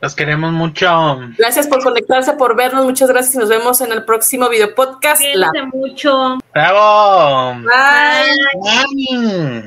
los 0.00 0.14
queremos 0.14 0.52
mucho. 0.52 1.18
Gracias 1.36 1.66
por 1.66 1.82
conectarse, 1.82 2.32
por 2.34 2.56
vernos, 2.56 2.84
muchas 2.84 3.08
gracias 3.10 3.34
y 3.34 3.38
nos 3.38 3.48
vemos 3.48 3.80
en 3.80 3.92
el 3.92 4.04
próximo 4.04 4.48
video 4.48 4.74
podcast. 4.74 5.22
La- 5.34 5.48
Cuídense 5.50 5.76
mucho. 5.76 6.38
¡Bravo! 6.54 7.54
Bye. 7.60 8.60
Bye. 8.62 9.62